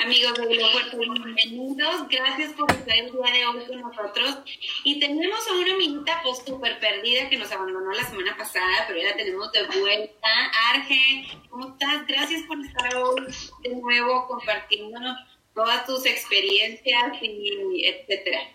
Amigos 0.00 0.34
de 0.34 0.60
Fuerte, 0.70 0.96
bienvenidos. 0.96 2.08
Gracias 2.08 2.52
por 2.52 2.70
estar 2.70 2.96
el 2.96 3.10
día 3.10 3.32
de 3.32 3.46
hoy 3.46 3.66
con 3.66 3.80
nosotros. 3.80 4.38
Y 4.84 5.00
tenemos 5.00 5.40
a 5.48 5.54
una 5.54 5.74
amiguita 5.74 6.20
pues 6.22 6.38
súper 6.46 6.78
perdida 6.78 7.28
que 7.28 7.36
nos 7.36 7.50
abandonó 7.50 7.90
la 7.90 8.04
semana 8.04 8.36
pasada, 8.36 8.84
pero 8.86 9.00
ya 9.00 9.08
la 9.08 9.16
tenemos 9.16 9.50
de 9.50 9.66
vuelta. 9.66 10.28
Arge, 10.70 11.26
¿cómo 11.50 11.70
estás? 11.70 12.06
Gracias 12.06 12.42
por 12.46 12.64
estar 12.64 12.94
hoy 12.94 13.26
de 13.64 13.74
nuevo 13.74 14.28
compartiéndonos 14.28 15.18
todas 15.52 15.84
tus 15.84 16.06
experiencias 16.06 17.20
y 17.20 17.84
etcétera. 17.84 18.52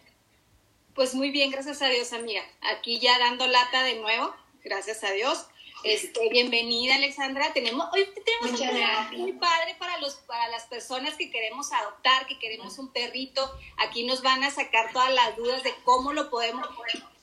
Pues 0.95 1.13
muy 1.13 1.29
bien, 1.31 1.51
gracias 1.51 1.81
a 1.81 1.89
Dios, 1.89 2.13
amiga. 2.13 2.41
Aquí 2.61 2.99
ya 2.99 3.19
dando 3.19 3.47
lata 3.47 3.83
de 3.83 3.95
nuevo, 3.95 4.33
gracias 4.63 5.03
a 5.03 5.11
Dios. 5.11 5.47
Este, 5.83 6.29
bienvenida 6.29 6.95
Alexandra. 6.95 7.51
Tenemos, 7.51 7.87
hoy 7.91 8.07
tenemos 8.23 8.61
un 8.61 8.67
programa 8.67 9.11
muy 9.17 9.33
padre 9.33 9.75
para 9.77 9.97
los, 9.97 10.13
para 10.15 10.47
las 10.47 10.63
personas 10.67 11.15
que 11.15 11.29
queremos 11.29 11.73
adoptar, 11.73 12.25
que 12.25 12.39
queremos 12.39 12.79
un 12.79 12.93
perrito. 12.93 13.53
Aquí 13.77 14.05
nos 14.05 14.21
van 14.21 14.45
a 14.45 14.51
sacar 14.51 14.93
todas 14.93 15.13
las 15.13 15.35
dudas 15.35 15.61
de 15.63 15.73
cómo 15.83 16.13
lo 16.13 16.29
podemos. 16.29 16.65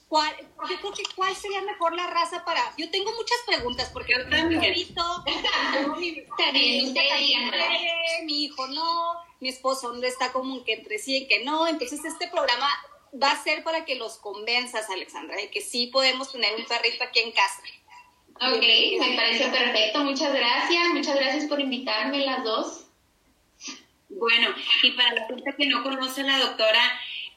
¿Cuál, 0.08 0.36
yo 0.68 0.76
creo 0.78 0.92
que 0.92 1.04
cuál 1.16 1.34
sería 1.34 1.62
mejor 1.62 1.94
la 1.94 2.06
raza 2.08 2.44
para. 2.44 2.60
Yo 2.76 2.90
tengo 2.90 3.12
muchas 3.12 3.38
preguntas 3.46 3.88
porque 3.94 4.12
yo 4.12 4.28
tengo 4.28 4.48
un 4.48 4.60
perrito, 4.60 5.24
mi, 5.94 6.26
mi 8.24 8.44
hijo 8.44 8.66
no, 8.66 9.14
mi 9.38 9.48
esposo 9.48 9.92
no 9.92 10.06
está 10.06 10.32
como 10.32 10.62
que 10.64 10.74
entre 10.74 10.98
sí 10.98 11.16
y 11.16 11.28
que 11.28 11.44
no. 11.44 11.66
Entonces 11.66 12.04
este 12.04 12.28
programa 12.28 12.68
va 13.20 13.30
a 13.32 13.42
ser 13.42 13.64
para 13.64 13.84
que 13.84 13.94
los 13.94 14.18
convenzas, 14.18 14.88
Alexandra, 14.90 15.36
de 15.36 15.50
que 15.50 15.60
sí 15.60 15.86
podemos 15.86 16.30
tener 16.30 16.54
un 16.56 16.66
perrito 16.66 17.04
aquí 17.04 17.20
en 17.20 17.32
casa. 17.32 17.62
Ok, 18.42 18.62
me 19.00 19.16
parece 19.16 19.50
perfecto. 19.50 20.02
Muchas 20.02 20.32
gracias. 20.32 20.88
Muchas 20.94 21.14
gracias 21.14 21.44
por 21.44 21.60
invitarme 21.60 22.24
las 22.24 22.42
dos. 22.42 22.86
Bueno, 24.08 24.54
y 24.82 24.92
para 24.92 25.12
la 25.14 25.26
gente 25.26 25.54
que 25.56 25.66
no 25.66 25.82
conoce 25.82 26.22
a 26.22 26.24
la 26.24 26.38
doctora, 26.38 26.80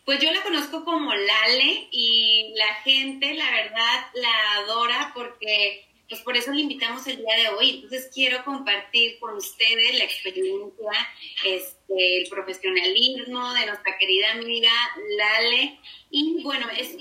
pues 0.05 0.21
yo 0.21 0.31
la 0.31 0.41
conozco 0.43 0.85
como 0.85 1.13
Lale 1.13 1.87
y 1.91 2.53
la 2.55 2.73
gente, 2.83 3.33
la 3.33 3.51
verdad, 3.51 4.07
la 4.15 4.53
adora 4.59 5.11
porque, 5.13 5.85
pues 6.07 6.21
por 6.21 6.37
eso 6.37 6.53
la 6.53 6.61
invitamos 6.61 7.05
el 7.07 7.17
día 7.17 7.35
de 7.35 7.49
hoy. 7.49 7.69
Entonces 7.71 8.09
quiero 8.13 8.43
compartir 8.45 9.19
con 9.19 9.35
ustedes 9.35 9.97
la 9.97 10.05
experiencia, 10.05 10.91
este, 11.45 12.21
el 12.21 12.29
profesionalismo 12.29 13.53
de 13.53 13.65
nuestra 13.65 13.97
querida 13.97 14.31
amiga 14.31 14.71
Lale. 15.17 15.79
Y 16.09 16.41
bueno, 16.43 16.67
es 16.77 16.95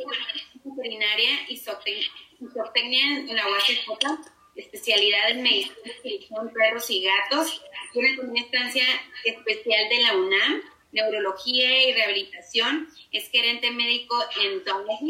veterinaria 0.65 1.31
y 1.49 1.57
zootecnia 1.57 3.19
en 3.19 3.35
la 3.35 3.47
UACJ, 3.49 4.33
especialidad 4.57 5.31
en 5.31 5.43
medicina 5.43 6.43
de 6.43 6.51
perros 6.51 6.91
y 6.91 7.03
gatos. 7.03 7.63
Tiene 7.93 8.19
una 8.21 8.41
estancia 8.41 8.85
especial 9.25 9.89
de 9.89 10.03
la 10.03 10.17
UNAM, 10.17 10.63
neurología 10.93 11.89
y 11.89 11.93
rehabilitación. 11.93 12.89
Es 13.11 13.31
gerente 13.31 13.71
médico 13.71 14.17
en 14.43 14.65
Douglas. 14.65 15.01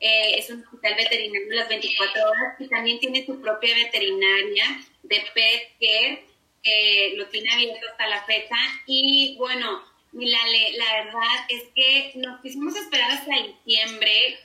Eh, 0.00 0.38
es 0.38 0.48
un 0.50 0.64
hospital 0.64 0.94
veterinario 0.94 1.46
las 1.50 1.68
24 1.68 2.22
horas 2.22 2.56
y 2.58 2.68
también 2.68 2.98
tiene 3.00 3.26
su 3.26 3.38
propia 3.40 3.74
veterinaria 3.74 4.64
de 5.02 5.22
pet 5.34 5.72
care, 5.78 6.24
que 6.62 7.12
lo 7.16 7.26
tiene 7.26 7.50
abierto 7.52 7.86
hasta 7.90 8.08
la 8.08 8.24
fecha. 8.24 8.56
Y 8.86 9.36
bueno, 9.36 9.82
Milale, 10.12 10.72
la 10.76 11.04
verdad 11.04 11.46
es 11.48 11.64
que 11.74 12.12
nos 12.16 12.40
quisimos 12.40 12.74
esperar 12.76 13.12
hasta 13.12 13.32
diciembre 13.64 14.38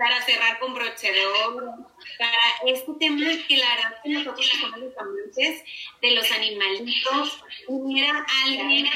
para 0.00 0.22
cerrar 0.22 0.58
con 0.58 0.72
broche 0.72 1.12
de 1.12 1.26
oro, 1.26 1.74
para 2.18 2.72
este 2.72 2.90
tema 2.98 3.26
que 3.46 3.58
la 3.58 3.68
verdad 3.74 4.02
que 4.02 4.08
los 4.08 4.96
amantes 4.96 5.62
de 6.00 6.10
los 6.12 6.32
animalitos, 6.32 7.44
hubiera 7.68 8.24
alguien 8.46 8.88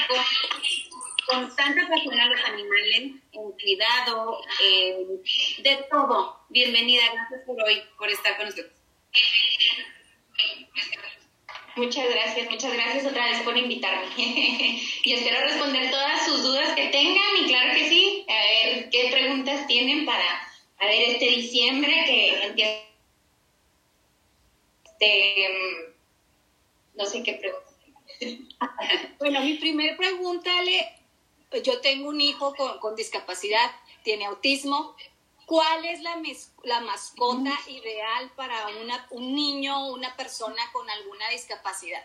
con, 1.27 1.55
tanta 1.55 1.87
pasión 1.87 2.19
a 2.19 2.25
los 2.25 2.43
animales, 2.43 3.11
en 3.33 3.51
cuidado, 3.51 4.41
de 5.59 5.85
todo. 5.91 6.39
Bienvenida, 6.49 7.03
gracias 7.13 7.41
por 7.45 7.61
hoy, 7.61 7.83
por 7.99 8.09
estar 8.09 8.35
con 8.37 8.47
nosotros. 8.47 8.73
Muchas 11.75 12.09
gracias, 12.09 12.49
muchas 12.49 12.73
gracias 12.73 13.05
otra 13.05 13.29
vez 13.29 13.43
por 13.43 13.55
invitarme. 13.55 14.07
y 14.17 15.13
espero 15.13 15.39
responder 15.41 15.91
todas 15.91 16.25
sus 16.25 16.41
dudas 16.41 16.73
que 16.73 16.87
tengan 16.87 17.37
y 17.43 17.45
claro 17.45 17.73
que 17.75 17.89
sí, 17.89 18.25
a 18.27 18.33
ver 18.33 18.89
qué 18.89 19.09
preguntas 19.11 19.67
tienen 19.67 20.03
para 20.07 20.54
a 20.77 20.85
ver, 20.85 21.09
este 21.09 21.25
diciembre 21.25 21.93
que 22.05 22.43
empieza, 22.43 22.81
este, 24.85 25.95
no 26.95 27.05
sé 27.05 27.23
qué 27.23 27.33
pregunta. 27.33 27.65
bueno, 29.19 29.41
mi 29.41 29.55
primera 29.55 29.95
pregunta, 29.97 30.57
Ale, 30.59 30.95
yo 31.63 31.81
tengo 31.81 32.09
un 32.09 32.21
hijo 32.21 32.53
con, 32.79 32.95
discapacidad, 32.95 33.71
tiene 34.03 34.25
autismo. 34.25 34.95
¿Cuál 35.45 35.85
es 35.85 36.01
la, 36.01 36.19
la 36.63 36.81
mascota 36.81 37.51
ideal 37.67 38.31
para 38.35 38.67
una, 38.81 39.07
un 39.11 39.35
niño 39.35 39.87
o 39.87 39.93
una 39.93 40.15
persona 40.15 40.61
con 40.73 40.89
alguna 40.89 41.29
discapacidad? 41.29 42.03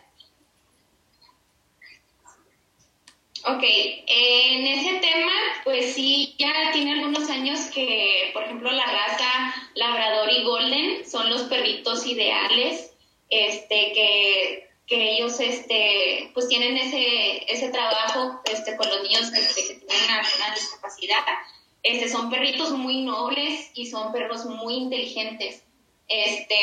Ok, 3.46 3.62
en 3.62 4.66
ese 4.66 4.98
tema, 4.98 5.32
pues 5.64 5.94
sí, 5.94 6.34
ya 6.38 6.52
tiene 6.72 6.92
algunos 6.92 7.30
años 7.30 7.58
que, 7.72 8.30
por 8.34 8.42
ejemplo, 8.42 8.70
la 8.70 8.84
raza 8.84 9.54
Labrador 9.74 10.30
y 10.30 10.42
Golden 10.44 11.10
son 11.10 11.30
los 11.30 11.42
perritos 11.42 12.06
ideales, 12.06 12.92
este, 13.30 13.92
que, 13.94 14.68
que 14.86 15.12
ellos, 15.12 15.40
este, 15.40 16.30
pues 16.34 16.48
tienen 16.48 16.76
ese, 16.76 17.50
ese 17.50 17.70
trabajo, 17.70 18.42
este, 18.44 18.76
con 18.76 18.86
los 18.88 19.02
niños 19.04 19.32
este, 19.32 19.68
que 19.68 19.74
tienen 19.86 20.10
alguna 20.10 20.54
discapacidad. 20.54 21.24
Este, 21.82 22.10
son 22.10 22.28
perritos 22.28 22.72
muy 22.72 23.00
nobles 23.02 23.70
y 23.72 23.86
son 23.86 24.12
perros 24.12 24.44
muy 24.44 24.74
inteligentes, 24.74 25.64
este, 26.08 26.56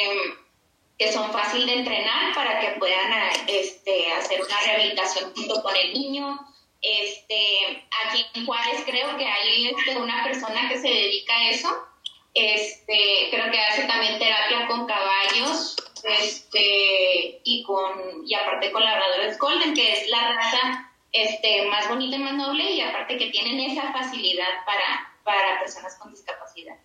que 1.00 1.12
son 1.12 1.32
fáciles 1.32 1.66
de 1.66 1.74
entrenar 1.74 2.36
para 2.36 2.60
que 2.60 2.78
puedan, 2.78 3.12
este, 3.48 4.12
hacer 4.12 4.44
una 4.44 4.62
rehabilitación 4.62 5.34
junto 5.34 5.64
con 5.64 5.76
el 5.76 5.94
niño 5.94 6.40
este, 6.82 7.88
aquí 8.06 8.26
en 8.34 8.46
Juárez 8.46 8.84
creo 8.86 9.18
que 9.18 9.26
hay 9.26 9.68
este, 9.68 9.98
una 9.98 10.24
persona 10.24 10.70
que 10.70 10.78
se 10.78 10.88
dedica 10.88 11.36
a 11.36 11.50
eso. 11.50 11.88
Este, 12.34 13.30
creo 13.32 13.52
que 13.52 13.60
hace 13.60 13.84
también 13.86 14.20
terapia 14.20 14.68
con 14.68 14.86
caballos, 14.86 15.76
este, 16.04 17.42
y 17.44 17.64
con, 17.64 18.28
y 18.28 18.34
aparte 18.36 18.72
con 18.72 18.84
labradores 18.84 19.38
golden, 19.40 19.74
que 19.74 19.94
es 19.94 20.08
la 20.10 20.34
raza, 20.34 20.94
este, 21.12 21.66
más 21.66 21.90
bonita 21.90 22.16
y 22.16 22.20
más 22.20 22.36
noble, 22.36 22.72
y 22.72 22.82
aparte 22.82 23.18
que 23.18 23.32
tienen 23.32 23.60
esa 23.72 23.92
facilidad 23.92 24.66
para, 24.66 25.16
para 25.24 25.60
personas 25.60 25.98
con 25.98 26.12
discapacidad. 26.12 26.78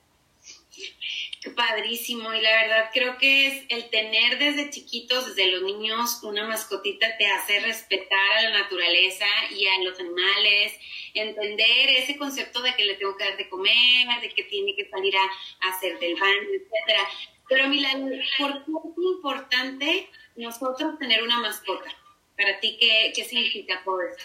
Padrísimo, 1.50 2.32
y 2.32 2.40
la 2.40 2.62
verdad 2.62 2.90
creo 2.94 3.18
que 3.18 3.48
es 3.48 3.64
el 3.68 3.90
tener 3.90 4.38
desde 4.38 4.70
chiquitos, 4.70 5.26
desde 5.26 5.50
los 5.50 5.62
niños, 5.62 6.20
una 6.22 6.46
mascotita 6.46 7.16
te 7.18 7.26
hace 7.26 7.58
respetar 7.58 8.38
a 8.38 8.42
la 8.42 8.58
naturaleza 8.60 9.26
y 9.50 9.66
a 9.66 9.82
los 9.82 9.98
animales, 9.98 10.72
entender 11.14 11.90
ese 11.90 12.16
concepto 12.16 12.62
de 12.62 12.74
que 12.76 12.84
le 12.84 12.94
tengo 12.94 13.16
que 13.16 13.24
dar 13.24 13.36
de 13.36 13.48
comer, 13.48 14.20
de 14.20 14.28
que 14.28 14.44
tiene 14.44 14.76
que 14.76 14.88
salir 14.88 15.14
a, 15.16 15.68
hacer 15.68 15.98
del 15.98 16.14
baño, 16.14 16.48
etcétera. 16.48 17.08
Pero 17.48 17.68
Milán, 17.68 18.08
¿por 18.38 18.64
qué 18.64 18.70
es 18.70 18.96
importante 18.96 20.10
nosotros 20.36 20.96
tener 21.00 21.24
una 21.24 21.40
mascota? 21.40 21.90
Para 22.36 22.60
ti, 22.60 22.76
¿qué, 22.78 23.12
qué 23.16 23.24
significa 23.24 23.82
todo 23.84 24.00
esto? 24.00 24.24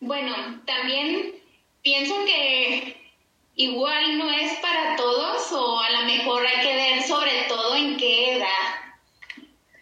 Bueno, 0.00 0.60
también 0.66 1.40
pienso 1.82 2.24
que 2.24 3.09
igual 3.62 4.18
no 4.18 4.30
es 4.30 4.58
para 4.60 4.96
todos 4.96 5.52
o 5.52 5.80
a 5.80 5.90
lo 5.90 6.06
mejor 6.06 6.46
hay 6.46 6.66
que 6.66 6.74
ver 6.74 7.02
sobre 7.02 7.42
todo 7.48 7.74
en 7.76 7.96
qué 7.96 8.36
edad. 8.36 8.46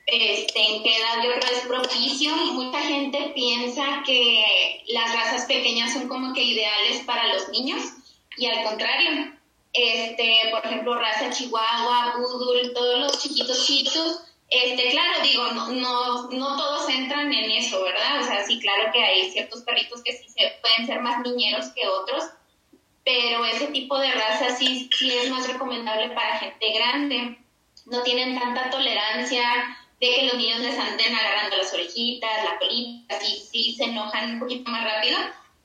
Este, 0.06 0.58
en 0.58 0.82
qué 0.82 0.96
edad 0.96 1.22
yo 1.22 1.30
creo 1.38 1.52
es 1.52 1.66
propicio. 1.66 2.34
Mucha 2.36 2.80
gente 2.80 3.32
piensa 3.34 4.02
que 4.06 4.82
las 4.88 5.14
razas 5.14 5.44
pequeñas 5.46 5.92
son 5.92 6.08
como 6.08 6.32
que 6.32 6.42
ideales 6.42 7.02
para 7.04 7.32
los 7.34 7.48
niños 7.50 7.82
y 8.36 8.46
al 8.46 8.64
contrario. 8.64 9.32
Este, 9.72 10.48
por 10.50 10.64
ejemplo, 10.64 10.98
raza 10.98 11.30
chihuahua, 11.30 12.14
poodle, 12.16 12.70
todos 12.70 12.98
los 12.98 13.22
chiquitos 13.22 13.66
chitos, 13.66 14.22
este, 14.50 14.90
claro, 14.90 15.22
digo, 15.22 15.52
no, 15.52 15.68
no, 15.72 16.30
no 16.30 16.56
todos 16.56 16.88
entran 16.88 17.32
en 17.32 17.50
eso, 17.50 17.82
¿verdad? 17.82 18.22
O 18.22 18.24
sea, 18.24 18.46
sí, 18.46 18.58
claro 18.58 18.90
que 18.92 19.04
hay 19.04 19.30
ciertos 19.30 19.60
perritos 19.62 20.02
que 20.02 20.12
sí 20.14 20.26
se, 20.30 20.58
pueden 20.62 20.86
ser 20.86 21.00
más 21.02 21.20
niñeros 21.20 21.66
que 21.74 21.86
otros, 21.86 22.24
pero 23.04 23.44
ese 23.44 23.68
tipo 23.68 23.98
de 23.98 24.10
raza 24.12 24.56
sí, 24.56 24.88
sí 24.96 25.10
es 25.16 25.30
más 25.30 25.46
recomendable 25.46 26.10
para 26.10 26.38
gente 26.38 26.72
grande. 26.72 27.38
No 27.86 28.02
tienen 28.02 28.38
tanta 28.38 28.70
tolerancia 28.70 29.42
de 30.00 30.14
que 30.14 30.22
los 30.24 30.34
niños 30.34 30.60
les 30.60 30.78
anden 30.78 31.14
agarrando 31.14 31.56
las 31.56 31.72
orejitas, 31.72 32.44
la 32.44 32.58
colita, 32.58 33.18
sí, 33.20 33.42
sí 33.50 33.74
se 33.74 33.84
enojan 33.84 34.34
un 34.34 34.40
poquito 34.40 34.70
más 34.70 34.84
rápido. 34.84 35.18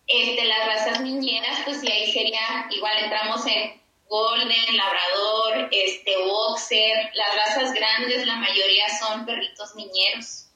Este, 0.07 0.45
las 0.45 0.65
razas 0.65 1.01
niñeras, 1.01 1.59
pues 1.65 1.81
sí, 1.81 1.91
ahí 1.91 2.11
sería, 2.11 2.67
igual 2.71 2.97
entramos 3.03 3.45
en 3.45 3.81
golden, 4.07 4.77
labrador, 4.77 5.69
este, 5.71 6.17
boxer. 6.17 7.11
Las 7.13 7.35
razas 7.35 7.73
grandes, 7.73 8.25
la 8.25 8.37
mayoría 8.37 8.85
son 8.99 9.25
perritos 9.25 9.75
niñeros. 9.75 10.47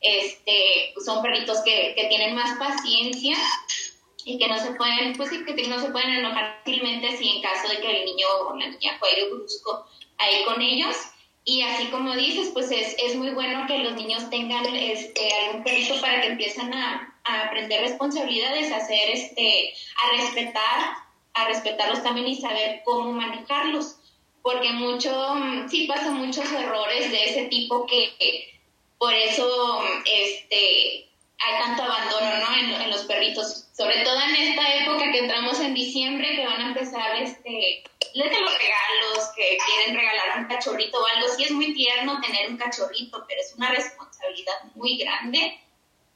este, 0.00 0.94
son 1.04 1.22
perritos 1.22 1.60
que, 1.64 1.94
que 1.96 2.06
tienen 2.06 2.34
más 2.34 2.58
paciencia 2.58 3.36
y 4.24 4.38
que 4.38 4.48
no 4.48 4.58
se 4.58 4.72
pueden, 4.72 5.14
pues 5.16 5.30
sí, 5.30 5.44
que 5.44 5.66
no 5.68 5.80
se 5.80 5.90
pueden 5.90 6.10
enojar 6.10 6.58
fácilmente 6.58 7.08
así 7.08 7.28
en 7.28 7.42
caso 7.42 7.68
de 7.68 7.80
que 7.80 8.00
el 8.00 8.04
niño 8.06 8.26
o 8.46 8.56
la 8.56 8.68
niña 8.68 8.96
juegue 8.98 9.30
brusco 9.30 9.86
ahí 10.18 10.44
con 10.44 10.60
ellos. 10.60 10.96
Y 11.44 11.62
así 11.62 11.86
como 11.86 12.14
dices, 12.14 12.50
pues 12.52 12.70
es, 12.70 12.94
es 12.98 13.16
muy 13.16 13.30
bueno 13.30 13.66
que 13.66 13.78
los 13.78 13.94
niños 13.94 14.30
tengan 14.30 14.64
este, 14.76 15.28
algún 15.44 15.64
perrito 15.64 16.00
para 16.00 16.20
que 16.20 16.28
empiecen 16.28 16.72
a, 16.72 17.18
a, 17.24 17.46
aprender 17.46 17.80
responsabilidades, 17.80 18.70
a 18.70 18.76
hacer, 18.76 19.10
este, 19.10 19.74
a 19.96 20.16
respetar, 20.16 20.96
a 21.34 21.48
respetarlos 21.48 22.02
también 22.02 22.28
y 22.28 22.40
saber 22.40 22.82
cómo 22.84 23.12
manejarlos. 23.12 23.96
Porque 24.42 24.70
mucho, 24.70 25.34
sí 25.68 25.86
pasan 25.86 26.14
muchos 26.14 26.50
errores 26.52 27.10
de 27.10 27.24
ese 27.24 27.44
tipo 27.44 27.86
que 27.86 28.52
por 29.02 29.14
eso, 29.14 29.82
este, 30.04 31.08
hay 31.44 31.58
tanto 31.58 31.82
abandono 31.82 32.38
¿no? 32.38 32.56
en, 32.56 32.90
los 32.90 33.02
perritos, 33.02 33.66
sobre 33.72 34.02
todo 34.04 34.20
en 34.20 34.36
esta 34.36 34.74
época 34.76 35.10
que 35.10 35.18
entramos 35.18 35.58
en 35.60 35.74
diciembre, 35.74 36.36
que 36.36 36.46
van 36.46 36.60
a 36.60 36.68
empezar 36.68 37.16
este, 37.20 37.82
los 38.14 38.26
regalos, 38.26 39.30
que 39.34 39.56
quieren 39.66 39.96
regalar 39.96 40.38
un 40.38 40.46
cachorrito 40.46 41.02
o 41.02 41.06
algo. 41.06 41.28
Sí 41.34 41.44
es 41.44 41.50
muy 41.50 41.74
tierno 41.74 42.20
tener 42.20 42.50
un 42.50 42.56
cachorrito, 42.56 43.24
pero 43.26 43.40
es 43.40 43.54
una 43.56 43.70
responsabilidad 43.70 44.54
muy 44.74 44.98
grande. 44.98 45.60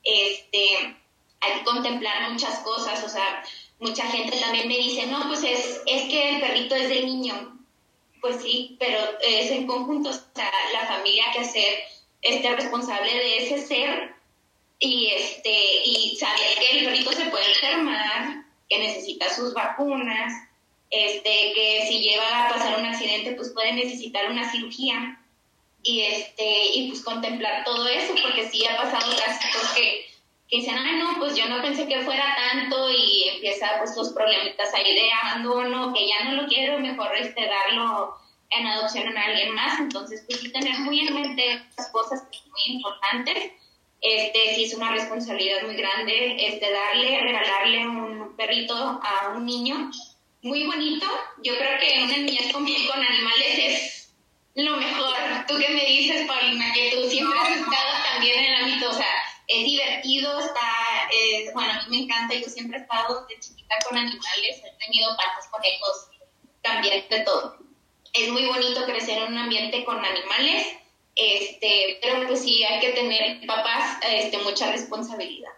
Este, 0.04 0.96
hay 1.40 1.58
que 1.58 1.64
contemplar 1.64 2.30
muchas 2.30 2.58
cosas, 2.60 3.02
o 3.02 3.08
sea, 3.08 3.42
mucha 3.80 4.06
gente 4.06 4.38
también 4.38 4.68
me 4.68 4.76
dice, 4.76 5.06
no, 5.06 5.26
pues 5.28 5.42
es, 5.42 5.80
es 5.86 6.02
que 6.08 6.36
el 6.36 6.40
perrito 6.40 6.74
es 6.74 6.88
del 6.88 7.06
niño. 7.06 7.58
Pues 8.20 8.42
sí, 8.42 8.76
pero 8.78 8.98
es 9.20 9.50
en 9.50 9.66
conjunto, 9.66 10.10
o 10.10 10.12
sea, 10.12 10.50
la 10.72 10.86
familia 10.86 11.24
que 11.32 11.40
hacer 11.40 11.78
este 12.22 12.56
responsable 12.56 13.12
de 13.12 13.44
ese 13.44 13.66
ser 13.66 14.15
y 14.78 15.06
este 15.06 15.54
y 15.84 16.16
saber 16.16 16.58
que 16.60 16.78
el 16.78 16.84
perrito 16.84 17.12
se 17.12 17.26
puede 17.26 17.46
enfermar, 17.52 18.44
que 18.68 18.78
necesita 18.78 19.32
sus 19.32 19.54
vacunas, 19.54 20.32
este 20.90 21.52
que 21.54 21.86
si 21.88 22.00
lleva 22.00 22.46
a 22.46 22.48
pasar 22.50 22.78
un 22.78 22.86
accidente 22.86 23.32
pues 23.32 23.50
puede 23.50 23.72
necesitar 23.72 24.30
una 24.30 24.50
cirugía 24.50 25.20
y 25.82 26.02
este 26.02 26.66
y 26.74 26.88
pues 26.88 27.02
contemplar 27.02 27.64
todo 27.64 27.88
eso 27.88 28.14
porque 28.22 28.48
sí 28.48 28.64
ha 28.66 28.76
pasado 28.76 29.16
casos 29.16 29.70
que 29.74 30.06
que 30.48 30.58
dicen, 30.58 30.76
ay 30.78 30.98
no, 30.98 31.18
pues 31.18 31.36
yo 31.36 31.48
no 31.48 31.60
pensé 31.60 31.88
que 31.88 32.02
fuera 32.02 32.36
tanto 32.36 32.90
y 32.90 33.30
empieza 33.34 33.78
pues 33.78 33.96
los 33.96 34.10
problemitas 34.10 34.72
ahí 34.74 34.94
de 34.94 35.10
abandono, 35.12 35.92
que 35.92 36.06
ya 36.06 36.24
no 36.24 36.42
lo 36.42 36.48
quiero, 36.48 36.78
mejor 36.78 37.16
este 37.16 37.46
darlo 37.46 38.14
en 38.50 38.64
adopción 38.64 39.16
a 39.18 39.24
alguien 39.24 39.52
más, 39.54 39.80
entonces 39.80 40.22
pues 40.26 40.40
sí 40.40 40.52
tener 40.52 40.78
muy 40.78 41.00
en 41.00 41.14
mente 41.14 41.62
las 41.76 41.90
cosas 41.90 42.22
muy 42.30 42.76
importantes 42.76 43.52
este 44.00 44.54
sí 44.54 44.64
es 44.64 44.74
una 44.74 44.92
responsabilidad 44.92 45.62
muy 45.62 45.76
grande, 45.76 46.36
este 46.38 46.70
darle, 46.70 47.20
regalarle 47.20 47.86
un 47.86 48.36
perrito 48.36 48.74
a 48.74 49.32
un 49.34 49.46
niño 49.46 49.90
muy 50.42 50.64
bonito. 50.66 51.06
Yo 51.42 51.56
creo 51.56 51.78
que 51.80 52.04
una 52.04 52.16
niña 52.18 52.52
con, 52.52 52.64
con 52.64 53.02
animales 53.02 53.58
es 53.58 54.14
lo 54.54 54.76
mejor. 54.76 55.14
Tú 55.48 55.56
que 55.58 55.68
me 55.68 55.84
dices, 55.84 56.26
Paulina, 56.26 56.72
que 56.72 56.92
tú 56.92 57.08
siempre 57.08 57.38
has 57.38 57.50
estado 57.50 58.02
también 58.12 58.38
en 58.38 58.44
el 58.44 58.64
ámbito, 58.64 58.90
o 58.90 58.94
sea, 58.94 59.14
es 59.48 59.64
divertido, 59.64 60.40
está, 60.40 61.08
bueno, 61.54 61.72
a 61.72 61.88
mí 61.88 61.98
me 61.98 62.04
encanta, 62.04 62.34
yo 62.34 62.48
siempre 62.48 62.78
he 62.78 62.82
estado 62.82 63.26
de 63.26 63.38
chiquita 63.38 63.76
con 63.88 63.96
animales, 63.96 64.62
he 64.64 64.84
tenido 64.84 65.16
patos, 65.16 65.46
conejos, 65.50 66.08
también 66.62 67.04
de 67.08 67.20
todo. 67.20 67.58
Es 68.12 68.28
muy 68.30 68.46
bonito 68.46 68.84
crecer 68.86 69.18
en 69.18 69.32
un 69.32 69.38
ambiente 69.38 69.84
con 69.84 70.04
animales 70.04 70.66
este, 71.16 71.98
pero 72.02 72.26
pues 72.26 72.42
sí 72.42 72.62
hay 72.62 72.78
que 72.78 72.90
tener 72.90 73.44
papás 73.46 73.98
este, 74.06 74.38
mucha 74.38 74.70
responsabilidad. 74.70 75.50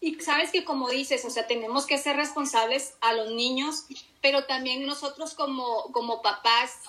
Y 0.00 0.20
sabes 0.20 0.52
que 0.52 0.64
como 0.64 0.88
dices, 0.88 1.24
o 1.24 1.30
sea, 1.30 1.46
tenemos 1.46 1.86
que 1.86 1.98
ser 1.98 2.16
responsables 2.16 2.94
a 3.00 3.12
los 3.12 3.32
niños, 3.32 3.86
pero 4.20 4.44
también 4.44 4.86
nosotros 4.86 5.34
como, 5.34 5.90
como 5.92 6.22
papás, 6.22 6.80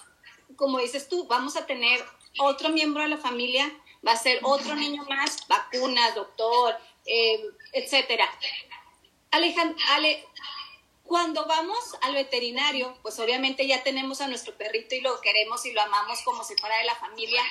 como 0.56 0.78
dices 0.78 1.10
tú, 1.10 1.26
vamos 1.26 1.56
a 1.58 1.66
tener 1.66 2.04
otro 2.40 2.70
miembro 2.70 3.02
de 3.02 3.10
la 3.10 3.18
familia, 3.18 3.72
va 4.06 4.12
a 4.12 4.18
ser 4.18 4.40
otro 4.44 4.76
niño 4.76 5.04
más, 5.10 5.48
vacunas, 5.48 6.14
doctor, 6.14 6.78
eh, 7.06 7.44
etcétera. 7.74 8.30
Alejandro, 9.32 9.78
Ale, 9.90 10.24
cuando 11.04 11.46
vamos 11.46 11.96
al 12.02 12.14
veterinario, 12.14 12.96
pues 13.02 13.18
obviamente 13.20 13.66
ya 13.66 13.82
tenemos 13.82 14.22
a 14.22 14.28
nuestro 14.28 14.56
perrito 14.56 14.94
y 14.94 15.02
lo 15.02 15.20
queremos 15.22 15.66
y 15.66 15.72
lo 15.72 15.82
amamos 15.82 16.22
como 16.24 16.44
si 16.44 16.56
fuera 16.58 16.78
de 16.78 16.84
la 16.84 16.96
familia, 16.96 17.42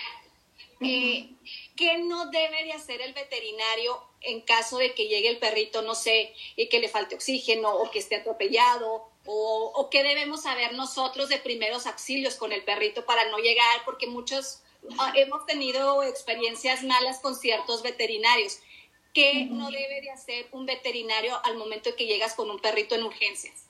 eh, 0.81 1.31
¿Qué 1.75 1.99
no 1.99 2.27
debe 2.31 2.65
de 2.65 2.73
hacer 2.73 3.01
el 3.01 3.15
veterinario 3.15 4.03
en 4.21 4.41
caso 4.43 4.79
de 4.79 4.95
que 4.95 5.09
llegue 5.09 5.29
el 5.29 5.39
perrito, 5.39 5.83
no 5.83 5.95
sé, 5.95 6.35
y 6.57 6.69
que 6.69 6.81
le 6.81 6.89
falte 6.89 7.15
oxígeno 7.15 7.75
o 7.75 7.91
que 7.91 7.99
esté 7.99 8.17
atropellado? 8.17 9.09
O, 9.25 9.73
o 9.75 9.91
qué 9.91 10.03
debemos 10.03 10.43
saber 10.43 10.75
nosotros 10.75 11.29
de 11.29 11.39
primeros 11.39 11.87
auxilios 11.87 12.37
con 12.37 12.53
el 12.53 12.63
perrito 12.63 13.07
para 13.07 13.29
no 13.31 13.39
llegar? 13.39 13.85
Porque 13.85 14.07
muchos 14.07 14.63
ah, 14.99 15.13
hemos 15.17 15.47
tenido 15.47 16.03
experiencias 16.03 16.83
malas 16.83 17.21
con 17.21 17.35
ciertos 17.35 17.83
veterinarios. 17.83 18.59
¿Qué 19.15 19.47
no 19.47 19.71
debe 19.71 20.03
de 20.03 20.11
hacer 20.11 20.47
un 20.53 20.67
veterinario 20.67 21.41
al 21.45 21.57
momento 21.57 21.91
de 21.91 21.97
que 21.97 22.07
llegas 22.07 22.35
con 22.35 22.51
un 22.51 22.59
perrito 22.59 22.95
en 22.95 23.05
urgencias? 23.05 23.67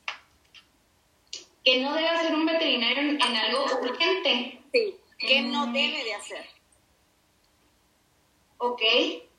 ¿Qué 1.64 1.81
no 1.81 1.94
debe 1.94 2.09
hacer 2.09 2.35
un 2.35 2.47
veterinario 2.47 2.99
en, 2.99 3.23
en 3.23 3.37
algo 3.37 3.64
urgente? 3.81 4.61
Sí, 4.73 4.97
¿qué 5.19 5.43
no 5.43 5.67
debe 5.67 6.02
de 6.02 6.14
hacer? 6.14 6.56
Ok. 8.58 8.82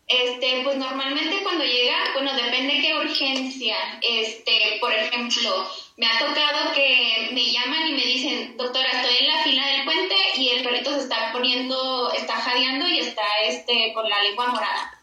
Este, 0.08 0.62
pues 0.64 0.78
normalmente 0.78 1.44
cuando 1.44 1.66
llega, 1.66 1.98
bueno, 2.14 2.34
depende 2.34 2.80
qué 2.82 2.96
urgencia. 2.96 3.76
Este, 4.02 4.78
por 4.80 4.94
ejemplo, 4.94 5.68
me 5.98 6.08
ha 6.08 6.18
tocado 6.18 6.74
que 6.74 7.30
me 7.34 7.52
llaman 7.52 7.90
y 7.90 7.92
me 7.92 8.06
dicen, 8.06 8.56
doctora, 8.56 8.90
estoy 8.90 9.18
en 9.18 9.28
la 9.28 9.44
fila 9.44 9.68
del 9.68 9.84
puente 9.84 10.16
y 10.38 10.50
el 10.50 10.64
perrito 10.64 10.94
se 10.94 11.02
está 11.02 11.32
poniendo, 11.34 12.12
está 12.14 12.38
jadeando 12.38 12.88
y 12.88 13.00
está 13.00 13.26
este, 13.44 13.92
con 13.94 14.08
la 14.10 14.24
lengua 14.24 14.48
morada. 14.48 15.02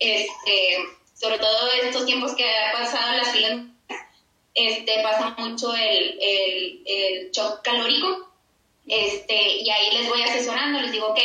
Este, 0.00 0.78
sobre 1.14 1.38
todo 1.38 1.72
estos 1.82 2.04
tiempos 2.04 2.34
que 2.34 2.44
ha 2.44 2.72
pasado 2.72 3.16
la 3.16 3.24
fila, 3.24 3.66
este, 4.54 5.00
pasa 5.02 5.36
mucho 5.38 5.72
el, 5.76 6.18
el, 6.20 6.82
el 6.86 7.30
shock 7.30 7.62
calórico. 7.62 8.33
Este, 8.86 9.62
y 9.62 9.70
ahí 9.70 9.96
les 9.96 10.08
voy 10.08 10.22
asesorando, 10.22 10.80
les 10.80 10.92
digo, 10.92 11.08
ok, 11.08 11.18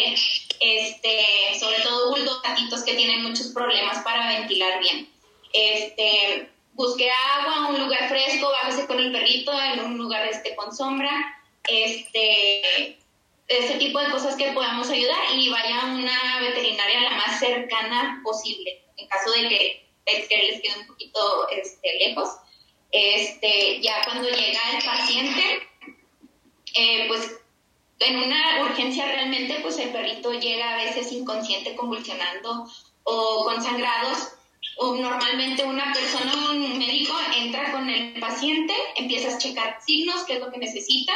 este, 0.59 1.59
sobre 1.59 1.79
todo 1.81 2.11
bulldog, 2.11 2.41
gatitos 2.41 2.83
que 2.83 2.93
tienen 2.93 3.23
muchos 3.23 3.47
problemas 3.47 4.01
para 4.03 4.39
ventilar 4.39 4.79
bien. 4.79 5.09
Este, 5.51 6.49
busque 6.73 7.09
agua, 7.11 7.67
un 7.69 7.79
lugar 7.81 8.07
fresco, 8.07 8.49
bájese 8.49 8.87
con 8.87 8.99
el 8.99 9.11
perrito 9.11 9.51
en 9.61 9.79
un 9.81 9.97
lugar 9.97 10.25
este, 10.27 10.55
con 10.55 10.73
sombra, 10.73 11.11
este, 11.67 12.97
ese 13.47 13.75
tipo 13.77 13.99
de 13.99 14.11
cosas 14.11 14.35
que 14.35 14.51
podamos 14.51 14.89
ayudar 14.89 15.19
y 15.35 15.49
vaya 15.49 15.81
a 15.81 15.85
una 15.85 16.39
veterinaria 16.39 17.01
la 17.01 17.11
más 17.11 17.39
cercana 17.39 18.21
posible, 18.23 18.85
en 18.95 19.07
caso 19.07 19.31
de 19.31 19.49
que, 19.49 19.89
que 20.05 20.37
les 20.37 20.61
quede 20.61 20.79
un 20.79 20.87
poquito 20.87 21.49
este, 21.49 21.97
lejos. 22.07 22.29
Este, 22.91 23.81
ya 23.81 24.01
cuando 24.05 24.29
llega 24.29 24.59
el 24.77 24.83
paciente, 24.83 25.67
eh, 26.75 27.05
pues 27.07 27.39
en 27.99 28.15
una 28.17 28.63
urgencia 28.63 29.05
realmente, 29.05 29.59
pues 29.61 29.77
el 29.77 29.89
perrito 29.89 30.31
llega 30.33 30.73
a 30.73 30.77
veces 30.77 31.11
inconsciente, 31.11 31.75
convulsionando 31.75 32.67
o 33.03 33.43
con 33.43 33.61
sangrados. 33.61 34.29
Normalmente 34.79 35.65
una 35.65 35.91
persona, 35.93 36.33
un 36.51 36.77
médico, 36.77 37.13
entra 37.35 37.71
con 37.71 37.89
el 37.89 38.19
paciente, 38.19 38.73
empieza 38.95 39.35
a 39.35 39.37
checar 39.37 39.79
signos, 39.85 40.23
qué 40.23 40.33
es 40.33 40.39
lo 40.39 40.51
que 40.51 40.57
necesita, 40.57 41.13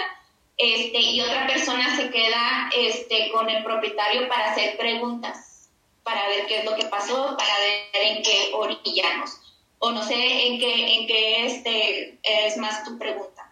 este, 0.58 1.00
y 1.00 1.22
otra 1.22 1.48
persona 1.48 1.96
se 1.96 2.10
queda 2.10 2.70
este, 2.76 3.32
con 3.32 3.50
el 3.50 3.64
propietario 3.64 4.28
para 4.28 4.52
hacer 4.52 4.78
preguntas, 4.78 5.70
para 6.04 6.28
ver 6.28 6.46
qué 6.48 6.60
es 6.60 6.66
lo 6.66 6.76
que 6.76 6.86
pasó, 6.86 7.36
para 7.38 7.60
ver 7.60 8.18
en 8.18 8.24
qué 8.24 8.52
orillamos. 8.54 9.40
O 9.80 9.92
no 9.92 10.04
sé 10.04 10.48
en 10.48 10.60
qué, 10.60 10.96
en 10.96 11.08
qué 11.08 11.46
este, 11.46 12.20
es 12.24 12.58
más 12.58 12.84
tu 12.84 12.98
pregunta. 12.98 13.52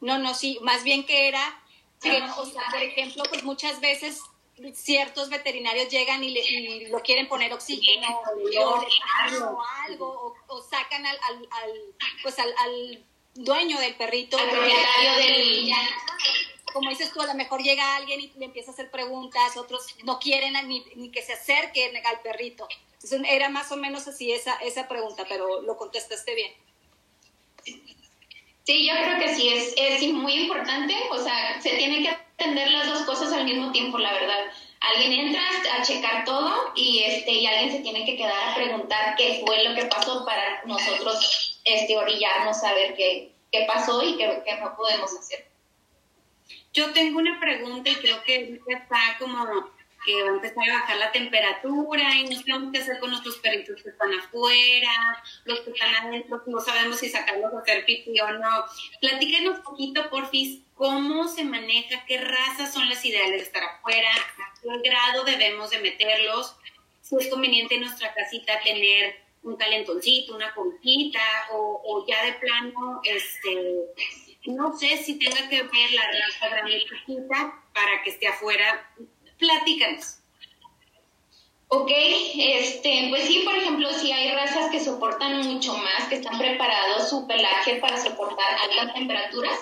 No, 0.00 0.18
no, 0.18 0.34
sí, 0.34 0.58
más 0.62 0.84
bien 0.84 1.04
que 1.04 1.28
era 1.28 1.62
por 2.00 2.82
ejemplo, 2.82 3.24
pues 3.30 3.42
muchas 3.44 3.80
veces 3.80 4.20
ciertos 4.74 5.28
veterinarios 5.28 5.88
llegan 5.90 6.24
y, 6.24 6.86
lo 6.88 7.00
quieren 7.00 7.28
poner 7.28 7.52
oxígeno 7.52 8.06
o, 8.08 9.62
algo, 9.86 10.34
o, 10.48 10.62
sacan 10.62 11.04
al, 11.04 11.48
pues 12.22 12.38
al, 12.38 13.04
dueño 13.34 13.78
del 13.78 13.94
perrito. 13.96 14.38
Al 14.38 14.48
propietario 14.48 15.16
del... 15.16 15.70
Como 16.72 16.90
dices 16.90 17.12
tú, 17.12 17.20
a 17.20 17.26
lo 17.26 17.34
mejor 17.34 17.62
llega 17.62 17.96
alguien 17.96 18.20
y 18.20 18.32
le 18.36 18.46
empieza 18.46 18.70
a 18.70 18.74
hacer 18.74 18.90
preguntas, 18.90 19.56
otros 19.56 19.86
no 20.04 20.18
quieren 20.18 20.54
ni, 20.68 20.84
ni 20.96 21.10
que 21.10 21.22
se 21.22 21.32
acerque 21.32 21.90
al 22.04 22.20
perrito. 22.20 22.68
era 23.26 23.48
más 23.48 23.72
o 23.72 23.76
menos 23.76 24.08
así 24.08 24.32
esa, 24.32 24.56
esa 24.56 24.88
pregunta, 24.88 25.24
pero 25.28 25.62
lo 25.62 25.76
contestaste 25.76 26.34
bien. 26.34 26.52
Sí, 28.66 28.84
yo 28.84 28.94
creo 29.00 29.18
que 29.20 29.32
sí, 29.36 29.48
es, 29.48 29.74
es 29.76 30.12
muy 30.12 30.32
importante, 30.32 30.92
o 31.12 31.22
sea, 31.22 31.60
se 31.60 31.76
tiene 31.76 32.02
que 32.02 32.08
atender 32.08 32.68
las 32.72 32.88
dos 32.88 33.02
cosas 33.02 33.32
al 33.32 33.44
mismo 33.44 33.70
tiempo, 33.70 33.96
la 33.96 34.12
verdad. 34.12 34.50
Alguien 34.80 35.12
entra 35.12 35.40
a 35.78 35.82
checar 35.82 36.24
todo 36.24 36.72
y, 36.74 36.98
este, 37.04 37.30
y 37.30 37.46
alguien 37.46 37.70
se 37.70 37.78
tiene 37.78 38.04
que 38.04 38.16
quedar 38.16 38.50
a 38.50 38.54
preguntar 38.56 39.14
qué 39.16 39.40
fue 39.46 39.62
lo 39.62 39.76
que 39.76 39.86
pasó 39.86 40.24
para 40.24 40.64
nosotros 40.64 41.60
este, 41.64 41.96
orillarnos 41.96 42.62
a 42.64 42.74
ver 42.74 42.96
qué, 42.96 43.30
qué 43.52 43.66
pasó 43.68 44.02
y 44.02 44.16
qué, 44.16 44.42
qué 44.44 44.56
no 44.56 44.74
podemos 44.76 45.16
hacer. 45.16 45.46
Yo 46.72 46.92
tengo 46.92 47.20
una 47.20 47.38
pregunta 47.38 47.88
y 47.88 47.94
creo 47.94 48.20
que 48.24 48.60
está 48.66 49.16
como 49.20 49.46
que 50.06 50.22
va 50.22 50.28
a 50.28 50.34
empezar 50.34 50.70
a 50.70 50.80
bajar 50.80 50.96
la 50.98 51.12
temperatura 51.12 52.14
y 52.14 52.24
no 52.24 52.40
sabemos 52.40 52.72
qué 52.72 52.78
hacer 52.78 53.00
con 53.00 53.10
nuestros 53.10 53.36
perritos 53.38 53.82
que 53.82 53.90
están 53.90 54.14
afuera, 54.14 55.22
los 55.44 55.60
que 55.60 55.70
están 55.72 55.94
adentro, 55.96 56.42
no 56.46 56.60
sabemos 56.60 56.98
si 57.00 57.10
sacarlos 57.10 57.52
a 57.52 57.58
hacer 57.58 57.84
pipí 57.84 58.18
o 58.20 58.32
no. 58.34 58.64
Platíquenos 59.00 59.58
un 59.58 59.64
poquito, 59.64 60.08
porfis, 60.08 60.60
cómo 60.74 61.26
se 61.26 61.44
maneja, 61.44 62.04
qué 62.06 62.18
razas 62.18 62.72
son 62.72 62.88
las 62.88 63.04
ideales 63.04 63.40
de 63.40 63.46
estar 63.46 63.64
afuera, 63.64 64.08
a 64.08 64.62
qué 64.62 64.88
grado 64.88 65.24
debemos 65.24 65.70
de 65.70 65.78
meterlos, 65.80 66.56
si 67.02 67.16
es 67.16 67.28
conveniente 67.28 67.74
en 67.74 67.82
nuestra 67.82 68.14
casita 68.14 68.60
tener 68.62 69.16
un 69.42 69.56
calentoncito, 69.56 70.34
una 70.34 70.54
conquita 70.54 71.20
o, 71.52 71.82
o 71.84 72.06
ya 72.06 72.24
de 72.24 72.32
plano, 72.34 73.00
este, 73.04 73.86
no 74.46 74.76
sé 74.76 74.96
si 74.98 75.18
tenga 75.18 75.48
que 75.48 75.62
ver 75.62 75.90
la 75.92 76.02
raza 76.02 76.48
grande 76.48 76.84
para 77.72 78.02
que 78.02 78.10
esté 78.10 78.28
afuera 78.28 78.88
Platícanos. 79.38 80.18
Ok, 81.68 81.90
este, 81.90 83.06
pues 83.10 83.24
sí, 83.24 83.42
por 83.44 83.56
ejemplo, 83.56 83.92
si 83.92 84.12
hay 84.12 84.30
razas 84.30 84.70
que 84.70 84.78
soportan 84.78 85.40
mucho 85.48 85.74
más, 85.76 86.08
que 86.08 86.16
están 86.16 86.38
preparados 86.38 87.10
su 87.10 87.26
pelaje 87.26 87.76
para 87.76 88.00
soportar 88.00 88.56
altas 88.62 88.94
temperaturas. 88.94 89.58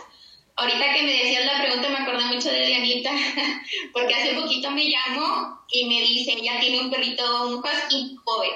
Ahorita 0.57 0.95
que 0.95 1.02
me 1.02 1.12
decías 1.12 1.47
la 1.47 1.62
pregunta 1.62 1.88
me 1.88 1.99
acordé 1.99 2.25
mucho 2.26 2.50
de 2.50 2.66
Dianita, 2.66 3.11
porque 3.93 4.14
hace 4.14 4.35
poquito 4.35 4.71
me 4.71 4.88
llamó 4.88 5.59
y 5.73 5.87
me 5.87 6.00
dice, 6.02 6.33
ella 6.33 6.61
tiene 6.61 6.81
un 6.81 6.90
perrito, 6.90 7.47
un 7.47 7.54
husky 7.54 8.16
joven, 8.23 8.50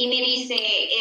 y 0.00 0.06
me 0.06 0.16
dice, 0.16 0.54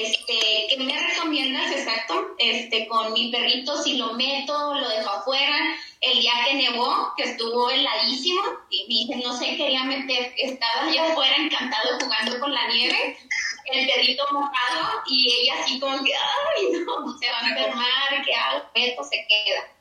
este, 0.04 0.66
¿qué 0.68 0.76
me 0.78 0.92
recomiendas 0.92 1.72
exacto? 1.72 2.36
Este, 2.38 2.86
con 2.90 3.14
mi 3.14 3.32
perrito, 3.32 3.82
si 3.82 3.96
lo 3.96 4.12
meto, 4.12 4.74
lo 4.74 4.90
dejo 4.90 5.10
afuera, 5.10 5.56
el 6.02 6.20
día 6.20 6.34
que 6.46 6.56
nevó, 6.56 7.14
que 7.16 7.24
estuvo 7.24 7.70
heladísimo, 7.70 8.42
y 8.70 8.88
dije, 8.88 9.22
no 9.24 9.38
sé, 9.38 9.56
quería 9.56 9.86
meter, 9.86 10.34
estaba 10.36 10.90
allá 10.90 11.14
afuera 11.14 11.34
encantado 11.38 11.98
jugando 12.02 12.42
con 12.42 12.54
la 12.54 12.68
nieve, 12.68 13.18
el 13.72 13.88
perrito 13.88 14.26
mojado, 14.34 15.02
y 15.08 15.32
ella 15.32 15.54
así 15.62 15.80
como 15.80 16.04
que, 16.04 16.14
ay, 16.14 16.66
no, 16.86 17.18
se 17.18 17.32
va 17.32 17.40
a 17.40 17.50
enfermar, 17.52 18.26
¿qué 18.26 18.36
hago? 18.36 18.66
Meto, 18.76 19.04
se 19.06 19.26
queda. 19.30 19.78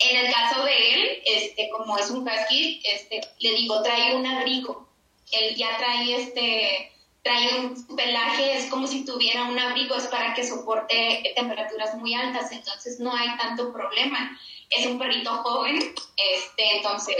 En 0.00 0.26
el 0.26 0.32
caso 0.32 0.64
de 0.64 0.94
él, 0.94 1.22
este, 1.24 1.68
como 1.68 1.96
es 1.98 2.10
un 2.10 2.28
husky, 2.28 2.82
este, 2.82 3.20
le 3.38 3.54
digo, 3.54 3.80
trae 3.80 4.16
un 4.16 4.26
abrigo. 4.26 4.88
Él 5.30 5.54
ya 5.54 5.76
trae 5.78 6.16
este, 6.16 6.91
trae 7.22 7.60
un 7.60 7.96
pelaje, 7.96 8.56
es 8.56 8.66
como 8.66 8.86
si 8.86 9.04
tuviera 9.04 9.44
un 9.44 9.58
abrigo, 9.58 9.94
es 9.94 10.06
para 10.08 10.34
que 10.34 10.46
soporte 10.46 11.32
temperaturas 11.36 11.94
muy 11.96 12.14
altas, 12.14 12.50
entonces 12.50 12.98
no 12.98 13.14
hay 13.14 13.36
tanto 13.36 13.72
problema 13.72 14.38
es 14.76 14.86
un 14.86 14.98
perrito 14.98 15.30
joven, 15.30 15.76
este, 16.16 16.76
entonces, 16.76 17.16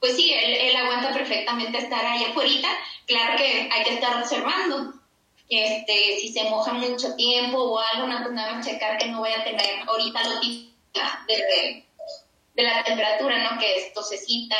pues 0.00 0.16
sí, 0.16 0.32
él, 0.32 0.76
aguanta 0.76 1.12
perfectamente 1.12 1.78
estar 1.78 2.04
ahí 2.04 2.24
afuera. 2.24 2.68
Claro 3.06 3.36
que 3.36 3.68
hay 3.70 3.84
que 3.84 3.94
estar 3.94 4.16
observando, 4.16 4.94
este, 5.48 6.18
si 6.20 6.32
se 6.32 6.44
moja 6.44 6.72
mucho 6.72 7.14
tiempo 7.16 7.58
o 7.58 7.78
algo, 7.78 8.06
pues 8.06 8.32
nada 8.32 8.54
más 8.54 8.66
checar 8.66 8.98
que 8.98 9.08
no 9.08 9.18
voy 9.18 9.30
a 9.30 9.44
tener 9.44 9.86
ahorita 9.86 10.28
lo 10.28 10.40
típico 10.40 10.72
de, 11.26 11.84
de, 12.54 12.62
la 12.62 12.84
temperatura, 12.84 13.50
¿no? 13.50 13.58
Que 13.58 13.76
es 13.76 13.92
tosecita, 13.92 14.56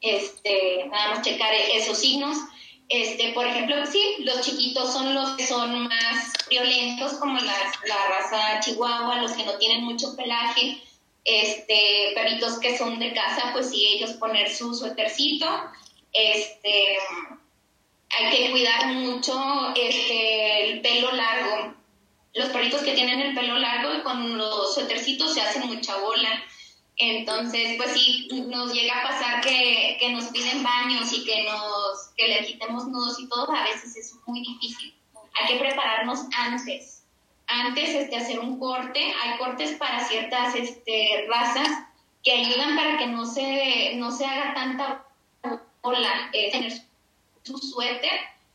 este, 0.00 0.86
nada 0.90 1.14
más 1.14 1.22
checar 1.22 1.52
esos 1.54 1.98
signos. 1.98 2.36
Este, 2.88 3.32
por 3.32 3.46
ejemplo, 3.46 3.76
sí, 3.86 4.16
los 4.20 4.42
chiquitos 4.42 4.92
son 4.92 5.14
los 5.14 5.30
que 5.30 5.46
son 5.46 5.84
más 5.84 6.32
violentos, 6.48 7.14
como 7.14 7.38
la, 7.38 7.72
la 7.86 8.08
raza 8.08 8.60
chihuahua, 8.60 9.22
los 9.22 9.32
que 9.32 9.44
no 9.44 9.56
tienen 9.56 9.84
mucho 9.84 10.14
pelaje, 10.14 10.82
este, 11.24 12.12
perritos 12.14 12.58
que 12.58 12.76
son 12.76 12.98
de 12.98 13.12
casa, 13.14 13.50
pues 13.52 13.70
sí, 13.70 13.86
ellos 13.86 14.12
poner 14.12 14.54
su 14.54 14.74
suétercito, 14.74 15.48
este, 16.12 16.98
hay 18.10 18.30
que 18.30 18.50
cuidar 18.50 18.86
mucho 18.88 19.72
este, 19.74 20.70
el 20.70 20.80
pelo 20.80 21.12
largo. 21.12 21.74
Los 22.34 22.48
perritos 22.50 22.82
que 22.82 22.94
tienen 22.94 23.20
el 23.20 23.34
pelo 23.34 23.58
largo 23.58 24.02
con 24.02 24.36
los 24.36 24.74
suétercitos 24.74 25.34
se 25.34 25.40
hacen 25.40 25.66
mucha 25.66 25.96
bola. 25.96 26.42
Entonces, 26.96 27.76
pues 27.76 27.92
sí, 27.92 28.28
nos 28.46 28.72
llega 28.72 29.00
a 29.00 29.08
pasar 29.08 29.40
que, 29.40 29.96
que 29.98 30.10
nos 30.10 30.26
piden 30.26 30.62
baños 30.62 31.12
y 31.12 31.24
que 31.24 31.42
nos 31.44 32.03
que 32.16 32.28
le 32.28 32.44
quitemos 32.46 32.86
nudos 32.86 33.18
y 33.20 33.28
todo, 33.28 33.50
a 33.52 33.64
veces 33.64 33.96
es 33.96 34.14
muy 34.26 34.40
difícil. 34.40 34.94
Hay 35.34 35.48
que 35.48 35.58
prepararnos 35.60 36.20
antes 36.36 36.94
antes 37.46 37.92
de 37.92 38.02
este, 38.02 38.16
hacer 38.16 38.40
un 38.40 38.58
corte. 38.58 39.00
Hay 39.22 39.38
cortes 39.38 39.76
para 39.76 40.06
ciertas 40.06 40.54
este, 40.54 41.26
razas 41.28 41.68
que 42.22 42.32
ayudan 42.32 42.76
para 42.76 42.98
que 42.98 43.06
no 43.06 43.26
se, 43.26 43.94
no 43.96 44.10
se 44.10 44.24
haga 44.24 44.54
tanta 44.54 45.04
ola, 45.82 46.30
eh, 46.32 46.50
tener 46.50 46.72
su 47.42 47.58
suéter, 47.58 48.12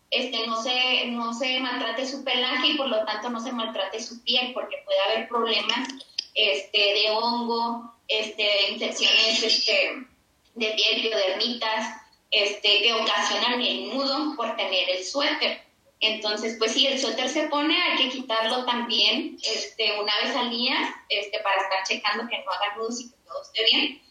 este, 0.09 0.47
no, 0.47 0.61
se, 0.61 1.05
no 1.07 1.33
se 1.35 1.59
maltrate 1.59 2.07
su 2.07 2.23
pelaje 2.23 2.69
y 2.69 2.77
por 2.77 2.87
lo 2.87 3.05
tanto 3.05 3.29
no 3.29 3.39
se 3.39 3.51
maltrate 3.51 4.01
su 4.01 4.23
piel 4.23 4.53
porque 4.53 4.77
puede 4.83 4.99
haber 5.01 5.29
problemas 5.29 5.87
este, 6.33 6.79
de 6.79 7.11
hongo, 7.11 7.93
este, 8.07 8.71
infecciones 8.71 9.43
este, 9.43 10.07
de 10.55 10.71
piel, 10.71 11.01
biodermitas, 11.03 12.01
este, 12.31 12.81
que 12.81 12.93
ocasionan 12.93 13.62
el 13.62 13.89
nudo 13.89 14.36
por 14.36 14.55
tener 14.55 14.89
el 14.89 15.03
suéter. 15.03 15.62
Entonces, 16.01 16.55
pues 16.57 16.71
si 16.71 16.88
el 16.88 17.00
suéter 17.00 17.27
se 17.27 17.48
pone, 17.48 17.81
hay 17.81 17.98
que 17.98 18.09
quitarlo 18.09 18.65
también 18.65 19.38
este, 19.43 20.00
una 20.00 20.13
vez 20.24 20.36
al 20.36 20.50
día 20.50 20.95
este, 21.09 21.39
para 21.39 21.62
estar 21.62 21.83
checando 21.86 22.27
que 22.29 22.38
no 22.38 22.51
haga 22.51 22.77
luz 22.77 23.01
y 23.01 23.09
que 23.09 23.15
todo 23.25 23.41
esté 23.41 23.65
bien. 23.65 24.01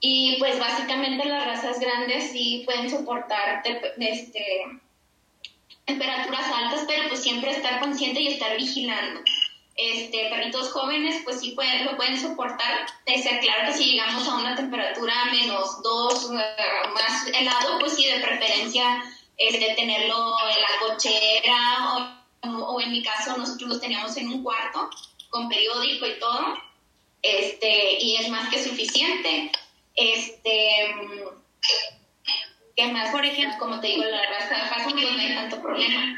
Y 0.00 0.36
pues 0.38 0.58
básicamente 0.58 1.26
las 1.26 1.46
razas 1.46 1.78
grandes 1.78 2.30
sí 2.32 2.62
pueden 2.64 2.88
soportar 2.88 3.62
este, 3.98 4.64
temperaturas 5.84 6.46
altas, 6.54 6.84
pero 6.88 7.08
pues 7.08 7.22
siempre 7.22 7.50
estar 7.50 7.80
consciente 7.80 8.22
y 8.22 8.28
estar 8.28 8.56
vigilando. 8.56 9.20
Este, 9.82 10.28
perritos 10.28 10.70
jóvenes 10.72 11.22
pues 11.24 11.40
sí 11.40 11.52
pueden, 11.52 11.86
lo 11.86 11.96
pueden 11.96 12.20
soportar. 12.20 12.86
Es 13.06 13.26
claro 13.40 13.66
que 13.66 13.72
si 13.72 13.92
llegamos 13.92 14.28
a 14.28 14.34
una 14.34 14.54
temperatura 14.54 15.14
menos 15.32 15.82
dos, 15.82 16.30
eh, 16.32 16.88
más 16.92 17.26
helado, 17.28 17.78
pues 17.78 17.94
sí, 17.94 18.04
de 18.04 18.20
preferencia 18.20 19.02
de 19.38 19.74
tenerlo 19.74 20.34
en 20.50 20.60
la 20.60 20.68
cochera 20.80 22.14
o, 22.42 22.80
en 22.80 22.92
mi 22.92 23.02
caso 23.02 23.38
nosotros 23.38 23.70
los 23.70 23.80
teníamos 23.80 24.14
en 24.18 24.28
un 24.28 24.42
cuarto 24.42 24.90
con 25.30 25.48
periódico 25.48 26.06
y 26.06 26.18
todo, 26.18 26.58
este, 27.22 27.98
y 28.00 28.16
es 28.16 28.28
más 28.28 28.50
que 28.50 28.62
suficiente. 28.62 29.50
Este, 29.94 30.94
¿qué 32.76 32.86
más? 32.88 33.10
Por 33.10 33.24
ejemplo, 33.24 33.58
como 33.58 33.80
te 33.80 33.86
digo, 33.86 34.04
la 34.04 34.26
raza 34.26 34.56
de 34.56 34.84
pues 34.84 34.94
no 34.94 35.20
hay 35.20 35.34
tanto 35.34 35.62
problema. 35.62 36.16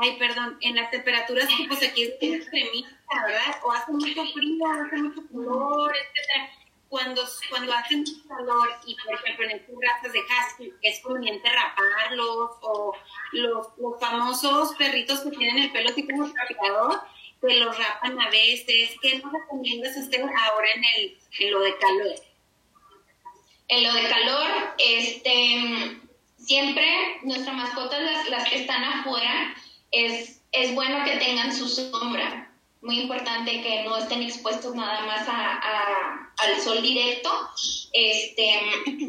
Ay, 0.00 0.16
perdón, 0.16 0.58
en 0.60 0.76
las 0.76 0.90
temperaturas 0.90 1.48
que 1.48 1.66
pues 1.66 1.82
aquí 1.82 2.04
es 2.04 2.10
extremista, 2.20 3.24
¿verdad? 3.26 3.60
O 3.64 3.72
hace 3.72 3.92
mucho 3.92 4.24
frío, 4.32 4.64
hace 4.66 4.96
mucho 4.96 5.22
calor, 5.28 5.92
etcétera 5.92 6.58
cuando, 6.88 7.22
cuando 7.50 7.72
hacen 7.74 8.04
calor 8.26 8.68
y, 8.86 8.96
por 8.96 9.14
ejemplo, 9.14 9.44
en 9.44 9.50
estas 9.52 9.74
razas 9.80 10.12
de 10.12 10.20
husky 10.20 10.72
es 10.82 11.00
conveniente 11.00 11.48
raparlos 11.50 12.50
o 12.62 12.94
los, 13.32 13.66
los 13.76 14.00
famosos 14.00 14.74
perritos 14.76 15.20
que 15.20 15.30
tienen 15.30 15.64
el 15.64 15.72
pelo 15.72 15.92
tipo 15.94 16.14
un 16.14 16.32
que 17.40 17.54
los 17.60 17.78
rapan 17.78 18.20
a 18.20 18.30
veces. 18.30 18.96
¿Qué 19.00 19.18
nos 19.18 19.32
recomiendas 19.32 19.96
usted 19.96 20.22
ahora 20.22 20.68
en, 20.74 20.84
el, 20.96 21.18
en 21.38 21.52
lo 21.52 21.60
de 21.60 21.76
calor? 21.76 22.14
En 23.68 23.82
lo 23.84 23.92
de 23.92 24.08
calor, 24.08 24.74
este, 24.78 26.00
siempre 26.38 27.18
nuestras 27.22 27.54
mascotas, 27.54 28.00
las, 28.00 28.28
las 28.30 28.48
que 28.48 28.62
están 28.62 28.82
afuera, 28.82 29.54
es, 29.90 30.40
es 30.52 30.74
bueno 30.74 31.04
que 31.04 31.16
tengan 31.16 31.54
su 31.54 31.68
sombra 31.68 32.48
muy 32.80 33.00
importante 33.00 33.60
que 33.60 33.84
no 33.84 33.96
estén 33.96 34.22
expuestos 34.22 34.74
nada 34.74 35.04
más 35.04 35.28
a, 35.28 36.30
al 36.38 36.60
sol 36.60 36.80
directo, 36.80 37.30
este, 37.92 38.60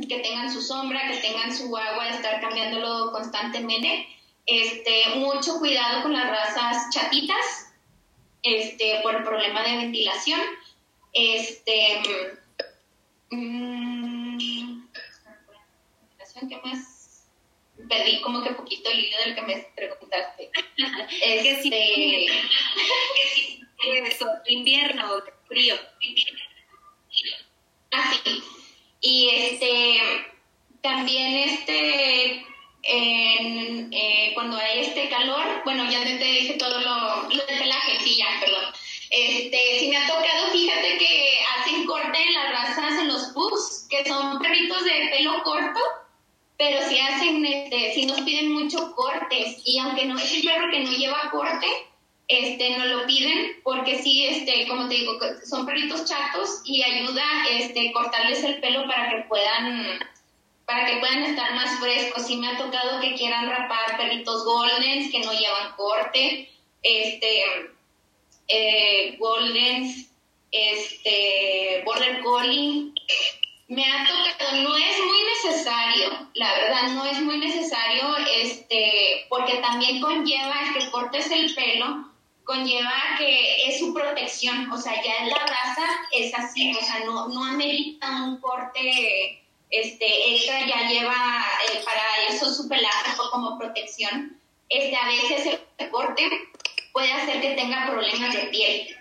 que 0.07 0.19
tengan 0.19 0.51
su 0.51 0.61
sombra, 0.61 1.07
que 1.07 1.17
tengan 1.17 1.55
su 1.55 1.75
agua, 1.75 2.09
estar 2.09 2.41
cambiándolo 2.41 3.11
constantemente. 3.11 4.07
Este, 4.45 5.15
mucho 5.17 5.59
cuidado 5.59 6.01
con 6.01 6.13
las 6.13 6.27
razas 6.27 6.89
chatitas, 6.91 7.71
este, 8.41 8.99
por 9.03 9.15
el 9.15 9.23
problema 9.23 9.61
de 9.61 9.77
ventilación. 9.77 10.39
Este, 11.13 12.01
mmm, 13.29 14.37
¿qué 16.49 16.61
más? 16.63 16.98
Perdí 17.89 18.21
como 18.21 18.43
que 18.43 18.51
poquito 18.51 18.89
el 18.91 18.99
hilo 18.99 19.17
del 19.25 19.35
que 19.35 19.41
me 19.41 19.55
preguntaste. 19.75 20.51
este, 21.23 22.27
eso, 23.83 24.27
invierno, 24.47 25.23
frío. 25.47 25.75
Así. 27.91 28.43
Y 29.01 29.29
este, 29.29 29.99
también 30.81 31.49
este, 31.49 32.45
eh, 32.83 34.31
cuando 34.33 34.57
hay 34.57 34.79
este 34.79 35.09
calor, 35.09 35.61
bueno, 35.63 35.89
ya 35.89 36.03
te, 36.03 36.17
dije 36.17 36.53
todo 36.53 36.79
lo, 36.79 37.29
lo 37.29 37.45
del 37.45 37.59
pelaje, 37.59 37.99
sí, 38.03 38.17
ya, 38.17 38.39
perdón. 38.39 38.73
Este, 39.09 39.79
si 39.79 39.87
me 39.87 39.97
ha 39.97 40.07
tocado, 40.07 40.51
fíjate 40.51 40.97
que 40.97 41.39
hacen 41.57 41.85
corte 41.85 42.21
en 42.21 42.33
las 42.33 42.51
razas 42.51 42.99
en 42.99 43.07
los 43.07 43.23
pugs, 43.33 43.87
que 43.89 44.05
son 44.05 44.39
perritos 44.39 44.83
de 44.83 45.09
pelo 45.11 45.41
corto, 45.43 45.79
pero 46.59 46.85
si 46.89 46.99
hacen, 46.99 47.45
este, 47.45 47.93
si 47.93 48.05
nos 48.05 48.19
piden 48.19 48.51
mucho 48.51 48.93
cortes, 48.93 49.61
y 49.63 49.79
aunque 49.79 50.03
no 50.03 50.19
es 50.19 50.29
un 50.35 50.41
perro 50.43 50.69
que 50.69 50.81
no 50.81 50.91
lleva 50.91 51.29
corte, 51.31 51.65
este, 52.27 52.77
nos 52.77 52.87
lo 52.87 53.05
piden 53.07 53.61
porque 53.63 53.97
sí, 54.03 54.25
este, 54.25 54.67
como 54.67 54.89
te 54.89 54.95
digo, 54.95 55.13
son 55.49 55.65
perritos 55.65 56.03
chatos 56.03 56.61
y 56.65 56.83
ayuda, 56.83 57.23
este, 57.49 57.93
cortarles 57.93 58.43
el 58.43 58.59
pelo 58.59 58.85
para 58.87 59.09
que 59.09 59.21
puedan 59.29 59.99
para 60.65 60.85
que 60.85 60.97
puedan 60.97 61.23
estar 61.23 61.55
más 61.55 61.79
frescos. 61.79 62.27
Sí 62.27 62.35
me 62.35 62.49
ha 62.49 62.57
tocado 62.57 62.99
que 62.99 63.15
quieran 63.15 63.49
rapar 63.49 63.97
perritos 63.97 64.43
goldens 64.43 65.11
que 65.11 65.19
no 65.19 65.31
llevan 65.31 65.71
corte, 65.77 66.51
este, 66.83 67.43
eh, 68.49 69.15
goldens, 69.17 70.11
este, 70.51 71.83
border 71.85 72.21
collie. 72.21 72.91
Me 73.69 73.85
ha 73.85 74.03
tocado, 74.03 74.63
no 74.63 74.75
es 74.75 74.97
muy 75.05 75.19
necesario, 75.35 76.27
la 76.33 76.51
verdad, 76.53 76.87
no 76.93 77.05
es 77.05 77.21
muy 77.21 77.37
necesario, 77.37 78.17
este, 78.41 79.27
porque 79.29 79.57
también 79.57 80.01
conlleva 80.01 80.55
el 80.63 80.73
que 80.73 80.89
cortes 80.89 81.29
el 81.29 81.53
pelo, 81.53 82.11
conlleva 82.45 83.15
que 83.19 83.67
es 83.67 83.77
su 83.77 83.93
protección, 83.93 84.71
o 84.71 84.77
sea, 84.81 84.95
ya 85.03 85.23
la 85.25 85.37
raza 85.45 85.85
es 86.11 86.33
así, 86.33 86.75
o 86.75 86.83
sea, 86.83 87.01
no, 87.05 87.27
no 87.27 87.43
amerita 87.43 88.23
un 88.23 88.41
corte 88.41 89.43
este, 89.69 90.33
extra, 90.33 90.65
ya 90.65 90.89
lleva 90.89 91.45
eh, 91.71 91.81
para 91.85 92.27
eso 92.27 92.51
su 92.51 92.67
pelaje 92.67 93.11
como 93.31 93.59
protección. 93.59 94.35
Este, 94.67 94.95
a 94.95 95.05
veces 95.05 95.59
el 95.77 95.89
corte 95.91 96.27
puede 96.91 97.13
hacer 97.13 97.39
que 97.39 97.51
tenga 97.51 97.85
problemas 97.85 98.33
de 98.33 98.47
piel, 98.47 98.97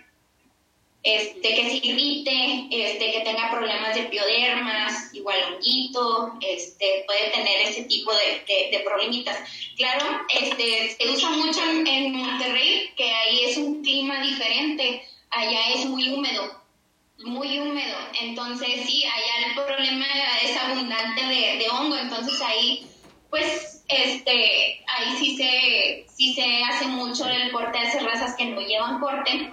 este, 1.02 1.54
que 1.54 1.70
se 1.70 1.86
irrite, 1.86 2.66
este, 2.70 3.12
que 3.12 3.20
tenga 3.20 3.50
problemas 3.50 3.94
de 3.94 4.04
piodermas, 4.04 5.14
igual 5.14 5.54
honguito, 5.54 6.34
este, 6.40 7.04
puede 7.06 7.30
tener 7.30 7.60
ese 7.62 7.84
tipo 7.84 8.12
de, 8.12 8.70
de, 8.70 8.80
problemitas. 8.80 9.38
Claro, 9.76 10.04
este, 10.28 10.96
se 10.98 11.08
usa 11.08 11.30
mucho 11.30 11.60
en, 11.64 12.12
Monterrey, 12.12 12.90
que 12.96 13.10
ahí 13.10 13.44
es 13.44 13.56
un 13.56 13.82
clima 13.82 14.20
diferente, 14.20 15.02
allá 15.30 15.68
es 15.74 15.86
muy 15.86 16.08
húmedo, 16.08 16.62
muy 17.18 17.58
húmedo, 17.58 17.96
entonces 18.20 18.68
sí, 18.86 19.04
allá 19.04 19.48
el 19.48 19.54
problema 19.54 20.06
es 20.42 20.56
abundante 20.56 21.24
de, 21.24 21.58
de 21.58 21.68
hongo, 21.70 21.96
entonces 21.96 22.40
ahí, 22.42 22.86
pues, 23.30 23.84
este, 23.88 24.84
ahí 24.86 25.16
sí 25.18 25.36
se, 25.36 26.06
sí 26.14 26.34
se 26.34 26.62
hace 26.64 26.86
mucho 26.86 27.28
el 27.28 27.50
corte 27.52 27.78
de 27.78 28.00
razas 28.00 28.34
que 28.36 28.46
no 28.46 28.60
llevan 28.60 29.00
corte, 29.00 29.52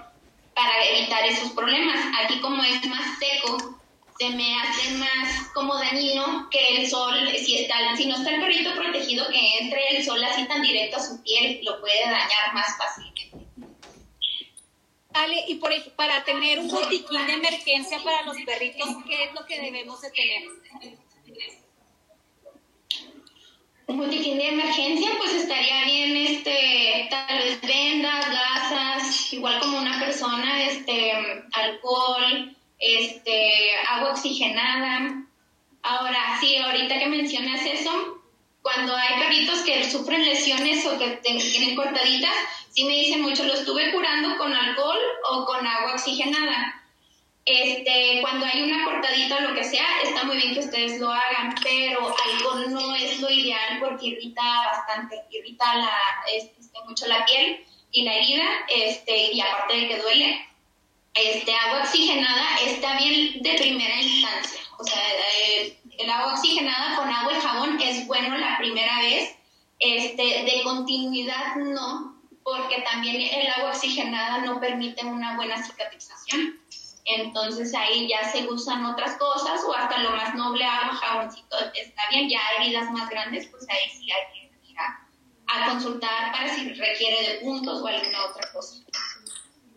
para 0.56 0.84
evitar 0.86 1.24
esos 1.26 1.52
problemas. 1.52 2.00
Aquí 2.24 2.40
como 2.40 2.64
es 2.64 2.84
más 2.86 3.18
seco, 3.18 3.78
se 4.18 4.30
me 4.30 4.58
hace 4.58 4.90
más 4.92 5.48
como 5.52 5.74
dañino 5.74 6.48
que 6.50 6.78
el 6.78 6.88
sol, 6.88 7.14
si, 7.36 7.58
está, 7.58 7.94
si 7.94 8.06
no 8.06 8.16
está 8.16 8.30
el 8.30 8.40
perrito 8.40 8.74
protegido, 8.74 9.28
que 9.28 9.58
entre 9.58 9.96
el 9.96 10.04
sol 10.04 10.24
así 10.24 10.48
tan 10.48 10.62
directo 10.62 10.96
a 10.96 11.00
su 11.00 11.22
piel, 11.22 11.60
lo 11.62 11.78
puede 11.80 12.00
dañar 12.00 12.54
más 12.54 12.76
fácilmente. 12.78 13.30
Ale, 15.12 15.44
y 15.48 15.56
por, 15.56 15.72
para 15.94 16.24
tener 16.24 16.58
un 16.58 16.68
botiquín 16.68 17.26
de 17.26 17.32
emergencia 17.34 17.98
para 18.02 18.22
los 18.22 18.36
perritos, 18.44 18.88
¿qué 19.06 19.24
es 19.24 19.34
lo 19.34 19.44
que 19.46 19.60
debemos 19.60 20.00
de 20.00 20.10
tener? 20.10 20.42
Un 23.86 23.98
botiquín 23.98 24.36
de 24.36 24.48
emergencia, 24.48 25.10
pues 25.18 25.32
estaría 25.32 25.84
bien, 25.84 26.16
este, 26.16 27.06
tal 27.08 27.38
vez 27.38 27.60
vendas, 27.60 28.26
gasas, 28.28 29.32
igual 29.32 29.60
como 29.60 29.75
este, 30.58 31.12
alcohol, 31.52 32.56
este, 32.78 33.76
agua 33.88 34.10
oxigenada. 34.12 35.24
Ahora, 35.82 36.38
sí, 36.40 36.56
ahorita 36.56 36.98
que 36.98 37.06
mencionas 37.06 37.64
eso, 37.64 38.22
cuando 38.62 38.96
hay 38.96 39.20
perritos 39.20 39.60
que 39.60 39.88
sufren 39.88 40.24
lesiones 40.24 40.84
o 40.86 40.98
que 40.98 41.20
tienen 41.22 41.76
cortaditas, 41.76 42.34
sí 42.70 42.84
me 42.84 42.94
dicen 42.94 43.22
mucho, 43.22 43.44
lo 43.44 43.54
estuve 43.54 43.92
curando 43.92 44.36
con 44.36 44.52
alcohol 44.52 44.98
o 45.30 45.44
con 45.44 45.66
agua 45.66 45.94
oxigenada. 45.94 46.82
Este, 47.44 48.18
cuando 48.22 48.44
hay 48.44 48.62
una 48.62 48.84
cortadita 48.84 49.36
o 49.36 49.40
lo 49.42 49.54
que 49.54 49.62
sea, 49.62 49.86
está 50.02 50.24
muy 50.24 50.36
bien 50.36 50.54
que 50.54 50.60
ustedes 50.60 50.98
lo 50.98 51.12
hagan, 51.12 51.54
pero 51.62 52.00
algo 52.00 52.54
no 52.68 52.96
es 52.96 53.20
lo 53.20 53.30
ideal 53.30 53.78
porque 53.78 54.06
irrita 54.06 54.42
bastante, 54.42 55.22
irrita 55.30 55.76
la, 55.76 55.96
este, 56.34 56.56
mucho 56.84 57.06
la 57.06 57.24
piel 57.24 57.64
y 57.92 58.02
la 58.02 58.14
herida, 58.14 58.44
este, 58.68 59.32
y 59.32 59.40
aparte 59.40 59.76
de 59.76 59.88
que 59.88 59.98
duele, 59.98 60.46
este, 61.14 61.54
agua 61.54 61.82
oxigenada 61.82 62.60
está 62.60 62.98
bien 62.98 63.42
de 63.42 63.54
primera 63.54 64.00
instancia. 64.00 64.60
O 64.78 64.84
sea, 64.84 65.00
el, 65.58 65.78
el, 65.98 66.10
agua 66.10 66.34
oxigenada 66.34 66.96
con 66.96 67.08
agua 67.08 67.32
y 67.32 67.40
jabón 67.40 67.80
es 67.80 68.06
bueno 68.06 68.36
la 68.36 68.58
primera 68.58 68.98
vez, 68.98 69.34
este, 69.78 70.22
de 70.22 70.62
continuidad 70.62 71.56
no, 71.56 72.20
porque 72.42 72.82
también 72.82 73.16
el 73.16 73.48
agua 73.48 73.70
oxigenada 73.70 74.38
no 74.38 74.60
permite 74.60 75.04
una 75.04 75.36
buena 75.36 75.62
cicatrización 75.64 76.60
entonces 77.06 77.72
ahí 77.74 78.08
ya 78.08 78.30
se 78.30 78.46
usan 78.48 78.84
otras 78.84 79.16
cosas 79.16 79.60
o 79.64 79.72
hasta 79.72 79.98
lo 79.98 80.10
más 80.10 80.34
noble 80.34 80.64
agua, 80.64 80.94
jaboncito, 80.94 81.56
está 81.74 82.02
bien, 82.10 82.28
ya 82.28 82.40
heridas 82.58 82.90
más 82.90 83.08
grandes, 83.08 83.46
pues 83.46 83.64
ahí 83.70 83.88
sí 83.90 84.10
hay 84.10 84.32
que 84.32 84.45
a, 85.48 85.70
consultar 85.70 86.32
para 86.32 86.54
si 86.54 86.68
requiere 86.72 87.28
de 87.28 87.40
puntos 87.40 87.80
o 87.82 87.86
alguna 87.86 88.26
otra 88.26 88.52
cosa. 88.52 88.84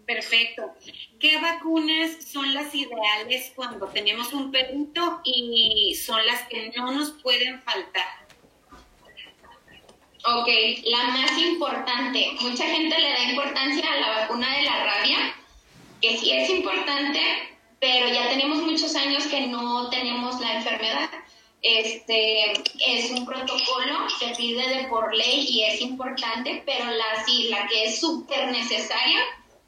Perfecto. 0.05 0.73
¿Qué 1.19 1.39
vacunas 1.39 2.25
son 2.25 2.53
las 2.53 2.73
ideales 2.73 3.51
cuando 3.55 3.87
tenemos 3.87 4.33
un 4.33 4.51
perrito 4.51 5.21
y 5.23 5.93
son 5.95 6.25
las 6.25 6.41
que 6.47 6.71
no 6.75 6.91
nos 6.91 7.11
pueden 7.11 7.61
faltar? 7.61 8.07
Ok, 10.25 10.47
la 10.85 11.03
más 11.09 11.37
importante. 11.37 12.31
Mucha 12.41 12.65
gente 12.65 12.99
le 12.99 13.09
da 13.09 13.31
importancia 13.31 13.85
a 13.91 13.99
la 13.99 14.09
vacuna 14.21 14.57
de 14.57 14.63
la 14.63 14.83
rabia 14.83 15.35
que 16.01 16.17
sí 16.17 16.31
es 16.31 16.49
importante, 16.49 17.19
pero 17.79 18.07
ya 18.09 18.29
tenemos 18.29 18.59
muchos 18.59 18.95
años 18.95 19.27
que 19.27 19.47
no 19.47 19.89
tenemos 19.89 20.39
la 20.39 20.55
enfermedad. 20.55 21.09
Este 21.61 22.53
es 22.85 23.11
un 23.11 23.25
protocolo 23.25 24.07
que 24.19 24.33
pide 24.37 24.67
de 24.67 24.87
por 24.87 25.13
ley 25.13 25.45
y 25.49 25.63
es 25.63 25.81
importante, 25.81 26.63
pero 26.65 26.85
la 26.85 27.25
sí, 27.25 27.49
la 27.49 27.67
que 27.67 27.85
es 27.85 27.99
súper 27.99 28.51
necesaria 28.51 29.19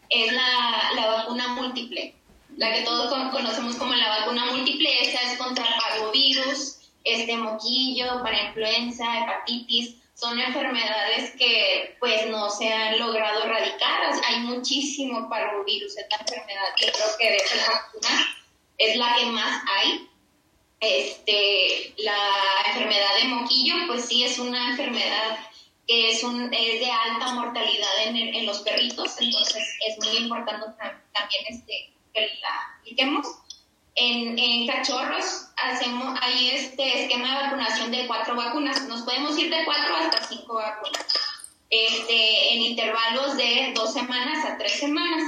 es 0.10 0.32
la, 0.32 0.92
la, 0.96 1.08
vacuna 1.08 1.50
múltiple, 1.50 2.16
la 2.58 2.74
que 2.74 2.82
todos 2.82 3.12
conocemos 3.32 3.76
como 3.76 3.94
la 3.94 4.20
vacuna 4.20 4.46
múltiple, 4.46 5.02
esa 5.02 5.22
es 5.32 5.38
contra 5.38 5.66
parvovirus, 5.80 6.80
este 7.04 7.36
moquillo, 7.36 8.22
para 8.22 8.48
influenza, 8.48 9.20
hepatitis, 9.20 9.96
son 10.22 10.40
enfermedades 10.40 11.32
que 11.32 11.98
pues 12.00 12.28
no 12.28 12.48
se 12.52 12.72
han 12.72 13.00
logrado 13.00 13.44
erradicar. 13.44 14.02
Hay 14.28 14.42
muchísimo 14.42 15.28
parvovirus, 15.28 15.98
esta 15.98 16.18
enfermedad 16.18 16.76
que 16.78 16.92
creo 16.92 17.08
que 17.18 17.30
de 17.32 17.38
esa 17.38 17.72
vacuna 17.72 18.28
es 18.78 18.96
la 18.98 19.16
que 19.16 19.26
más 19.26 19.64
hay. 19.68 20.08
Este, 20.82 21.94
la 22.00 22.18
enfermedad 22.66 23.16
de 23.22 23.28
moquillo, 23.28 23.76
pues 23.88 24.06
sí 24.06 24.24
es 24.24 24.40
una 24.40 24.72
enfermedad 24.72 25.48
que 25.88 26.10
es, 26.10 26.24
un, 26.24 26.52
es 26.52 26.80
de 26.80 26.92
alta 26.92 27.34
mortalidad 27.34 28.08
en, 28.08 28.16
en 28.18 28.46
los 28.48 28.60
perritos, 28.62 29.16
entonces 29.20 29.64
es 29.88 29.98
muy 30.00 30.18
importante 30.18 30.66
también 31.14 31.44
este, 31.50 31.94
que 32.14 32.22
la 32.42 32.78
apliquemos. 32.80 33.28
En, 33.94 34.40
en, 34.40 34.68
cachorros 34.68 35.50
hacemos 35.58 36.18
ahí 36.22 36.50
este 36.50 37.04
esquema 37.04 37.28
de 37.28 37.44
vacunación 37.44 37.92
de 37.92 38.08
cuatro 38.08 38.36
vacunas. 38.36 38.82
Nos 38.88 39.02
podemos 39.02 39.38
ir 39.38 39.50
de 39.50 39.66
cuatro 39.66 39.96
hasta 39.98 40.28
cinco 40.28 40.56
vacunas. 40.56 41.06
Este, 41.70 42.54
en 42.54 42.62
intervalos 42.62 43.38
de 43.38 43.72
dos 43.76 43.94
semanas 43.94 44.46
a 44.46 44.58
tres 44.58 44.80
semanas. 44.80 45.24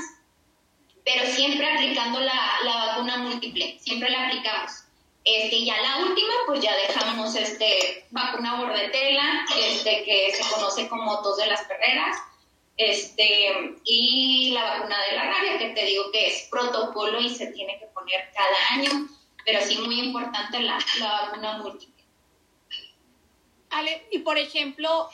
Pero 1.04 1.26
siempre 1.34 1.70
aplicando 1.70 2.22
la, 2.22 2.60
la 2.64 2.86
vacuna 2.86 3.18
múltiple. 3.18 3.78
Siempre 3.82 4.10
la 4.10 4.28
aplicamos. 4.28 4.83
Este, 5.26 5.64
ya 5.64 5.82
la 5.82 5.98
última, 6.06 6.34
pues 6.46 6.60
ya 6.62 6.76
dejamos 6.76 7.34
este, 7.36 8.06
vacuna 8.12 8.60
bordetela, 8.60 9.46
este, 9.58 10.04
que 10.04 10.34
se 10.34 10.54
conoce 10.54 10.90
como 10.90 11.22
tos 11.22 11.38
de 11.38 11.46
las 11.48 11.62
perreras 11.62 12.18
este, 12.76 13.76
y 13.86 14.52
la 14.52 14.64
vacuna 14.64 14.98
de 15.10 15.16
la 15.16 15.24
rabia, 15.24 15.58
que 15.60 15.70
te 15.70 15.86
digo 15.86 16.12
que 16.12 16.28
es 16.28 16.48
protocolo 16.50 17.22
y 17.22 17.34
se 17.34 17.48
tiene 17.48 17.80
que 17.80 17.86
poner 17.88 18.32
cada 18.34 18.70
año, 18.72 19.08
pero 19.46 19.62
sí 19.62 19.78
muy 19.78 20.00
importante 20.02 20.60
la, 20.60 20.78
la 21.00 21.22
vacuna 21.22 21.58
múltiple. 21.60 22.04
Ale, 23.70 24.06
y 24.12 24.20
por 24.20 24.38
ejemplo, 24.38 25.10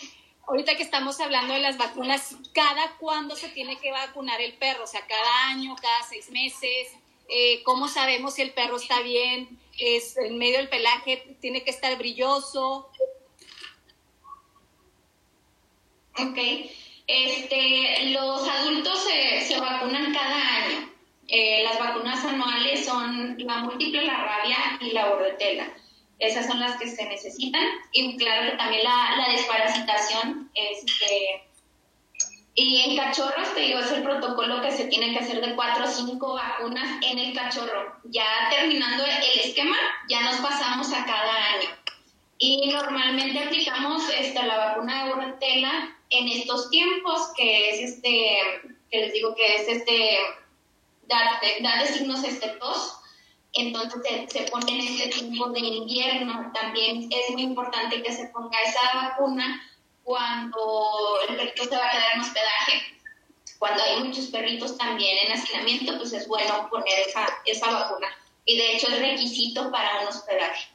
ahorita 0.47 0.75
que 0.75 0.83
estamos 0.83 1.19
hablando 1.19 1.53
de 1.53 1.59
las 1.59 1.77
vacunas, 1.77 2.35
¿cada 2.53 2.97
cuándo 2.97 3.35
se 3.35 3.49
tiene 3.49 3.77
que 3.77 3.91
vacunar 3.91 4.41
el 4.41 4.53
perro? 4.53 4.85
O 4.85 4.87
sea, 4.87 5.05
cada 5.05 5.47
año, 5.49 5.75
cada 5.75 6.01
seis 6.03 6.29
meses. 6.31 6.87
eh, 7.29 7.61
cómo 7.63 7.87
sabemos 7.87 8.33
si 8.33 8.41
el 8.41 8.51
perro 8.51 8.77
está 8.77 9.01
bien, 9.01 9.59
es 9.79 10.17
en 10.17 10.37
medio 10.37 10.57
del 10.57 10.69
pelaje, 10.69 11.37
tiene 11.39 11.63
que 11.63 11.71
estar 11.71 11.97
brilloso. 11.97 12.91
Ok, 16.17 16.37
este, 17.07 18.09
los 18.11 18.47
adultos 18.47 19.03
se, 19.03 19.45
se 19.45 19.59
vacunan 19.59 20.13
cada 20.13 20.35
año. 20.35 20.89
Eh, 21.27 21.63
las 21.63 21.79
vacunas 21.79 22.25
anuales 22.25 22.85
son 22.85 23.37
la 23.37 23.57
múltiple, 23.59 24.03
la 24.03 24.17
rabia 24.17 24.57
y 24.81 24.91
la 24.91 25.09
bordetela. 25.09 25.71
Esas 26.17 26.47
son 26.47 26.59
las 26.59 26.77
que 26.77 26.87
se 26.87 27.05
necesitan. 27.05 27.63
Y 27.93 28.17
claro 28.17 28.51
que 28.51 28.57
también 28.57 28.83
la, 28.83 29.15
la 29.15 29.29
desparasitación. 29.31 30.51
Este, 30.53 31.48
y 32.61 32.81
en 32.81 32.97
cachorros, 32.97 33.53
te 33.53 33.61
digo, 33.61 33.79
es 33.79 33.91
el 33.91 34.03
protocolo 34.03 34.61
que 34.61 34.71
se 34.71 34.85
tiene 34.85 35.13
que 35.13 35.19
hacer 35.19 35.39
de 35.39 35.55
cuatro 35.55 35.85
o 35.85 35.87
cinco 35.87 36.33
vacunas 36.33 36.99
en 37.01 37.17
el 37.17 37.33
cachorro. 37.33 37.95
Ya 38.03 38.49
terminando 38.49 39.05
el 39.05 39.39
esquema, 39.39 39.77
ya 40.09 40.21
nos 40.21 40.41
pasamos 40.41 40.91
a 40.91 41.05
cada 41.05 41.35
año. 41.53 41.69
Y 42.37 42.69
normalmente 42.69 43.45
aplicamos 43.45 44.09
esta, 44.09 44.45
la 44.45 44.57
vacuna 44.57 45.05
de 45.05 45.13
bordetela 45.13 45.97
en 46.09 46.27
estos 46.27 46.69
tiempos, 46.69 47.31
que 47.37 47.69
es 47.69 47.91
este, 47.91 48.37
que 48.91 48.97
les 48.99 49.13
digo 49.13 49.33
que 49.35 49.55
es 49.55 49.67
este 49.67 50.17
dar, 51.07 51.39
de 51.41 51.87
signos 51.87 52.23
este 52.25 52.59
entonces 53.53 54.01
se, 54.03 54.27
se, 54.27 54.51
pone 54.51 54.71
en 54.71 54.79
este 54.79 55.09
tiempo 55.09 55.49
de 55.49 55.59
invierno. 55.59 56.51
También 56.53 57.09
es 57.11 57.33
muy 57.33 57.41
importante 57.41 58.03
que 58.03 58.13
se 58.13 58.27
ponga 58.27 58.57
esa 58.61 59.09
vacuna 59.09 59.61
cuando 60.09 61.19
el 61.29 61.35
perrito 61.35 61.65
se 61.65 61.77
va 61.77 61.85
a 61.85 61.91
quedar 61.91 62.15
en 62.15 62.21
hospedaje. 62.21 62.81
Cuando 63.59 63.83
hay 63.83 64.03
muchos 64.03 64.25
perritos 64.25 64.75
también 64.75 65.15
en 65.23 65.33
hacinamiento, 65.33 65.99
pues 65.99 66.13
es 66.13 66.27
bueno 66.27 66.67
poner 66.71 66.97
esa, 67.07 67.27
esa 67.45 67.69
vacuna. 67.69 68.07
Y 68.43 68.57
de 68.57 68.75
hecho 68.75 68.87
es 68.87 68.99
requisito 68.99 69.69
para 69.69 70.01
un 70.01 70.07
hospedaje. 70.07 70.67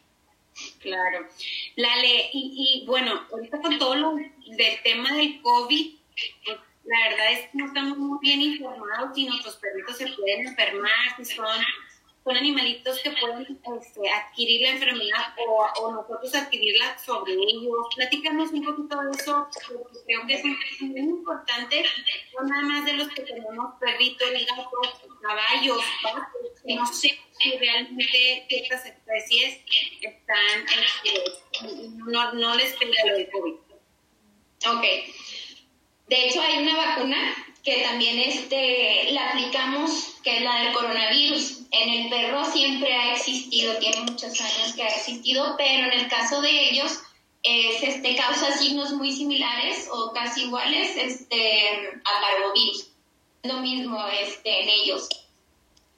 Claro. 0.78 1.26
Lale, 1.74 2.30
y, 2.32 2.82
y 2.82 2.86
bueno, 2.86 3.26
ahorita 3.32 3.60
con 3.60 3.76
todo 3.76 3.96
lo 3.96 4.14
del 4.14 4.82
tema 4.84 5.12
del 5.14 5.42
COVID, 5.42 5.96
la 6.84 7.08
verdad 7.08 7.32
es 7.32 7.40
que 7.40 7.58
no 7.58 7.66
estamos 7.66 7.98
muy 7.98 8.18
bien 8.20 8.40
informados 8.40 9.16
si 9.16 9.26
nuestros 9.26 9.56
perritos 9.56 9.96
se 9.96 10.12
pueden 10.12 10.46
enfermar, 10.46 11.16
si 11.16 11.24
son, 11.24 11.58
son 12.24 12.36
animalitos 12.36 12.98
que 13.00 13.10
pueden 13.10 13.42
este, 13.78 14.10
adquirir 14.10 14.62
la 14.62 14.70
enfermedad 14.70 15.34
o, 15.46 15.92
nosotros 15.92 16.34
adquirirla 16.34 16.98
sobre 16.98 17.34
ellos. 17.34 17.86
Platícanos 17.94 18.50
un 18.50 18.64
poquito 18.64 18.98
de 19.02 19.10
eso, 19.10 19.46
porque 19.76 19.98
creo 20.06 20.26
que 20.26 20.34
es 20.34 20.44
muy 20.80 21.00
importante, 21.00 21.84
no 22.34 22.48
nada 22.48 22.62
más 22.62 22.84
de 22.86 22.94
los 22.94 23.08
que 23.08 23.22
tenemos 23.22 23.74
perritos, 23.78 24.28
gatos, 24.30 25.10
caballos, 25.20 25.84
no 26.64 26.86
sé 26.86 27.18
si 27.38 27.58
realmente 27.58 28.46
ciertas 28.48 28.86
especies 28.86 29.60
están, 30.00 30.66
este, 30.66 31.88
no, 32.06 32.32
no 32.32 32.56
les 32.56 32.72
pega 32.76 33.04
lo 33.06 33.16
del 33.16 33.30
COVID. 33.30 33.54
Ok. 34.66 34.84
De 36.08 36.26
hecho, 36.26 36.40
hay 36.40 36.62
una 36.62 36.76
vacuna 36.76 37.53
que 37.64 37.82
también 37.82 38.18
este, 38.18 39.10
la 39.12 39.30
aplicamos, 39.30 40.16
que 40.22 40.36
es 40.36 40.42
la 40.42 40.60
del 40.60 40.74
coronavirus. 40.74 41.62
En 41.70 41.88
el 41.88 42.10
perro 42.10 42.44
siempre 42.44 42.92
ha 42.92 43.14
existido, 43.14 43.76
tiene 43.78 44.02
muchos 44.02 44.38
años 44.40 44.74
que 44.76 44.82
ha 44.82 44.88
existido, 44.88 45.54
pero 45.56 45.86
en 45.86 46.00
el 46.00 46.08
caso 46.08 46.42
de 46.42 46.70
ellos 46.70 47.00
es, 47.42 47.82
este, 47.82 48.16
causa 48.16 48.56
signos 48.58 48.92
muy 48.92 49.12
similares 49.12 49.88
o 49.90 50.12
casi 50.12 50.42
iguales 50.42 50.96
este, 50.96 51.68
a 52.04 52.20
parvovirus. 52.20 52.90
Lo 53.44 53.58
mismo 53.60 53.98
este, 54.08 54.62
en 54.62 54.68
ellos. 54.68 55.08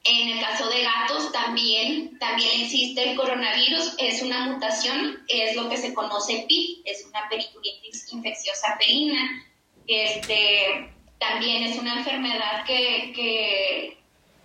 En 0.05 0.29
el 0.29 0.41
caso 0.41 0.69
de 0.69 0.83
gatos 0.83 1.33
también, 1.33 2.17
también 2.21 2.61
existe 2.61 3.11
el 3.11 3.17
coronavirus, 3.17 3.95
es 3.99 4.23
una 4.23 4.47
mutación, 4.47 5.25
es 5.27 5.57
lo 5.57 5.69
que 5.69 5.77
se 5.77 5.93
conoce 5.95 6.45
PIP, 6.47 6.83
es 6.85 7.05
una 7.07 7.29
perituritis 7.29 8.13
infecciosa 8.13 8.77
perina 8.79 9.45
este, 9.89 10.96
también 11.19 11.65
es 11.65 11.79
una 11.79 11.99
enfermedad 11.99 12.65
que, 12.67 13.13
que, 13.15 13.99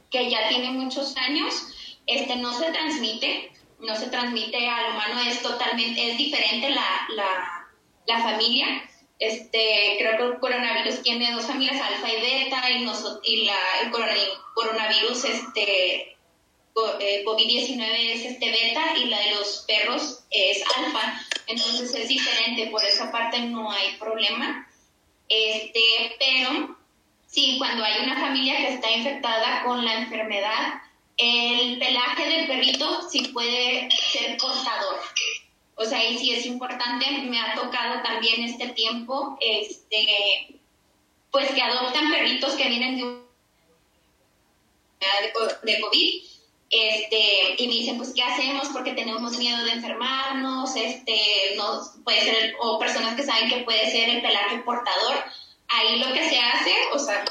que, 0.09 0.29
ya 0.29 0.49
tiene 0.49 0.71
muchos 0.71 1.15
años. 1.17 1.67
Este, 2.07 2.35
no 2.37 2.53
se 2.53 2.71
transmite, 2.71 3.51
no 3.79 3.95
se 3.95 4.07
transmite 4.07 4.67
al 4.67 4.93
humano, 4.93 5.21
es 5.27 5.41
totalmente, 5.41 6.11
es 6.11 6.17
diferente 6.17 6.69
la, 6.69 7.07
la, 7.15 7.69
la 8.07 8.23
familia. 8.23 8.67
Este, 9.19 9.97
creo 9.99 10.17
que 10.17 10.23
el 10.23 10.39
coronavirus 10.39 11.03
tiene 11.03 11.31
dos 11.31 11.45
familias, 11.45 11.79
alfa 11.79 12.11
y 12.11 12.21
beta, 12.21 12.69
y, 12.71 13.31
y 13.31 13.45
la, 13.45 13.57
el 13.83 13.91
coronavirus, 14.55 15.25
este, 15.25 16.11
eh, 16.99 17.23
COVID-19 17.25 18.13
es 18.13 18.25
este 18.25 18.49
beta 18.49 18.97
y 18.97 19.05
la 19.05 19.19
de 19.19 19.35
los 19.35 19.65
perros 19.67 20.23
es 20.31 20.63
alfa. 20.77 21.21
Entonces 21.47 21.93
es 21.93 22.07
diferente, 22.07 22.67
por 22.67 22.83
esa 22.83 23.11
parte 23.11 23.39
no 23.41 23.71
hay 23.71 23.95
problema. 23.99 24.67
Este, 25.33 26.17
pero 26.19 26.77
sí, 27.25 27.55
cuando 27.57 27.85
hay 27.85 28.03
una 28.03 28.19
familia 28.19 28.57
que 28.57 28.73
está 28.73 28.91
infectada 28.91 29.63
con 29.63 29.85
la 29.85 29.99
enfermedad, 29.99 30.81
el 31.15 31.79
pelaje 31.79 32.25
del 32.25 32.47
perrito 32.47 33.09
sí 33.09 33.29
puede 33.29 33.89
ser 33.91 34.35
portador. 34.37 34.99
O 35.75 35.85
sea, 35.85 36.05
y 36.05 36.17
sí 36.17 36.33
es 36.33 36.45
importante, 36.45 37.09
me 37.23 37.39
ha 37.39 37.55
tocado 37.55 38.03
también 38.03 38.43
este 38.43 38.67
tiempo, 38.69 39.37
este, 39.39 40.59
pues 41.31 41.49
que 41.51 41.61
adoptan 41.61 42.11
perritos 42.11 42.55
que 42.55 42.67
vienen 42.67 42.97
de, 42.97 43.21
de 45.63 45.79
COVID 45.79 46.30
este, 46.71 47.61
y 47.61 47.67
me 47.67 47.73
dicen, 47.73 47.97
pues, 47.97 48.13
¿qué 48.15 48.23
hacemos? 48.23 48.69
Porque 48.69 48.93
tenemos 48.93 49.37
miedo 49.37 49.61
de 49.65 49.73
enfermarnos, 49.73 50.73
este, 50.77 51.53
no, 51.57 51.81
puede 52.05 52.21
ser, 52.21 52.55
o 52.61 52.79
personas 52.79 53.15
que 53.15 53.23
saben 53.23 53.49
que 53.49 53.57
puede 53.57 53.91
ser 53.91 54.09
el 54.09 54.21
pelaje 54.21 54.59
portador. 54.59 55.21
Ahí 55.67 55.99
lo 55.99 56.13
que 56.13 56.29
se 56.29 56.39
hace, 56.39 56.73
o 56.93 56.99
sea, 56.99 57.25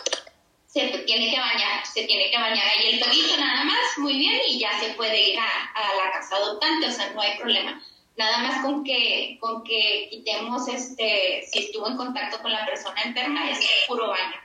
se 0.66 0.88
tiene 1.06 1.30
que 1.30 1.40
bañar, 1.40 1.86
se 1.86 2.04
tiene 2.04 2.30
que 2.30 2.36
bañar 2.36 2.66
ahí 2.66 2.90
el 2.90 3.00
perrito 3.00 3.36
nada 3.38 3.64
más, 3.64 3.98
muy 3.98 4.18
bien, 4.18 4.40
y 4.46 4.58
ya 4.58 4.78
se 4.78 4.90
puede 4.90 5.30
ir 5.30 5.38
a, 5.38 5.72
a, 5.74 5.94
la 5.96 6.12
casa 6.12 6.36
adoptante, 6.36 6.86
o 6.86 6.92
sea, 6.92 7.10
no 7.10 7.22
hay 7.22 7.38
problema. 7.38 7.82
Nada 8.18 8.38
más 8.38 8.62
con 8.62 8.84
que, 8.84 9.38
con 9.40 9.64
que 9.64 10.08
quitemos, 10.10 10.68
este, 10.68 11.48
si 11.50 11.60
estuvo 11.60 11.88
en 11.88 11.96
contacto 11.96 12.42
con 12.42 12.52
la 12.52 12.66
persona 12.66 13.00
enferma, 13.02 13.50
es 13.50 13.58
puro 13.88 14.08
baño. 14.08 14.36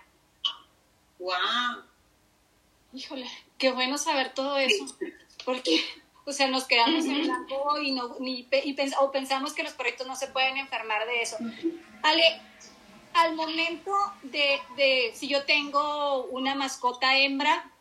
¡Wow! 1.20 1.84
Híjole, 2.94 3.30
qué 3.58 3.72
bueno 3.72 3.98
saber 3.98 4.34
todo 4.34 4.58
eso, 4.58 4.86
porque, 5.44 5.84
o 6.26 6.32
sea, 6.32 6.48
nos 6.48 6.66
quedamos 6.66 7.06
en 7.06 7.24
blanco 7.24 7.82
y, 7.82 7.92
no, 7.92 8.16
ni, 8.20 8.48
y 8.52 8.76
o 9.00 9.12
pensamos 9.12 9.54
que 9.54 9.64
los 9.64 9.74
perritos 9.74 10.08
no 10.08 10.16
se 10.16 10.28
pueden 10.28 10.58
enfermar 10.58 11.06
de 11.06 11.22
eso. 11.22 11.38
Ale, 12.04 12.42
al 13.14 13.36
momento 13.36 13.92
de, 14.24 14.60
de, 14.76 15.12
si 15.16 15.28
yo 15.28 15.46
tengo 15.46 16.26
una 16.26 16.56
mascota 16.56 17.18
hembra, 17.18 17.72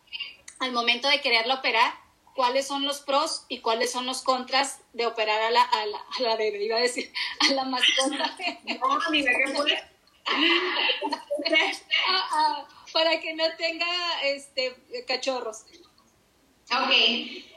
al 0.61 0.73
momento 0.73 1.09
de 1.09 1.21
quererla 1.21 1.57
operar, 1.57 1.93
cuáles 2.35 2.67
son 2.67 2.85
los 2.85 3.01
pros 3.01 3.45
y 3.49 3.61
cuáles 3.61 3.93
son 3.93 4.07
los 4.07 4.23
contras 4.23 4.81
de 4.93 5.07
operar 5.07 5.41
a 5.41 5.51
la, 5.51 5.63
a 5.63 5.87
la, 5.87 5.99
a 5.99 6.23
la 6.23 6.37
de, 6.37 6.65
iba 6.65 6.77
a 6.77 6.81
decir, 6.81 7.13
a 7.41 7.53
la 7.53 7.65
mascota. 7.65 8.37
no, 8.65 9.11
ni 9.11 9.25
qué 9.25 9.31
para 12.95 13.21
que 13.21 13.35
no 13.35 13.45
tenga 13.59 13.87
este 14.23 14.73
cachorros. 15.07 15.65
Ok, 16.71 16.93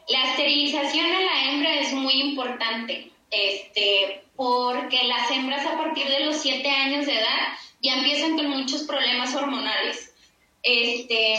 la 0.09 0.31
esterilización 0.31 1.05
de 1.05 1.23
la 1.23 1.43
hembra 1.45 1.79
es 1.79 1.93
muy 1.93 2.13
importante, 2.21 3.11
este, 3.29 4.23
porque 4.35 5.03
las 5.03 5.29
hembras 5.29 5.63
a 5.65 5.77
partir 5.77 6.07
de 6.09 6.25
los 6.25 6.37
7 6.37 6.67
años 6.67 7.05
de 7.05 7.13
edad 7.13 7.53
ya 7.83 7.97
empiezan 7.97 8.35
con 8.35 8.49
muchos 8.49 8.83
problemas 8.83 9.33
hormonales. 9.35 10.11
Este, 10.63 11.35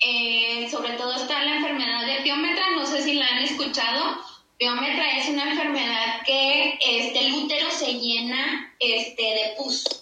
eh, 0.00 0.68
sobre 0.70 0.92
todo 0.92 1.16
está 1.16 1.42
la 1.42 1.56
enfermedad 1.56 2.06
de 2.06 2.22
piómetra, 2.22 2.70
no 2.76 2.84
sé 2.84 3.02
si 3.02 3.14
la 3.14 3.26
han 3.28 3.38
escuchado. 3.38 4.18
Piómetra 4.58 5.16
es 5.16 5.28
una 5.30 5.50
enfermedad 5.50 6.22
que 6.26 6.78
este, 6.84 7.26
el 7.26 7.32
útero 7.32 7.70
se 7.70 7.94
llena 7.94 8.74
este, 8.78 9.22
de 9.22 9.54
pus. 9.56 9.99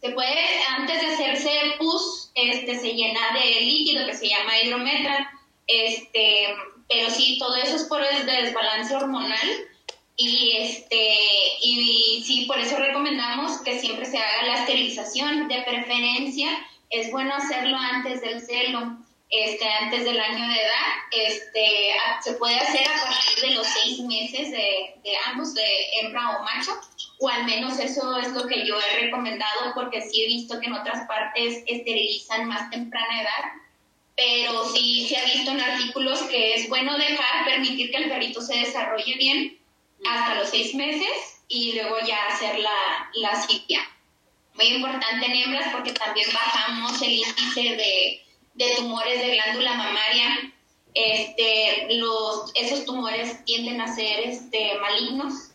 Se 0.00 0.10
puede, 0.10 0.62
antes 0.76 1.00
de 1.00 1.06
hacerse 1.14 1.50
pus, 1.78 2.30
este, 2.34 2.78
se 2.78 2.92
llena 2.92 3.32
de 3.32 3.60
líquido 3.62 4.06
que 4.06 4.14
se 4.14 4.28
llama 4.28 4.58
hidrometra, 4.62 5.30
este, 5.66 6.46
pero 6.88 7.10
sí, 7.10 7.36
todo 7.38 7.56
eso 7.56 7.76
es 7.76 7.84
por 7.84 8.02
el 8.02 8.26
desbalance 8.26 8.94
hormonal 8.94 9.48
y 10.16 10.56
este 10.56 11.14
y, 11.62 12.22
sí 12.26 12.44
por 12.46 12.58
eso 12.58 12.76
recomendamos 12.76 13.60
que 13.62 13.78
siempre 13.78 14.04
se 14.04 14.18
haga 14.18 14.46
la 14.46 14.60
esterilización. 14.60 15.48
De 15.48 15.62
preferencia 15.62 16.48
es 16.90 17.10
bueno 17.10 17.34
hacerlo 17.34 17.76
antes 17.76 18.20
del 18.20 18.40
celo 18.40 18.98
este 19.30 19.68
antes 19.68 20.04
del 20.04 20.18
año 20.18 20.48
de 20.48 20.60
edad 20.62 20.86
este 21.10 21.92
se 22.22 22.32
puede 22.34 22.58
hacer 22.58 22.86
a 22.88 23.04
partir 23.04 23.50
de 23.50 23.54
los 23.56 23.66
seis 23.66 24.00
meses 24.00 24.50
de, 24.50 24.94
de 25.02 25.16
ambos 25.26 25.54
de 25.54 25.62
hembra 26.00 26.38
o 26.38 26.42
macho 26.44 26.72
o 27.18 27.28
al 27.28 27.44
menos 27.44 27.78
eso 27.78 28.16
es 28.18 28.32
lo 28.32 28.46
que 28.46 28.66
yo 28.66 28.78
he 28.80 29.00
recomendado 29.00 29.74
porque 29.74 30.00
sí 30.00 30.24
he 30.24 30.26
visto 30.28 30.58
que 30.58 30.66
en 30.66 30.74
otras 30.74 31.06
partes 31.06 31.62
esterilizan 31.66 32.46
más 32.46 32.70
temprana 32.70 33.20
edad 33.20 33.58
pero 34.18 34.68
sí 34.70 35.06
se 35.08 35.16
ha 35.16 35.24
visto 35.24 35.52
en 35.52 35.60
artículos 35.60 36.20
que 36.22 36.54
es 36.54 36.68
bueno 36.68 36.98
dejar, 36.98 37.44
permitir 37.44 37.92
que 37.92 37.98
el 37.98 38.08
perrito 38.08 38.40
se 38.40 38.58
desarrolle 38.58 39.14
bien 39.14 39.58
hasta 40.04 40.34
los 40.34 40.50
seis 40.50 40.74
meses 40.74 41.40
y 41.46 41.74
luego 41.74 41.98
ya 42.04 42.26
hacer 42.26 42.58
la, 42.58 43.10
la 43.14 43.46
Muy 44.54 44.66
importante 44.66 45.24
en 45.24 45.36
hembras 45.36 45.72
porque 45.72 45.92
también 45.92 46.26
bajamos 46.32 47.00
el 47.00 47.12
índice 47.12 47.76
de, 47.76 48.27
de 48.58 48.74
tumores 48.76 49.20
de 49.20 49.30
glándula 49.30 49.74
mamaria. 49.74 50.52
Este, 50.94 51.86
los, 51.96 52.52
esos 52.54 52.84
tumores 52.84 53.44
tienden 53.44 53.80
a 53.80 53.94
ser 53.94 54.20
este, 54.20 54.74
malignos 54.78 55.50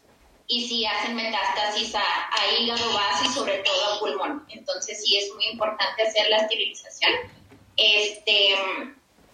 y 0.48 0.68
si 0.68 0.86
hacen 0.86 1.16
metástasis 1.16 1.96
a, 1.96 2.00
a 2.02 2.58
hígado, 2.58 2.94
vaso 2.94 3.26
y 3.26 3.34
sobre 3.34 3.58
todo 3.60 3.94
a 3.94 4.00
pulmón. 4.00 4.46
Entonces 4.50 5.04
sí 5.04 5.18
es 5.18 5.34
muy 5.34 5.46
importante 5.48 6.04
hacer 6.04 6.30
la 6.30 6.38
esterilización 6.38 7.12
este, 7.78 8.50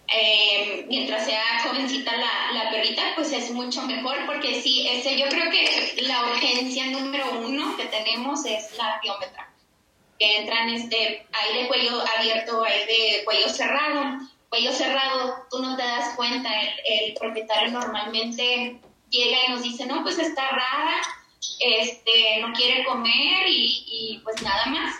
eh, 0.08 0.84
mientras 0.88 1.24
sea 1.24 1.42
jovencita 1.62 2.12
la, 2.16 2.52
la, 2.52 2.70
perrita, 2.70 3.02
pues 3.14 3.32
es 3.32 3.50
mucho 3.50 3.82
mejor 3.82 4.16
porque 4.26 4.60
sí, 4.60 4.88
ese, 4.88 5.18
yo 5.18 5.28
creo 5.28 5.50
que 5.50 6.02
la 6.02 6.24
urgencia 6.24 6.86
número 6.86 7.40
uno 7.40 7.76
que 7.76 7.86
tenemos 7.86 8.44
es 8.46 8.76
la 8.76 8.98
biómetra, 9.02 9.49
que 10.20 10.36
entran, 10.36 10.68
este, 10.68 11.26
hay 11.32 11.62
de 11.62 11.66
cuello 11.66 12.00
abierto, 12.16 12.62
hay 12.62 12.86
de 12.86 13.24
cuello 13.24 13.48
cerrado, 13.48 14.20
cuello 14.48 14.70
cerrado, 14.70 15.46
tú 15.50 15.60
no 15.60 15.76
te 15.76 15.82
das 15.82 16.14
cuenta, 16.14 16.48
el, 16.86 17.14
propietario 17.14 17.72
normalmente 17.72 18.80
llega 19.08 19.38
y 19.48 19.50
nos 19.50 19.62
dice, 19.62 19.86
no, 19.86 20.04
pues 20.04 20.18
está 20.20 20.48
rara, 20.50 21.00
este, 21.58 22.40
no 22.40 22.52
quiere 22.52 22.84
comer 22.84 23.48
y, 23.48 23.84
y 23.88 24.20
pues 24.22 24.40
nada 24.42 24.66
más 24.66 24.94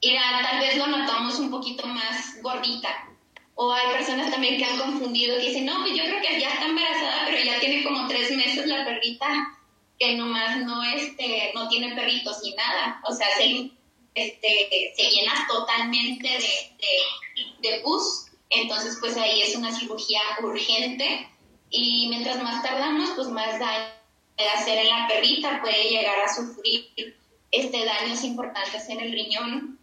y 0.00 0.16
tal 0.16 0.60
vez 0.60 0.76
lo 0.78 0.86
notamos 0.86 1.38
un 1.38 1.50
poquito 1.50 1.86
más 1.86 2.40
gordita. 2.42 2.88
O 3.54 3.70
hay 3.72 3.92
personas 3.92 4.30
también 4.30 4.56
que 4.56 4.64
han 4.64 4.78
confundido, 4.78 5.36
que 5.36 5.48
dicen, 5.48 5.66
no, 5.66 5.80
pues 5.82 5.94
yo 5.94 6.04
creo 6.04 6.22
que 6.22 6.40
ya 6.40 6.48
está 6.48 6.66
embarazada, 6.66 7.26
pero 7.26 7.44
ya 7.44 7.60
tiene 7.60 7.84
como 7.84 8.08
tres 8.08 8.30
meses 8.30 8.66
la 8.66 8.86
perrita, 8.86 9.26
que 9.98 10.16
nomás 10.16 10.56
no, 10.64 10.82
este, 10.82 11.52
no 11.54 11.68
tiene 11.68 11.94
perritos 11.94 12.40
ni 12.42 12.54
nada. 12.54 13.02
O 13.06 13.12
sea, 13.12 13.26
se, 13.36 13.70
este, 14.14 14.92
se 14.96 15.10
llena 15.10 15.46
totalmente 15.48 16.28
de, 16.28 17.68
de, 17.68 17.80
pus. 17.80 18.26
Entonces, 18.50 18.96
pues 19.00 19.16
ahí 19.16 19.42
es 19.42 19.54
una 19.56 19.76
cirugía 19.76 20.20
urgente. 20.42 21.28
Y 21.70 22.08
mientras 22.08 22.42
más 22.42 22.62
tardamos, 22.62 23.10
pues 23.10 23.28
más 23.28 23.58
daño 23.58 23.92
puede 24.36 24.50
hacer 24.50 24.78
en 24.78 24.88
la 24.88 25.06
perrita, 25.06 25.60
puede 25.60 25.88
llegar 25.88 26.18
a 26.20 26.34
sufrir 26.34 27.16
este, 27.50 27.84
daños 27.84 28.24
importantes 28.24 28.88
en 28.88 29.00
el 29.00 29.12
riñón 29.12 29.80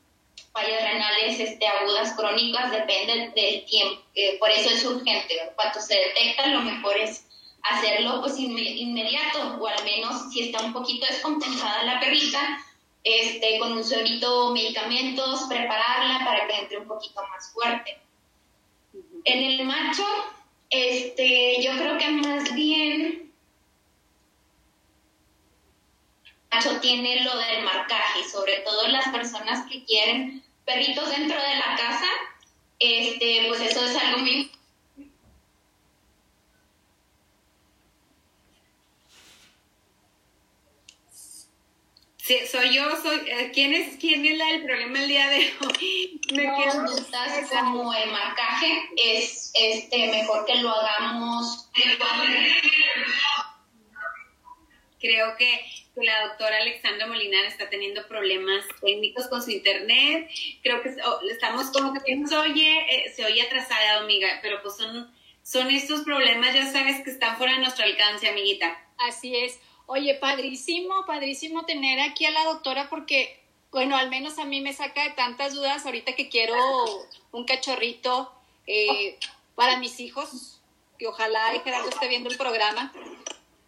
fallas 0.58 0.82
renales 0.82 1.40
este, 1.40 1.68
agudas 1.68 2.14
crónicas 2.14 2.72
depende 2.72 3.32
del 3.36 3.66
tiempo, 3.66 4.02
eh, 4.16 4.38
por 4.40 4.50
eso 4.50 4.70
es 4.70 4.84
urgente. 4.86 5.36
Cuando 5.56 5.80
se 5.80 5.96
detecta, 5.96 6.48
lo 6.48 6.62
mejor 6.62 6.98
es 6.98 7.26
hacerlo 7.62 8.22
pues 8.22 8.38
inmediato, 8.40 9.58
o 9.60 9.68
al 9.68 9.84
menos 9.84 10.32
si 10.32 10.44
está 10.44 10.64
un 10.64 10.74
poquito 10.74 11.06
descompensada 11.06 11.84
la 11.84 12.00
perrita, 12.00 12.40
este, 13.04 13.60
con 13.60 13.74
un 13.74 13.84
solito 13.84 14.52
medicamentos, 14.52 15.44
prepararla 15.48 16.26
para 16.26 16.48
que 16.48 16.60
entre 16.60 16.78
un 16.78 16.88
poquito 16.88 17.22
más 17.30 17.52
fuerte. 17.52 17.98
En 19.24 19.44
el 19.44 19.66
macho, 19.66 20.06
este, 20.70 21.62
yo 21.64 21.72
creo 21.78 21.98
que 21.98 22.10
más 22.10 22.54
bien 22.54 23.34
macho 26.52 26.80
tiene 26.80 27.24
lo 27.24 27.38
del 27.38 27.64
marcaje, 27.64 28.28
sobre 28.30 28.58
todo 28.60 28.88
las 28.88 29.08
personas 29.10 29.70
que 29.70 29.84
quieren 29.84 30.44
perritos 30.66 31.10
dentro 31.10 31.42
de 31.42 31.56
la 31.56 31.76
casa, 31.78 32.08
este, 32.80 33.46
pues 33.48 33.62
eso 33.62 33.86
es 33.86 33.96
algo 33.96 34.20
muy 34.20 34.52
Sí, 42.28 42.46
soy 42.46 42.76
yo, 42.76 42.84
soy. 43.02 43.22
Eh, 43.26 43.52
¿Quién 43.54 43.74
es 43.74 43.96
quién 44.02 44.26
es 44.26 44.38
la 44.38 44.48
del 44.48 44.64
problema 44.66 45.00
el 45.00 45.08
día 45.08 45.30
de 45.30 45.50
hoy? 45.62 46.20
Me 46.34 46.46
no, 46.46 46.58
quedo 46.58 46.86
como 47.50 47.94
el 47.94 48.12
marcaje 48.12 48.90
es 48.98 49.54
este 49.54 50.08
mejor 50.08 50.46
que 50.46 50.56
lo 50.56 50.70
hagamos. 50.70 51.70
Creo 55.00 55.38
que 55.38 55.66
la 55.96 56.28
doctora 56.28 56.58
Alexandra 56.58 57.08
Molinar 57.08 57.46
está 57.46 57.70
teniendo 57.70 58.06
problemas 58.10 58.66
técnicos 58.82 59.30
con 59.30 59.42
su 59.42 59.52
internet. 59.52 60.30
Creo 60.64 60.84
que 60.84 60.98
oh, 61.06 61.22
estamos 61.32 61.72
como 61.72 61.94
que 61.94 62.02
se 62.28 62.36
oye, 62.36 62.88
eh, 62.90 63.14
se 63.16 63.24
oye 63.24 63.42
atrasada, 63.42 64.00
amiga, 64.00 64.40
pero 64.42 64.62
pues 64.62 64.76
son, 64.76 65.16
son 65.44 65.72
estos 65.72 66.02
problemas, 66.02 66.54
ya 66.54 66.70
sabes, 66.70 67.02
que 67.06 67.12
están 67.12 67.38
fuera 67.38 67.54
de 67.54 67.60
nuestro 67.60 67.86
alcance, 67.86 68.28
amiguita. 68.28 68.78
Así 68.98 69.34
es. 69.34 69.62
Oye, 69.90 70.16
padrísimo, 70.16 71.06
padrísimo 71.06 71.66
tener 71.66 72.02
aquí 72.02 72.26
a 72.26 72.32
la 72.32 72.44
doctora 72.44 72.90
porque, 72.90 73.40
bueno, 73.72 73.96
al 73.96 74.10
menos 74.10 74.38
a 74.38 74.44
mí 74.44 74.60
me 74.60 74.74
saca 74.74 75.06
de 75.06 75.12
tantas 75.12 75.56
dudas 75.56 75.86
ahorita 75.86 76.14
que 76.14 76.28
quiero 76.28 76.56
un 77.32 77.46
cachorrito 77.46 78.30
eh, 78.68 79.18
para 79.56 79.78
mis 79.78 80.02
hijos, 80.02 80.60
que 81.00 81.08
ojalá 81.08 81.54
Gerardo 81.64 81.88
esté 81.88 82.10
viendo 82.10 82.30
el 82.30 82.36
programa. 82.36 82.92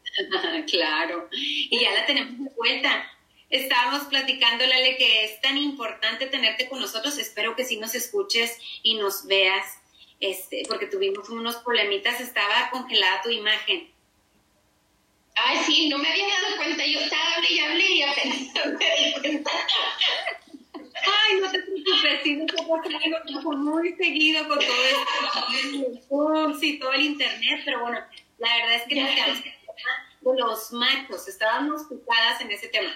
claro, 0.70 1.30
y 1.32 1.80
ya 1.80 1.92
la 1.94 2.06
tenemos 2.06 2.38
de 2.38 2.52
vuelta. 2.54 3.10
Estábamos 3.50 4.08
platicándole 4.08 4.74
Ale, 4.74 4.98
que 4.98 5.24
es 5.24 5.40
tan 5.40 5.58
importante 5.58 6.28
tenerte 6.28 6.68
con 6.68 6.82
nosotros. 6.82 7.18
Espero 7.18 7.56
que 7.56 7.64
sí 7.64 7.78
nos 7.78 7.96
escuches 7.96 8.58
y 8.84 8.96
nos 8.96 9.26
veas, 9.26 9.66
este, 10.20 10.64
porque 10.68 10.88
tuvimos 10.88 11.30
unos 11.30 11.56
problemitas, 11.58 12.20
estaba 12.20 12.70
congelada 12.72 13.22
tu 13.22 13.30
imagen. 13.30 13.90
Ay, 15.46 15.58
sí, 15.66 15.90
no 15.90 15.98
me 15.98 16.10
había 16.10 16.26
dado 16.28 16.58
cuenta. 16.58 16.86
Yo 16.86 17.00
estaba 17.00 17.36
hablé 17.36 17.52
y 17.52 17.60
hablé 17.60 17.92
y 17.92 18.02
apenas 18.04 18.38
me 18.80 19.06
di 19.06 19.14
cuenta. 19.20 19.52
Ay, 20.96 21.40
no 21.40 21.52
te 21.52 21.60
preocupes, 21.60 22.20
sí, 22.24 22.36
nos 22.36 23.44
muy 23.58 23.94
seguido 23.94 24.48
con 24.48 24.60
todo 24.60 24.86
esto, 24.86 26.66
y 26.66 26.80
todo 26.80 26.92
el 26.92 27.02
internet, 27.02 27.62
pero 27.64 27.82
bueno, 27.82 28.00
la 28.38 28.58
verdad 28.58 28.76
es 28.76 28.84
que 28.84 28.96
nos 28.96 29.10
quedamos 29.12 29.40
de 29.42 30.40
los 30.40 30.72
machos. 30.74 31.28
Estábamos 31.28 31.84
picadas 31.90 32.42
en 32.42 32.52
ese 32.52 32.68
tema. 32.68 32.92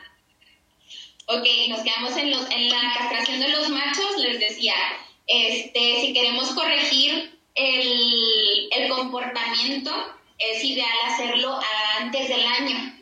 Ok, 1.27 1.47
nos 1.69 1.81
quedamos 1.81 2.17
en, 2.17 2.31
los, 2.31 2.49
en 2.51 2.69
la 2.69 2.93
castración 2.97 3.39
de 3.39 3.49
los 3.49 3.69
machos. 3.69 4.17
Les 4.17 4.39
decía, 4.39 4.75
este, 5.27 6.01
si 6.01 6.13
queremos 6.13 6.51
corregir 6.51 7.39
el, 7.55 8.69
el 8.71 8.89
comportamiento, 8.89 9.91
es 10.51 10.63
ideal 10.63 10.97
hacerlo 11.07 11.59
antes 11.99 12.27
del 12.27 12.45
año. 12.45 12.93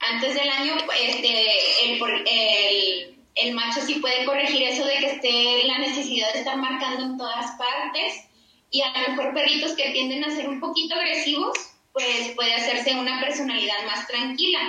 Antes 0.00 0.34
del 0.34 0.48
año, 0.48 0.76
este, 1.00 1.92
el, 1.92 2.02
el, 2.26 3.16
el 3.34 3.54
macho 3.54 3.80
sí 3.80 3.96
puede 3.96 4.24
corregir 4.24 4.62
eso 4.62 4.84
de 4.84 4.98
que 4.98 5.06
esté 5.06 5.64
la 5.66 5.78
necesidad 5.78 6.32
de 6.32 6.40
estar 6.40 6.56
marcando 6.56 7.04
en 7.04 7.18
todas 7.18 7.56
partes 7.58 8.24
y 8.70 8.82
a 8.82 8.92
lo 8.92 9.08
mejor 9.08 9.34
perritos 9.34 9.72
que 9.72 9.90
tienden 9.90 10.24
a 10.24 10.34
ser 10.34 10.48
un 10.48 10.60
poquito 10.60 10.94
agresivos, 10.94 11.56
pues 11.92 12.30
puede 12.36 12.54
hacerse 12.54 12.94
una 12.94 13.20
personalidad 13.20 13.84
más 13.86 14.06
tranquila. 14.06 14.60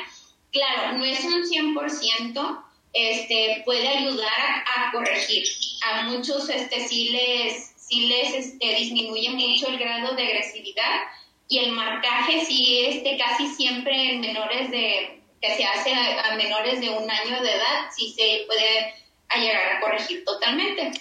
Claro, 0.51 0.97
no 0.97 1.05
es 1.05 1.23
un 1.25 1.43
100%, 1.43 2.63
este, 2.93 3.61
puede 3.65 3.87
ayudar 3.87 4.63
a, 4.75 4.91
corregir. 4.91 5.43
A 5.85 6.03
muchos 6.03 6.49
este, 6.49 6.87
sí 6.87 7.09
les, 7.09 7.73
sí 7.77 8.07
les 8.07 8.33
este, 8.33 8.75
disminuye 8.75 9.29
mucho 9.31 9.67
el 9.67 9.77
grado 9.77 10.15
de 10.15 10.23
agresividad 10.25 11.01
y 11.49 11.57
el 11.57 11.71
marcaje 11.71 12.45
sí 12.45 12.85
este, 12.85 13.17
casi 13.17 13.47
siempre 13.47 14.11
en 14.11 14.21
menores 14.21 14.69
de, 14.69 15.19
que 15.41 15.55
se 15.55 15.65
hace 15.65 15.93
a, 15.93 16.35
menores 16.35 16.79
de 16.79 16.89
un 16.91 17.09
año 17.09 17.41
de 17.41 17.51
edad, 17.51 17.89
sí 17.95 18.13
se 18.15 18.43
puede 18.45 18.93
llegar 19.35 19.77
a 19.77 19.79
corregir 19.81 20.23
totalmente. 20.23 20.91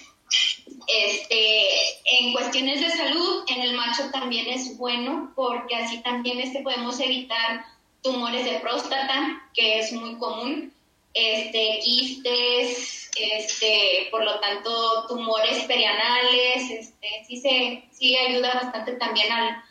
Este, 0.87 1.67
en 2.05 2.33
cuestiones 2.33 2.81
de 2.81 2.91
salud, 2.91 3.45
en 3.47 3.61
el 3.61 3.75
macho 3.75 4.11
también 4.11 4.49
es 4.49 4.77
bueno 4.79 5.33
porque 5.37 5.77
así 5.77 5.99
también 5.99 6.41
este, 6.41 6.63
podemos 6.63 6.99
evitar 6.99 7.67
tumores 8.03 8.47
de 8.47 8.59
próstata, 8.61 9.51
que 9.53 9.81
es 9.81 9.93
muy 9.93 10.17
común, 10.17 10.73
este, 11.13 11.81
quistes, 11.85 13.11
este, 13.21 14.09
por 14.11 14.25
lo 14.25 14.41
tanto, 14.41 15.07
tumores 15.09 15.65
perianales, 15.65 16.71
este, 16.71 17.25
sí, 17.27 17.37
se, 17.37 17.85
sí 17.93 18.17
ayuda 18.17 18.55
bastante 18.55 18.93
también 18.93 19.31
al, 19.31 19.63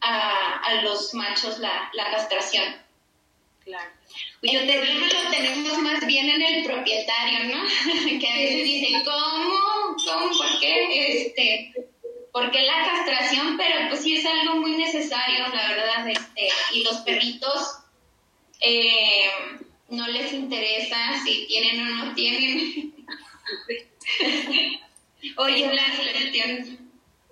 a, 0.00 0.58
a 0.58 0.82
los 0.82 1.14
machos 1.14 1.58
la, 1.58 1.90
la 1.92 2.10
castración. 2.10 2.64
Claro. 3.64 3.90
El 4.42 4.66
problema 4.66 5.06
lo 5.06 5.30
tenemos 5.30 5.78
más 5.78 6.06
bien 6.06 6.28
en 6.30 6.42
el 6.42 6.64
propietario, 6.64 7.54
¿no? 7.54 7.62
que 8.20 8.28
a 8.28 8.36
veces 8.36 8.64
dicen, 8.64 9.04
¿cómo? 9.04 9.96
¿Cómo? 10.04 10.38
¿Por 10.38 10.60
qué? 10.60 11.26
Este, 11.26 11.72
¿Por 12.32 12.50
qué 12.50 12.62
la 12.62 12.84
castración? 12.84 13.56
Pero 13.56 13.88
pues 13.88 14.02
sí 14.02 14.16
es 14.16 14.24
algo 14.24 14.56
muy 14.56 14.72
necesario, 14.72 15.46
la 15.48 15.68
verdad. 15.68 16.08
Este, 16.08 16.48
y 16.72 16.82
los 16.84 16.96
perritos 16.98 17.80
eh, 18.60 19.30
no 19.90 20.06
les 20.08 20.32
interesa 20.32 21.22
si 21.24 21.46
tienen 21.46 21.80
o 21.80 22.04
no 22.04 22.14
tienen. 22.14 22.94
Oye, 25.36 25.70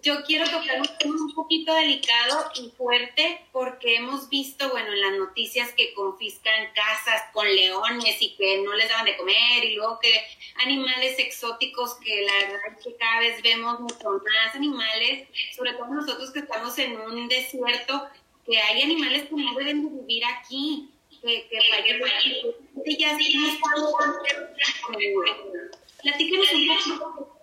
yo 0.03 0.23
quiero 0.25 0.45
tocar 0.45 0.81
un 0.81 0.89
tema 0.99 1.15
un 1.15 1.35
poquito 1.35 1.75
delicado 1.75 2.51
y 2.55 2.71
fuerte 2.71 3.47
porque 3.53 3.97
hemos 3.97 4.29
visto, 4.29 4.69
bueno, 4.71 4.93
en 4.93 5.01
las 5.01 5.19
noticias 5.19 5.73
que 5.73 5.93
confiscan 5.95 6.73
casas 6.75 7.23
con 7.33 7.47
leones 7.47 8.17
y 8.21 8.37
que 8.37 8.63
no 8.63 8.75
les 8.75 8.89
daban 8.89 9.07
de 9.07 9.17
comer 9.17 9.65
y 9.65 9.75
luego 9.75 9.99
que 10.01 10.13
animales 10.65 11.19
exóticos 11.19 11.95
que 11.95 12.23
la 12.23 12.33
verdad 12.49 12.79
es 12.79 12.85
que 12.85 12.97
cada 12.97 13.21
vez 13.21 13.43
vemos 13.43 13.81
mucho 13.81 14.11
más 14.11 14.55
animales, 14.55 15.29
sobre 15.57 15.73
todo 15.73 15.87
nosotros 15.87 16.31
que 16.33 16.41
estamos 16.41 16.79
en 16.79 17.01
un 17.01 17.29
desierto, 17.29 18.09
que 18.47 18.59
hay 18.61 18.83
animales 18.83 19.29
que 19.29 19.35
no 19.35 19.55
deben 19.55 19.85
de 19.85 20.01
vivir 20.01 20.25
aquí, 20.25 20.91
que, 21.21 21.49
que 21.49 21.59
que 22.85 22.97
ya 22.97 23.17
sí 23.17 23.35
no 23.35 23.59
Platícanos 26.01 26.55
un 26.55 26.99
poco 26.99 27.38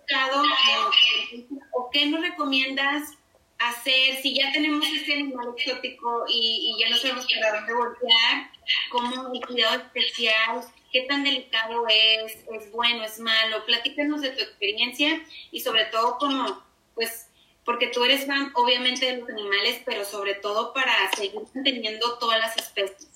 o 1.72 1.90
qué 1.90 2.06
nos 2.06 2.20
recomiendas 2.20 3.16
hacer 3.58 4.16
si 4.20 4.34
ya 4.34 4.52
tenemos 4.52 4.86
este 4.86 5.14
animal 5.14 5.54
exótico 5.56 6.24
y, 6.28 6.76
ya 6.78 6.90
no 6.90 6.96
sabemos 6.96 7.26
para 7.26 7.60
dónde 7.60 7.74
voltear, 7.74 8.50
cómo 8.90 9.32
el 9.32 9.40
cuidado 9.46 9.76
especial, 9.76 10.60
qué 10.92 11.02
tan 11.02 11.24
delicado 11.24 11.86
es, 11.88 12.36
es 12.52 12.70
bueno, 12.72 13.04
es 13.04 13.18
malo, 13.18 13.64
platícanos 13.64 14.20
de 14.20 14.30
tu 14.30 14.42
experiencia 14.42 15.22
y 15.50 15.60
sobre 15.60 15.86
todo 15.86 16.18
como, 16.18 16.62
pues, 16.94 17.28
porque 17.64 17.88
tú 17.88 18.04
eres 18.04 18.26
fan 18.26 18.52
obviamente 18.54 19.06
de 19.06 19.18
los 19.18 19.28
animales, 19.28 19.80
pero 19.84 20.04
sobre 20.04 20.34
todo 20.34 20.72
para 20.72 21.10
seguir 21.16 21.40
manteniendo 21.54 22.18
todas 22.18 22.38
las 22.38 22.56
especies. 22.56 23.08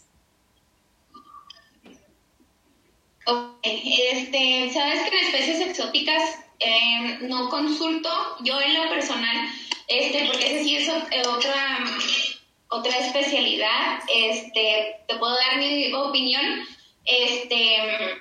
Este, 3.62 4.70
sabes 4.72 5.08
que 5.08 5.18
en 5.18 5.26
especies 5.26 5.60
exóticas 5.68 6.49
Em, 6.60 7.26
no 7.26 7.48
consulto, 7.48 8.10
yo 8.40 8.60
en 8.60 8.74
lo 8.74 8.90
personal, 8.90 9.48
este, 9.88 10.26
porque 10.26 10.46
ese 10.46 10.62
sí 10.62 10.76
es 10.76 10.88
eh, 10.88 11.22
otra, 11.26 11.78
otra 12.68 12.98
especialidad, 12.98 14.00
este, 14.14 15.00
te 15.08 15.16
puedo 15.16 15.34
dar 15.34 15.56
mi 15.56 15.90
opinión, 15.94 16.66
este, 17.06 18.20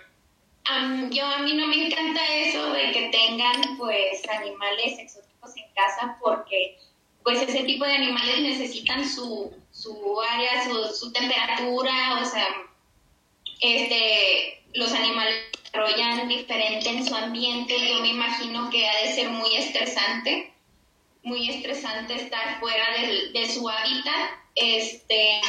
yo 1.11 1.25
a 1.25 1.39
mí 1.39 1.53
no 1.53 1.67
me 1.67 1.87
encanta 1.87 2.21
eso 2.33 2.71
de 2.71 2.91
que 2.91 3.09
tengan 3.09 3.77
pues 3.77 4.21
animales 4.29 4.97
exóticos 4.99 5.57
en 5.57 5.73
casa 5.73 6.17
porque 6.21 6.77
pues 7.23 7.41
ese 7.41 7.63
tipo 7.63 7.83
de 7.83 7.95
animales 7.95 8.39
necesitan 8.39 9.07
su, 9.07 9.53
su 9.71 10.21
área, 10.21 10.63
su, 10.63 10.95
su 10.95 11.11
temperatura, 11.11 12.21
o 12.21 12.25
sea, 12.25 12.47
este, 13.59 14.63
los 14.73 14.93
animales 14.93 15.48
desarrollan 15.71 16.27
diferente 16.27 16.89
en 16.89 17.05
su 17.05 17.15
ambiente. 17.15 17.75
Yo 17.87 18.01
me 18.01 18.09
imagino 18.09 18.69
que 18.69 18.87
ha 18.87 19.01
de 19.03 19.13
ser 19.13 19.29
muy 19.29 19.55
estresante, 19.55 20.53
muy 21.23 21.49
estresante 21.49 22.15
estar 22.15 22.59
fuera 22.59 22.85
de 23.33 23.49
su 23.49 23.67
hábitat. 23.69 24.31
Este, 24.55 25.41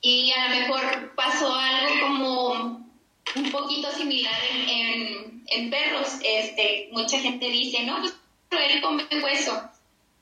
y 0.00 0.32
a 0.32 0.48
lo 0.48 0.56
mejor 0.56 1.14
pasó 1.14 1.54
algo 1.54 2.00
como 2.00 2.48
un 3.36 3.50
poquito 3.50 3.90
similar 3.92 4.40
en, 4.50 5.42
en, 5.46 5.70
perros. 5.70 6.18
Este, 6.22 6.88
mucha 6.92 7.18
gente 7.20 7.48
dice, 7.48 7.84
no, 7.84 7.98
pues 8.48 8.62
él 8.70 8.82
come 8.82 9.06
hueso. 9.22 9.70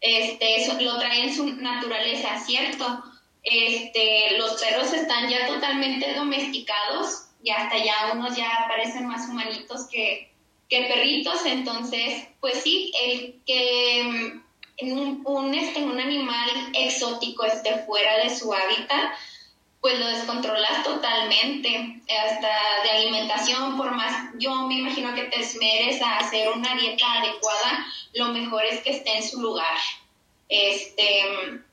Este, 0.00 0.62
eso 0.62 0.80
lo 0.80 0.98
trae 0.98 1.24
en 1.24 1.34
su 1.34 1.46
naturaleza, 1.46 2.38
¿cierto? 2.40 3.02
Este, 3.42 4.36
los 4.38 4.60
perros 4.60 4.92
están 4.92 5.28
ya 5.28 5.46
totalmente 5.46 6.14
domesticados 6.14 7.29
y 7.42 7.50
hasta 7.50 7.78
ya 7.78 8.12
unos 8.12 8.36
ya 8.36 8.66
parecen 8.68 9.06
más 9.06 9.28
humanitos 9.28 9.88
que, 9.88 10.32
que 10.68 10.82
perritos, 10.82 11.44
entonces, 11.46 12.28
pues 12.40 12.62
sí, 12.62 12.92
el 13.02 13.40
que 13.46 14.42
mm, 14.82 14.92
un, 14.92 15.22
un, 15.24 15.54
este, 15.54 15.82
un 15.82 15.98
animal 15.98 16.50
exótico 16.74 17.44
esté 17.44 17.78
fuera 17.84 18.18
de 18.18 18.34
su 18.34 18.52
hábitat, 18.52 19.12
pues 19.80 19.98
lo 19.98 20.06
descontrolas 20.06 20.84
totalmente, 20.84 22.02
hasta 22.06 22.48
de 22.84 22.90
alimentación, 22.90 23.78
por 23.78 23.92
más, 23.92 24.30
yo 24.38 24.54
me 24.66 24.74
imagino 24.74 25.14
que 25.14 25.24
te 25.24 25.40
esmeres 25.40 26.02
a 26.02 26.18
hacer 26.18 26.50
una 26.50 26.74
dieta 26.76 27.06
adecuada, 27.14 27.86
lo 28.14 28.28
mejor 28.28 28.64
es 28.64 28.80
que 28.82 28.90
esté 28.90 29.16
en 29.16 29.22
su 29.22 29.40
lugar. 29.40 29.78
Este, 30.48 31.24
mm, 31.24 31.64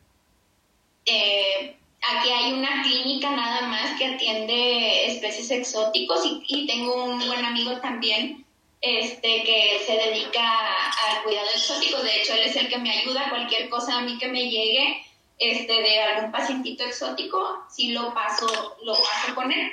eh, 1.06 1.78
aquí 2.10 2.30
hay 2.30 2.54
una 2.54 2.84
clínica 2.84 3.32
nada 3.32 3.62
más 3.68 3.98
que 3.98 4.06
atiende 4.06 5.08
especies 5.08 5.52
exóticos 5.52 6.22
y, 6.48 6.66
tengo 6.68 7.06
un 7.06 7.26
buen 7.28 7.44
amigo 7.46 7.78
también 7.80 8.46
este 8.82 9.44
que 9.44 9.82
se 9.86 9.94
dedica 9.94 10.44
al 10.44 11.24
cuidado 11.24 11.48
exótico. 11.54 12.02
De 12.02 12.22
hecho, 12.22 12.34
él 12.34 12.42
es 12.42 12.56
el 12.56 12.68
que 12.70 12.78
me 12.78 12.92
ayuda. 12.92 13.30
Cualquier 13.30 13.70
cosa 13.70 13.98
a 13.98 14.02
mí 14.02 14.18
que 14.18 14.28
me 14.28 14.50
llegue 14.50 15.04
este, 15.40 15.74
de 15.74 16.00
algún 16.02 16.32
pacientito 16.32 16.84
exótico, 16.84 17.66
si 17.70 17.90
lo 17.90 18.14
paso, 18.14 18.78
lo 18.84 18.94
paso 18.94 19.36
con 19.36 19.52
él. 19.52 19.72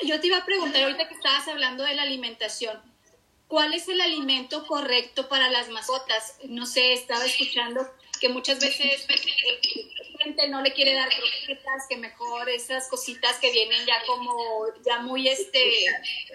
Yo 0.00 0.20
te 0.20 0.26
iba 0.26 0.38
a 0.38 0.44
preguntar 0.44 0.82
ahorita 0.82 1.08
que 1.08 1.14
estabas 1.14 1.46
hablando 1.46 1.84
de 1.84 1.94
la 1.94 2.02
alimentación. 2.02 2.80
¿Cuál 3.46 3.74
es 3.74 3.86
el 3.88 4.00
alimento 4.00 4.66
correcto 4.66 5.28
para 5.28 5.48
las 5.48 5.68
mascotas? 5.68 6.38
No 6.44 6.66
sé, 6.66 6.94
estaba 6.94 7.24
escuchando 7.24 7.86
que 8.22 8.28
muchas 8.28 8.60
veces 8.60 9.04
la 9.08 10.24
gente 10.24 10.48
no 10.48 10.62
le 10.62 10.72
quiere 10.72 10.94
dar 10.94 11.08
croquetas, 11.08 11.88
que 11.88 11.96
mejor 11.96 12.48
esas 12.48 12.86
cositas 12.88 13.36
que 13.40 13.50
vienen 13.50 13.84
ya 13.84 14.00
como, 14.06 14.64
ya 14.86 15.00
muy, 15.00 15.26
este, 15.26 15.86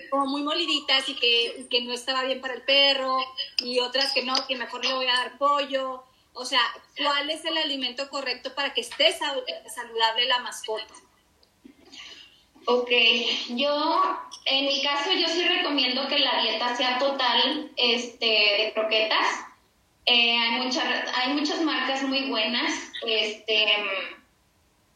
como 0.09 0.25
muy 0.25 0.41
moliditas 0.41 1.07
y 1.07 1.15
que, 1.15 1.65
que 1.69 1.81
no 1.83 1.93
estaba 1.93 2.23
bien 2.23 2.41
para 2.41 2.55
el 2.55 2.63
perro, 2.63 3.17
y 3.63 3.79
otras 3.79 4.11
que 4.11 4.23
no, 4.23 4.35
que 4.47 4.57
mejor 4.57 4.83
le 4.83 4.93
voy 4.95 5.07
a 5.07 5.13
dar 5.13 5.37
pollo. 5.37 6.03
O 6.33 6.43
sea, 6.43 6.61
¿cuál 6.97 7.29
es 7.29 7.45
el 7.45 7.57
alimento 7.57 8.09
correcto 8.09 8.53
para 8.53 8.73
que 8.73 8.81
esté 8.81 9.13
saludable 9.13 10.25
la 10.25 10.39
mascota? 10.39 10.93
Ok, 12.65 12.91
yo, 13.51 14.03
en 14.43 14.65
mi 14.65 14.83
caso, 14.83 15.13
yo 15.13 15.29
sí 15.29 15.47
recomiendo 15.47 16.05
que 16.09 16.19
la 16.19 16.41
dieta 16.41 16.75
sea 16.75 16.99
total 16.99 17.71
este, 17.77 18.25
de 18.25 18.71
croquetas 18.73 19.47
eh, 20.07 20.37
hay, 20.37 20.51
muchas, 20.61 20.85
hay 21.15 21.33
muchas 21.33 21.61
marcas 21.61 22.01
muy 22.03 22.29
buenas 22.29 22.73
este, 23.05 23.65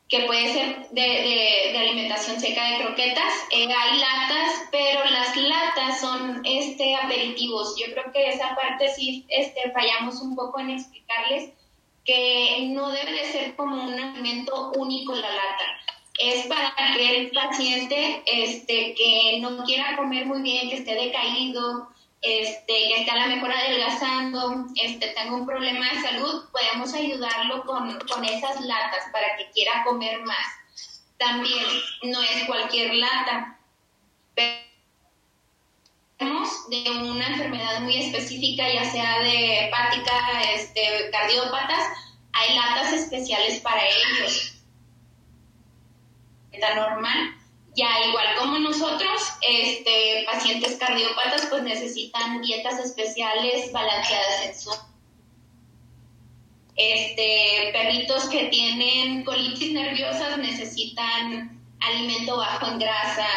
que 0.08 0.22
puede 0.22 0.54
ser 0.54 0.90
de, 0.92 1.78
alimentación 1.78 2.40
seca 2.40 2.64
de 2.70 2.86
croquetas. 2.86 3.34
Eh, 3.52 3.68
hay 3.68 3.98
latas, 4.00 4.70
pero 4.72 5.04
las 5.04 5.36
latas 5.36 6.00
son 6.00 6.42
este, 6.46 6.96
aperitivos. 6.96 7.76
Yo 7.78 7.94
creo 7.94 8.12
que 8.14 8.30
esa 8.30 8.56
parte 8.56 8.88
sí 8.96 9.26
este, 9.28 9.72
fallamos 9.72 10.22
un 10.22 10.34
poco 10.36 10.62
en 10.62 10.72
explicarles 10.72 11.50
que 12.06 12.70
no 12.72 12.90
debe 12.90 13.12
de 13.12 13.32
ser 13.34 13.56
como 13.58 13.84
un 13.84 14.00
alimento 14.00 14.72
único 14.78 15.14
la 15.14 15.30
lata. 15.30 15.66
Es 16.20 16.46
para 16.48 16.74
aquel 16.78 17.32
paciente 17.32 18.24
este, 18.26 18.94
que 18.94 19.40
no 19.42 19.66
quiera 19.66 19.98
comer 19.98 20.26
muy 20.26 20.42
bien, 20.42 20.70
que 20.70 20.78
esté 20.78 20.96
decaído, 20.96 21.90
este, 22.22 22.74
que 22.74 23.02
está 23.02 23.14
a 23.14 23.28
lo 23.28 23.36
mejor 23.36 23.52
adelgazando, 23.52 24.66
este, 24.76 25.08
tenga 25.08 25.34
un 25.34 25.46
problema 25.46 25.90
de 25.90 26.02
salud, 26.02 26.50
podemos 26.52 26.94
ayudarlo 26.94 27.64
con, 27.66 28.00
con 28.00 28.24
esas 28.24 28.62
latas 28.62 29.06
para 29.12 29.36
que 29.38 29.50
quiera 29.52 29.84
comer 29.84 30.22
más. 30.22 30.46
También 31.18 31.66
no 32.04 32.22
es 32.22 32.46
cualquier 32.46 32.94
lata, 32.96 33.60
pero 34.36 34.62
de 36.70 36.90
una 36.90 37.28
enfermedad 37.28 37.82
muy 37.82 37.98
específica, 37.98 38.72
ya 38.72 38.86
sea 38.86 39.20
de 39.20 39.66
hepática, 39.66 40.42
este, 40.54 41.10
cardiópatas, 41.12 41.88
hay 42.34 42.56
latas 42.56 42.94
especiales 42.94 43.60
para 43.62 43.82
ellos. 43.84 44.54
Está 46.52 46.76
normal 46.76 47.41
ya 47.76 47.90
igual 48.08 48.28
como 48.38 48.60
nosotros, 48.60 49.22
este, 49.42 50.26
pacientes 50.26 50.78
cardiópatas 50.78 51.48
pues 51.50 51.64
necesitan 51.64 52.42
dietas 52.42 52.80
especiales 52.80 53.72
balanceadas 53.72 54.46
en 54.46 54.60
su 54.60 54.72
este, 56.76 57.70
perritos 57.74 58.26
que 58.30 58.46
tienen 58.46 59.24
colitis 59.24 59.72
nerviosas 59.74 60.38
necesitan 60.38 61.62
alimento 61.80 62.38
bajo 62.38 62.68
en 62.68 62.80
grasa. 62.80 63.28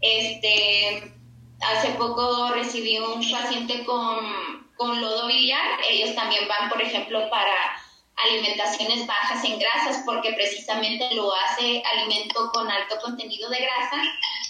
Este, 0.00 1.12
hace 1.60 1.88
poco 1.90 2.52
recibí 2.52 2.98
un 2.98 3.20
paciente 3.30 3.84
con, 3.84 4.66
con 4.76 5.00
lodo 5.00 5.26
biliar. 5.26 5.78
Ellos 5.88 6.14
también 6.14 6.48
van, 6.48 6.68
por 6.68 6.80
ejemplo, 6.80 7.28
para 7.30 7.77
alimentaciones 8.24 9.06
bajas 9.06 9.44
en 9.44 9.58
grasas 9.58 10.02
porque 10.04 10.32
precisamente 10.32 11.14
lo 11.14 11.32
hace 11.34 11.82
alimento 11.84 12.50
con 12.52 12.70
alto 12.70 12.96
contenido 13.02 13.48
de 13.48 13.58
grasa 13.58 14.02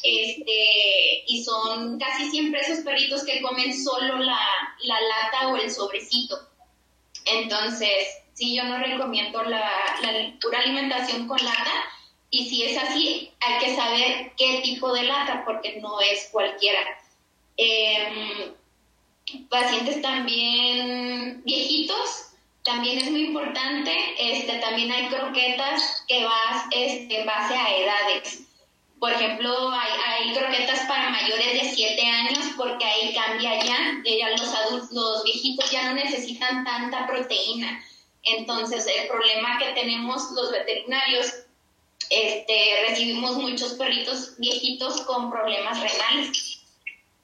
este, 0.02 1.24
y 1.26 1.42
son 1.44 1.98
casi 1.98 2.30
siempre 2.30 2.60
esos 2.60 2.78
perritos 2.84 3.24
que 3.24 3.42
comen 3.42 3.76
solo 3.76 4.18
la, 4.18 4.40
la 4.82 5.00
lata 5.00 5.48
o 5.48 5.56
el 5.56 5.70
sobrecito. 5.70 6.38
Entonces, 7.26 8.08
sí, 8.34 8.56
yo 8.56 8.64
no 8.64 8.78
recomiendo 8.78 9.42
la, 9.42 9.70
la, 10.02 10.38
pura 10.40 10.60
alimentación 10.60 11.28
con 11.28 11.44
lata 11.44 11.72
y 12.30 12.48
si 12.48 12.64
es 12.64 12.78
así, 12.78 13.32
hay 13.40 13.58
que 13.64 13.76
saber 13.76 14.32
qué 14.36 14.60
tipo 14.62 14.92
de 14.92 15.02
lata 15.02 15.42
porque 15.44 15.78
no 15.80 16.00
es 16.00 16.28
cualquiera. 16.30 16.80
Em, 17.56 18.54
pacientes 19.48 20.00
también 20.00 21.42
viejitos, 21.44 22.27
también 22.68 22.98
es 22.98 23.10
muy 23.10 23.24
importante, 23.24 23.96
este, 24.18 24.58
también 24.58 24.92
hay 24.92 25.08
croquetas 25.08 26.04
que 26.06 26.22
vas 26.22 26.66
este, 26.70 27.24
base 27.24 27.54
a 27.54 27.76
edades. 27.76 28.40
Por 29.00 29.10
ejemplo, 29.10 29.70
hay, 29.70 29.90
hay, 30.06 30.34
croquetas 30.34 30.80
para 30.80 31.08
mayores 31.08 31.62
de 31.62 31.70
7 31.74 32.02
años 32.02 32.44
porque 32.58 32.84
ahí 32.84 33.14
cambia 33.14 33.64
ya, 33.64 34.02
ya 34.04 34.30
los 34.30 34.54
adultos, 34.54 34.92
los 34.92 35.24
viejitos 35.24 35.70
ya 35.70 35.84
no 35.84 35.94
necesitan 35.94 36.62
tanta 36.64 37.06
proteína. 37.06 37.82
Entonces, 38.22 38.86
el 38.86 39.08
problema 39.08 39.58
que 39.58 39.72
tenemos 39.72 40.30
los 40.32 40.50
veterinarios, 40.50 41.32
este, 42.10 42.86
recibimos 42.86 43.36
muchos 43.36 43.74
perritos 43.74 44.34
viejitos 44.38 45.00
con 45.02 45.30
problemas 45.30 45.80
renales 45.80 46.57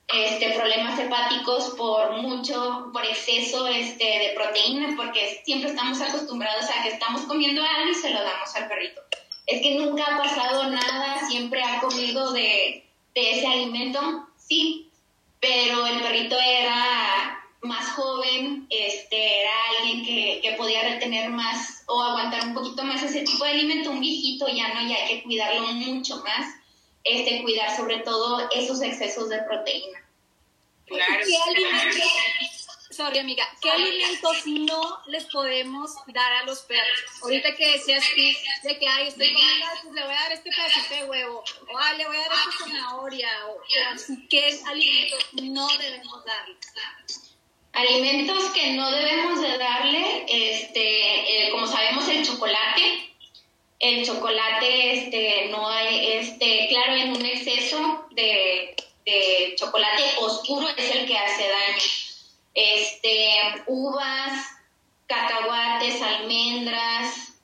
este, 0.09 0.51
problemas 0.51 0.99
hepáticos 0.99 1.75
por 1.77 2.13
mucho, 2.21 2.91
por 2.93 3.05
exceso 3.05 3.67
este, 3.67 4.05
de 4.05 4.33
proteína, 4.35 4.95
porque 4.97 5.41
siempre 5.45 5.71
estamos 5.71 6.01
acostumbrados 6.01 6.67
a 6.71 6.83
que 6.83 6.91
estamos 6.91 7.23
comiendo 7.23 7.63
algo 7.63 7.91
y 7.91 7.95
se 7.95 8.11
lo 8.11 8.23
damos 8.23 8.55
al 8.55 8.69
perrito. 8.69 9.01
Es 9.47 9.63
que 9.63 9.79
nunca 9.79 10.05
ha 10.05 10.19
pasado 10.19 10.71
nada, 10.71 11.27
siempre 11.29 11.63
ha 11.63 11.81
comido 11.81 12.33
de, 12.33 12.87
de 13.15 13.31
ese 13.31 13.47
alimento, 13.47 14.29
sí, 14.37 14.91
pero 15.41 15.87
el 15.87 16.01
perrito 16.01 16.37
era 16.39 17.43
más 17.63 17.93
joven, 17.93 18.67
este, 18.69 19.41
era 19.41 19.51
alguien 19.79 20.05
que, 20.05 20.41
que, 20.43 20.53
podía 20.57 20.83
retener 20.83 21.31
más 21.31 21.83
o 21.87 22.03
aguantar 22.03 22.47
un 22.47 22.55
poquito 22.55 22.83
más 22.85 23.03
ese 23.03 23.23
tipo 23.23 23.45
de 23.45 23.53
alimento, 23.53 23.91
un 23.91 24.01
viejito 24.01 24.47
ya 24.49 24.75
no, 24.75 24.87
ya 24.87 24.97
hay 24.97 25.09
que 25.09 25.23
cuidarlo 25.23 25.63
mucho 25.63 26.17
más, 26.19 26.47
este, 27.05 27.43
cuidar 27.43 27.77
sobre 27.77 27.99
todo 27.99 28.49
esos 28.51 28.81
excesos 28.83 29.29
de 29.29 29.43
proteína. 29.43 30.01
Claro. 30.87 31.25
¿Qué 31.25 31.37
alimentos, 31.51 32.67
sorry 32.91 33.19
amiga, 33.19 33.49
qué 33.61 33.71
alimentos 33.71 34.47
no 34.47 35.01
les 35.07 35.25
podemos 35.27 35.95
dar 36.09 36.33
a 36.33 36.45
los 36.45 36.61
perros? 36.61 37.01
Ahorita 37.23 37.55
que 37.57 37.73
decías 37.73 38.05
tú 38.15 38.69
de 38.69 38.79
que, 38.79 38.89
ay, 38.89 39.09
estoy 39.09 39.33
comiendo, 39.33 39.67
pues 39.83 39.95
le 39.95 40.05
voy 40.05 40.15
a 40.15 40.21
dar 40.21 40.33
este 40.33 40.51
pedacito 40.51 40.95
de 40.95 41.05
huevo, 41.05 41.45
o 41.73 41.79
ay, 41.79 41.99
le 41.99 42.07
voy 42.07 42.17
a 42.17 42.21
dar 42.21 42.33
esta 42.33 42.65
zanahoria, 42.65 43.29
o, 43.49 43.61
¿qué 44.29 44.61
alimentos 44.67 45.27
no 45.43 45.69
debemos 45.79 46.25
darles? 46.25 46.59
Alimentos 47.73 48.51
que 48.51 48.73
no 48.75 48.91
debemos 48.91 49.41
de 49.41 49.59
darle, 49.59 50.27
este, 50.29 51.47
eh, 51.47 51.51
como 51.51 51.67
sabemos, 51.67 52.07
el 52.09 52.25
chocolate, 52.25 53.14
el 53.85 54.07
chocolate 54.07 54.93
este 54.95 55.49
no 55.51 55.69
hay 55.69 56.13
este 56.13 56.69
claro 56.69 56.95
en 56.95 57.11
un 57.11 57.25
exceso 57.25 58.07
de 58.13 58.75
de 59.05 59.55
chocolate 59.57 60.03
oscuro 60.21 60.67
es 60.77 60.95
el 60.95 61.07
que 61.07 61.17
hace 61.17 61.43
daño. 61.49 61.83
Este, 62.55 63.63
uvas, 63.67 64.47
cacahuates, 65.07 66.01
almendras, 66.01 67.35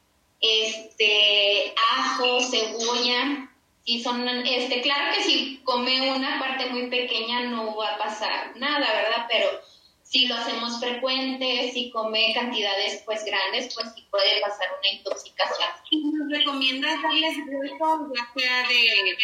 este, 0.40 1.74
ajo, 1.96 2.40
cebolla. 2.42 3.48
Y 3.84 4.02
son, 4.02 4.26
este, 4.28 4.82
claro 4.82 5.14
que 5.14 5.22
si 5.22 5.60
come 5.64 6.12
una 6.12 6.38
parte 6.38 6.66
muy 6.66 6.86
pequeña 6.86 7.40
no 7.40 7.74
va 7.74 7.94
a 7.94 7.98
pasar 7.98 8.56
nada, 8.56 8.86
¿verdad? 8.92 9.26
Pero 9.28 9.48
si 10.10 10.26
lo 10.26 10.34
hacemos 10.34 10.80
frecuente, 10.80 11.70
si 11.72 11.88
come 11.90 12.32
cantidades 12.34 13.00
pues 13.06 13.24
grandes, 13.24 13.72
pues 13.72 13.94
sí 13.94 14.04
puede 14.10 14.40
pasar 14.40 14.66
una 14.80 14.90
intoxicación. 14.90 15.68
¿Nos 16.02 16.36
recomiendas 16.36 17.00
darles 17.00 17.36
grupo, 17.46 18.12
ya 18.16 18.40
sea 18.40 18.68
de, 18.68 19.16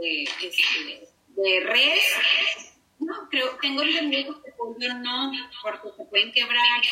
de, 0.00 0.22
este, 0.42 1.08
de 1.28 1.60
res, 1.60 2.72
no, 2.98 3.28
creo, 3.30 3.56
tengo 3.60 3.82
entendido 3.82 4.42
que 4.42 4.50
pollo 4.52 4.92
no, 4.94 5.30
porque 5.62 5.96
se 5.96 6.04
pueden 6.06 6.32
quebrar, 6.32 6.82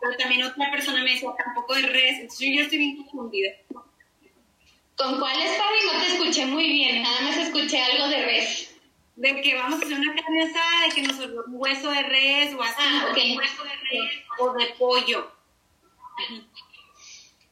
pero 0.00 0.16
también 0.16 0.44
otra 0.44 0.70
persona 0.70 1.04
me 1.04 1.12
decía 1.12 1.28
tampoco 1.44 1.74
de 1.74 1.82
res, 1.82 2.20
entonces 2.20 2.48
yo 2.48 2.54
ya 2.54 2.62
estoy 2.62 2.78
bien 2.78 2.96
confundida. 3.02 3.50
¿Con 4.96 5.18
cuál 5.18 5.34
Fabi? 5.34 5.78
No 5.92 6.00
te 6.00 6.06
escuché 6.06 6.46
muy 6.46 6.72
bien, 6.72 7.02
nada 7.02 7.20
más 7.20 7.36
escuché 7.36 7.82
algo 7.82 8.08
de 8.08 8.24
res. 8.24 8.71
De 9.16 9.42
que 9.42 9.54
vamos 9.54 9.80
a 9.80 9.84
hacer 9.84 9.98
una 9.98 10.14
carne 10.14 10.42
asada, 10.42 10.88
de 10.88 10.94
que 10.94 11.02
nos 11.02 11.18
un 11.18 11.44
hueso 11.48 11.90
de 11.90 12.02
res 12.02 12.54
o 12.54 12.62
así, 12.62 12.74
ah, 12.78 13.08
okay. 13.10 13.36
hueso 13.36 13.62
de 13.64 13.70
res 13.70 14.12
o 14.38 14.52
de 14.54 14.66
pollo. 14.78 15.30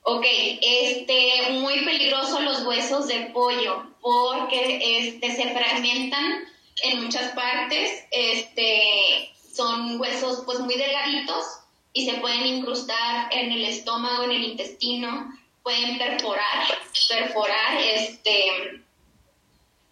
Ok, 0.02 0.24
este, 0.24 1.50
muy 1.52 1.84
peligroso 1.84 2.40
los 2.40 2.64
huesos 2.64 3.06
de 3.06 3.30
pollo 3.32 3.84
porque 4.00 4.80
este, 4.98 5.36
se 5.36 5.52
fragmentan 5.52 6.48
en 6.82 7.04
muchas 7.04 7.32
partes, 7.32 8.04
este, 8.10 9.30
son 9.52 10.00
huesos 10.00 10.42
pues 10.46 10.60
muy 10.60 10.74
delgaditos 10.74 11.44
y 11.92 12.06
se 12.06 12.14
pueden 12.14 12.46
incrustar 12.46 13.28
en 13.32 13.52
el 13.52 13.64
estómago, 13.64 14.24
en 14.24 14.30
el 14.30 14.44
intestino, 14.44 15.32
pueden 15.62 15.98
perforar, 15.98 16.66
perforar, 17.08 17.76
este, 17.78 18.82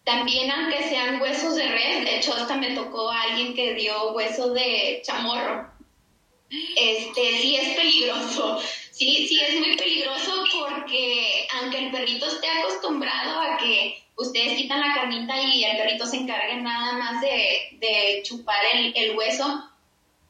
también 0.09 0.51
aunque 0.51 0.89
sean 0.89 1.21
huesos 1.21 1.55
de 1.55 1.69
res, 1.69 2.05
de 2.05 2.17
hecho 2.17 2.33
hasta 2.33 2.57
me 2.57 2.71
tocó 2.71 3.11
a 3.11 3.23
alguien 3.23 3.55
que 3.55 3.75
dio 3.75 4.13
hueso 4.13 4.55
de 4.55 5.03
chamorro, 5.05 5.71
este, 6.49 7.39
sí 7.39 7.57
es 7.57 7.77
peligroso, 7.77 8.59
Sí, 8.99 9.29
sí, 9.29 9.39
es 9.41 9.61
muy 9.61 9.77
peligroso 9.77 10.45
porque 10.59 11.47
aunque 11.55 11.79
el 11.79 11.93
perrito 11.93 12.27
esté 12.27 12.49
acostumbrado 12.51 13.41
a 13.41 13.57
que 13.57 14.03
ustedes 14.17 14.57
quitan 14.57 14.81
la 14.81 14.93
carnita 14.93 15.41
y 15.41 15.63
el 15.63 15.77
perrito 15.77 16.05
se 16.05 16.17
encargue 16.17 16.57
nada 16.57 16.95
más 16.95 17.21
de, 17.21 18.23
chupar 18.25 18.59
el, 18.73 19.17
hueso, 19.17 19.47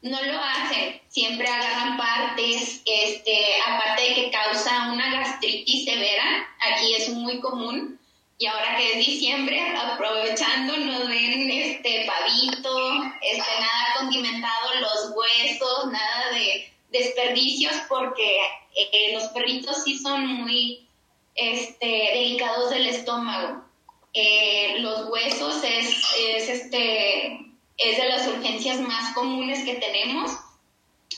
no 0.03 0.23
lo 0.23 0.39
hacen. 0.39 1.01
Siempre 1.09 1.49
agarran 1.49 1.97
partes, 1.97 2.83
este, 2.85 3.39
aparte 3.67 4.03
de 4.03 4.15
que 4.15 4.31
causa 4.31 4.93
una 4.93 5.19
gastritis 5.19 5.87
severa, 5.87 6.47
aquí 6.61 6.95
es 6.95 7.09
muy 7.09 7.41
común. 7.41 7.98
Y 8.41 8.47
ahora 8.47 8.77
que 8.77 8.93
es 8.93 9.07
diciembre, 9.07 9.61
aprovechando, 9.77 10.77
nos 10.77 11.09
ven 11.09 11.51
este 11.51 12.07
pavito, 12.07 13.03
este, 13.21 13.61
nada 13.61 13.95
condimentado, 13.99 14.75
los 14.81 15.13
huesos, 15.17 15.91
nada 15.91 16.31
de 16.33 16.73
desperdicios 16.91 17.75
porque 17.89 18.39
eh, 18.77 19.13
los 19.13 19.25
perritos 19.31 19.83
sí 19.83 19.99
son 19.99 20.25
muy 20.25 20.87
este, 21.35 22.11
delicados 22.15 22.71
del 22.71 22.87
estómago. 22.87 23.65
Eh, 24.15 24.77
los 24.79 25.09
huesos 25.11 25.63
es, 25.65 25.89
es, 26.17 26.49
este, 26.49 27.41
es 27.77 27.99
de 27.99 28.09
las 28.09 28.27
urgencias 28.29 28.79
más 28.81 29.15
comunes 29.15 29.65
que 29.65 29.75
tenemos 29.75 30.31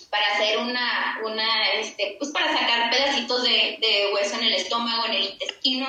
para 0.09 0.27
hacer 0.35 0.59
una, 0.59 1.21
una 1.25 1.71
este, 1.75 2.17
pues 2.19 2.31
para 2.31 2.53
sacar 2.53 2.91
pedacitos 2.91 3.43
de, 3.43 3.79
de, 3.81 4.11
hueso 4.15 4.37
en 4.37 4.45
el 4.45 4.55
estómago, 4.55 5.07
en 5.07 5.13
el 5.13 5.25
intestino, 5.31 5.87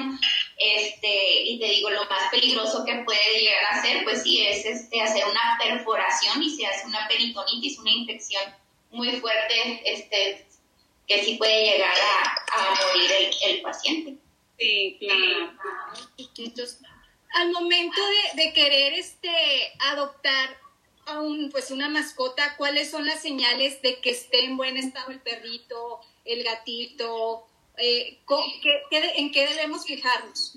este, 0.64 1.44
y 1.44 1.60
te 1.60 1.66
digo, 1.66 1.90
lo 1.90 2.06
más 2.06 2.30
peligroso 2.30 2.86
que 2.86 2.96
puede 3.04 3.40
llegar 3.40 3.64
a 3.66 3.80
hacer, 3.80 4.04
pues 4.04 4.24
sí, 4.24 4.46
es 4.46 4.66
este, 4.66 5.02
hacer 5.02 5.26
una 5.26 5.58
perforación 5.60 6.42
y 6.42 6.56
se 6.56 6.66
hace 6.66 6.86
una 6.86 7.08
peritonitis, 7.08 7.80
una 7.80 7.92
infección 7.92 8.44
muy 8.92 9.12
fuerte 9.20 9.82
este, 9.86 10.46
que 11.08 11.24
sí 11.24 11.36
puede 11.36 11.72
llegar 11.72 11.96
a, 12.54 12.76
morir 12.88 13.12
el, 13.44 13.62
paciente. 13.62 14.16
Sí, 14.60 14.98
claro. 15.00 15.58
al 17.34 17.52
momento 17.52 18.02
de, 18.36 18.54
querer 18.54 18.94
este, 18.94 19.74
adoptar 19.80 20.58
a 21.08 21.20
un, 21.20 21.50
pues 21.50 21.72
una 21.72 21.90
mascota, 21.90 22.56
¿cuáles 22.58 22.92
son 22.92 23.06
las 23.06 23.22
señales 23.22 23.82
de 23.82 24.00
que 24.00 24.12
esté 24.12 24.46
en 24.46 24.58
buen 24.58 24.78
estado 24.78 25.12
el 25.12 25.20
perrito, 25.20 26.02
el 26.26 26.44
gatito? 26.44 27.48
Eh, 27.78 28.20
¿En 29.16 29.32
qué 29.32 29.48
debemos 29.48 29.86
fijarnos? 29.86 30.56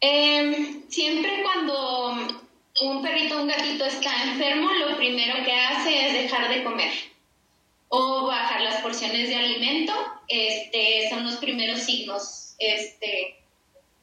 Em, 0.00 0.88
siempre 0.88 1.42
cuando 1.42 2.26
un 2.82 3.02
perrito 3.02 3.38
o 3.38 3.42
un 3.42 3.48
gatito 3.48 3.84
está 3.84 4.24
enfermo, 4.24 4.70
lo 4.72 4.96
primero 4.96 5.42
que 5.44 5.52
hace 5.52 6.08
es 6.08 6.12
dejar 6.24 6.48
de 6.48 6.64
comer 6.64 6.92
o 7.88 8.26
bajar 8.26 8.60
las 8.60 8.82
porciones 8.82 9.28
de 9.28 9.36
alimento. 9.36 9.92
Este, 10.28 11.08
son 11.10 11.24
los 11.24 11.36
primeros 11.36 11.80
signos. 11.80 12.54
Este, 12.58 13.36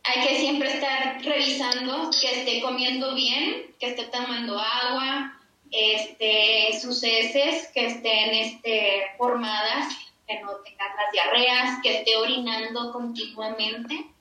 hay 0.03 0.27
que 0.27 0.39
siempre 0.39 0.73
estar 0.73 1.21
revisando 1.23 2.09
que 2.19 2.39
esté 2.39 2.61
comiendo 2.61 3.13
bien, 3.13 3.75
que 3.79 3.87
esté 3.87 4.05
tomando 4.05 4.57
agua, 4.57 5.39
este, 5.69 6.79
sus 6.81 7.03
heces 7.03 7.67
que 7.73 7.85
estén 7.87 8.33
este, 8.33 9.03
formadas, 9.17 9.93
que 10.31 10.43
no 10.43 10.55
tengan 10.57 10.95
las 10.95 11.11
diarreas, 11.11 11.79
que 11.81 11.99
esté 11.99 12.15
orinando 12.15 12.91
continuamente 12.91 14.11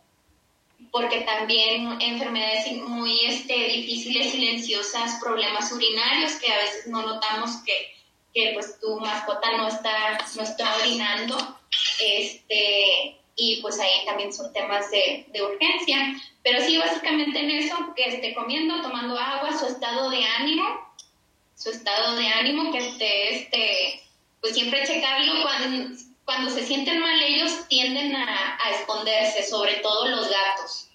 porque 0.90 1.20
también 1.20 2.00
enfermedades 2.00 2.72
muy 2.72 3.20
este, 3.24 3.54
difíciles, 3.54 4.32
silenciosas, 4.32 5.20
problemas 5.22 5.70
urinarios 5.72 6.32
que 6.34 6.52
a 6.52 6.56
veces 6.58 6.86
no 6.88 7.02
notamos 7.02 7.62
que, 7.64 7.94
que 8.34 8.52
pues 8.54 8.78
tu 8.80 8.98
mascota 8.98 9.56
no 9.56 9.68
está, 9.68 10.18
no 10.34 10.42
está 10.42 10.76
orinando. 10.78 11.58
Este, 12.00 13.16
y 13.36 13.60
pues 13.62 13.78
ahí 13.78 14.04
también 14.04 14.32
son 14.32 14.52
temas 14.52 14.90
de, 14.90 15.26
de 15.32 15.42
urgencia. 15.42 16.20
Pero 16.42 16.60
sí, 16.64 16.76
básicamente 16.76 17.38
en 17.38 17.50
eso, 17.50 17.76
que 17.94 18.06
esté 18.06 18.34
comiendo, 18.34 18.82
tomando 18.82 19.16
agua, 19.16 19.56
su 19.56 19.66
estado 19.66 20.10
de 20.10 20.24
ánimo, 20.24 20.64
su 21.54 21.70
estado 21.70 22.16
de 22.16 22.26
ánimo, 22.26 22.72
que 22.72 22.78
esté, 22.78 23.36
este, 23.36 24.02
pues 24.40 24.54
siempre 24.54 24.86
checarlo 24.86 25.42
cuando, 25.42 25.96
cuando 26.24 26.50
se 26.50 26.66
sienten 26.66 27.00
mal 27.00 27.20
ellos 27.22 27.68
tienden 27.68 28.14
a, 28.14 28.58
a 28.62 28.70
esconderse, 28.70 29.42
sobre 29.42 29.76
todo 29.76 30.08
los 30.08 30.28
gatos. 30.30 30.88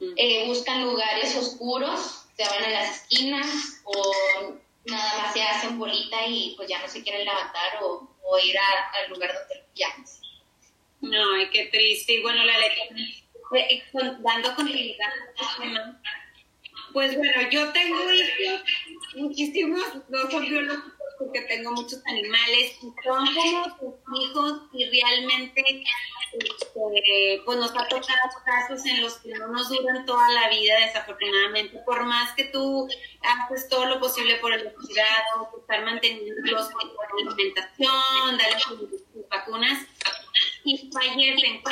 Mm. 0.00 0.12
Eh, 0.16 0.44
buscan 0.46 0.82
lugares 0.82 1.36
oscuros, 1.36 2.24
se 2.36 2.44
van 2.44 2.64
a 2.64 2.70
las 2.70 2.96
esquinas 2.96 3.46
o 3.84 4.54
nada 4.86 5.18
más 5.18 5.32
se 5.32 5.42
hacen 5.42 5.78
bolita 5.78 6.26
y 6.26 6.54
pues 6.56 6.68
ya 6.68 6.80
no 6.80 6.88
se 6.88 7.02
quieren 7.02 7.24
levantar 7.24 7.82
o, 7.82 8.08
o 8.22 8.38
ir 8.38 8.56
al 8.58 9.10
lugar 9.10 9.32
donde 9.32 9.64
ya. 9.74 9.88
No, 11.00 11.34
ay, 11.34 11.50
qué 11.50 11.66
triste. 11.66 12.14
Y 12.14 12.22
bueno, 12.22 12.44
la 12.44 12.58
letra, 12.58 12.84
eh, 13.54 13.82
dando 14.22 14.54
continuidad 14.54 15.12
pues 16.92 17.16
bueno, 17.16 17.50
yo 17.50 17.72
tengo 17.72 18.12
hijos, 18.12 18.62
muchísimos, 19.14 19.84
no 20.08 20.30
son 20.30 20.42
biológicos 20.42 21.01
porque 21.24 21.42
tengo 21.42 21.72
muchos 21.72 22.00
animales, 22.06 22.78
y 22.82 22.92
son 23.04 23.26
como 23.26 23.64
sus 23.78 24.20
hijos 24.20 24.62
y 24.72 24.84
realmente 24.90 25.84
este, 26.32 27.42
pues 27.44 27.58
nos 27.58 27.70
ha 27.72 27.88
tocado 27.88 28.28
casos 28.44 28.84
en 28.86 29.02
los 29.02 29.18
que 29.18 29.30
no 29.30 29.48
nos 29.48 29.68
duran 29.68 30.06
toda 30.06 30.28
la 30.32 30.48
vida, 30.48 30.78
desafortunadamente, 30.86 31.78
por 31.84 32.04
más 32.04 32.34
que 32.34 32.44
tú 32.44 32.88
haces 33.22 33.68
todo 33.68 33.86
lo 33.86 34.00
posible 34.00 34.36
por 34.36 34.52
el 34.52 34.72
cuidado, 34.72 35.50
estar 35.60 35.84
manteniéndolos 35.84 36.70
con 36.70 36.90
alimentación, 37.28 38.38
darles 38.38 38.62
sus 38.62 39.28
vacunas, 39.28 39.86
y 40.64 40.90
fallecen. 40.92 41.62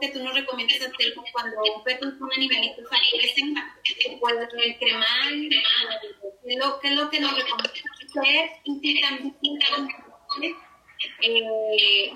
Que 0.00 0.08
tú 0.08 0.22
nos 0.22 0.34
recomiendas 0.34 0.80
hacer 0.80 1.14
cuando 1.32 1.56
un 1.76 1.82
perro 1.84 2.08
y 2.08 2.22
un 2.22 2.32
animalito 2.32 2.82
fallecen? 2.88 3.54
puede 4.20 4.78
cremar? 4.78 5.32
¿Qué 6.42 6.54
es 6.54 6.58
lo, 6.58 6.78
qué 6.80 6.88
es 6.88 6.94
lo 6.94 7.10
que 7.10 7.20
nos 7.20 7.34
recomiendas 7.34 7.72
hacer? 8.16 8.50
Y 8.64 9.00
también, 9.00 9.36
eh, 11.20 12.12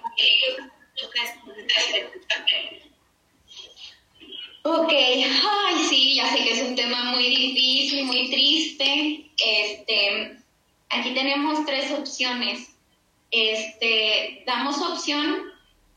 Ok, 4.63 4.93
ay 4.93 5.85
sí, 5.89 6.17
ya 6.17 6.29
sé 6.29 6.43
que 6.43 6.51
es 6.51 6.63
un 6.63 6.75
tema 6.75 7.05
muy 7.13 7.29
difícil, 7.29 8.05
muy 8.05 8.29
triste. 8.31 9.31
Este, 9.39 10.39
aquí 10.89 11.15
tenemos 11.15 11.65
tres 11.65 11.93
opciones. 11.93 12.71
Este, 13.31 14.43
damos 14.45 14.79
opción 14.79 15.56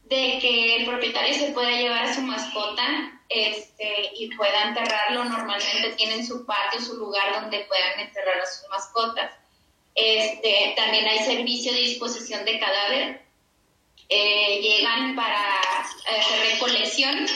de 0.10 0.40
que 0.40 0.78
el 0.78 0.86
propietario 0.86 1.34
se 1.34 1.52
pueda 1.52 1.72
llevar 1.72 2.06
a 2.06 2.14
su 2.14 2.22
mascota 2.22 3.22
este, 3.30 4.12
y 4.18 4.36
pueda 4.36 4.70
enterrarlo. 4.70 5.24
Normalmente 5.26 5.94
tienen 5.96 6.26
su 6.26 6.46
patio, 6.46 6.82
su 6.82 6.96
lugar 6.98 7.42
donde 7.42 7.66
puedan 7.66 8.00
enterrar 8.00 8.40
a 8.40 8.46
sus 8.46 8.68
mascotas. 8.70 9.32
Este, 9.96 10.74
también 10.76 11.08
hay 11.08 11.20
servicio 11.20 11.74
de 11.74 11.80
disposición 11.80 12.44
de 12.46 12.60
cadáver 12.60 13.30
eh, 14.12 14.60
llegan 14.60 15.16
para 15.16 15.38
hacer 15.60 16.54
recolección, 16.54 17.28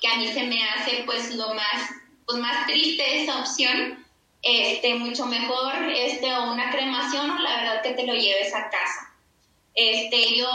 que 0.00 0.08
a 0.08 0.16
mí 0.16 0.32
se 0.32 0.44
me 0.44 0.62
hace 0.68 1.02
pues 1.04 1.34
lo 1.34 1.52
más, 1.54 1.90
pues 2.24 2.38
más 2.38 2.66
triste 2.66 3.22
esa 3.22 3.40
opción, 3.40 4.06
este, 4.40 4.94
mucho 4.94 5.26
mejor 5.26 5.74
este, 5.90 6.32
o 6.32 6.52
una 6.52 6.70
cremación 6.70 7.30
o 7.30 7.38
la 7.40 7.56
verdad 7.56 7.82
que 7.82 7.94
te 7.94 8.06
lo 8.06 8.14
lleves 8.14 8.54
a 8.54 8.70
casa. 8.70 9.13
Este, 9.74 10.36
yo 10.36 10.48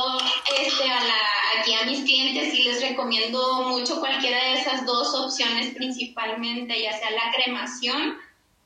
este, 0.58 0.84
a 0.84 1.04
la, 1.04 1.60
aquí 1.60 1.74
a 1.74 1.86
mis 1.86 2.04
clientes 2.04 2.54
sí 2.54 2.64
les 2.64 2.82
recomiendo 2.82 3.64
mucho 3.64 4.00
cualquiera 4.00 4.44
de 4.46 4.62
esas 4.62 4.86
dos 4.86 5.14
opciones 5.14 5.74
principalmente, 5.76 6.82
ya 6.82 6.98
sea 6.98 7.12
la 7.12 7.32
cremación 7.34 8.18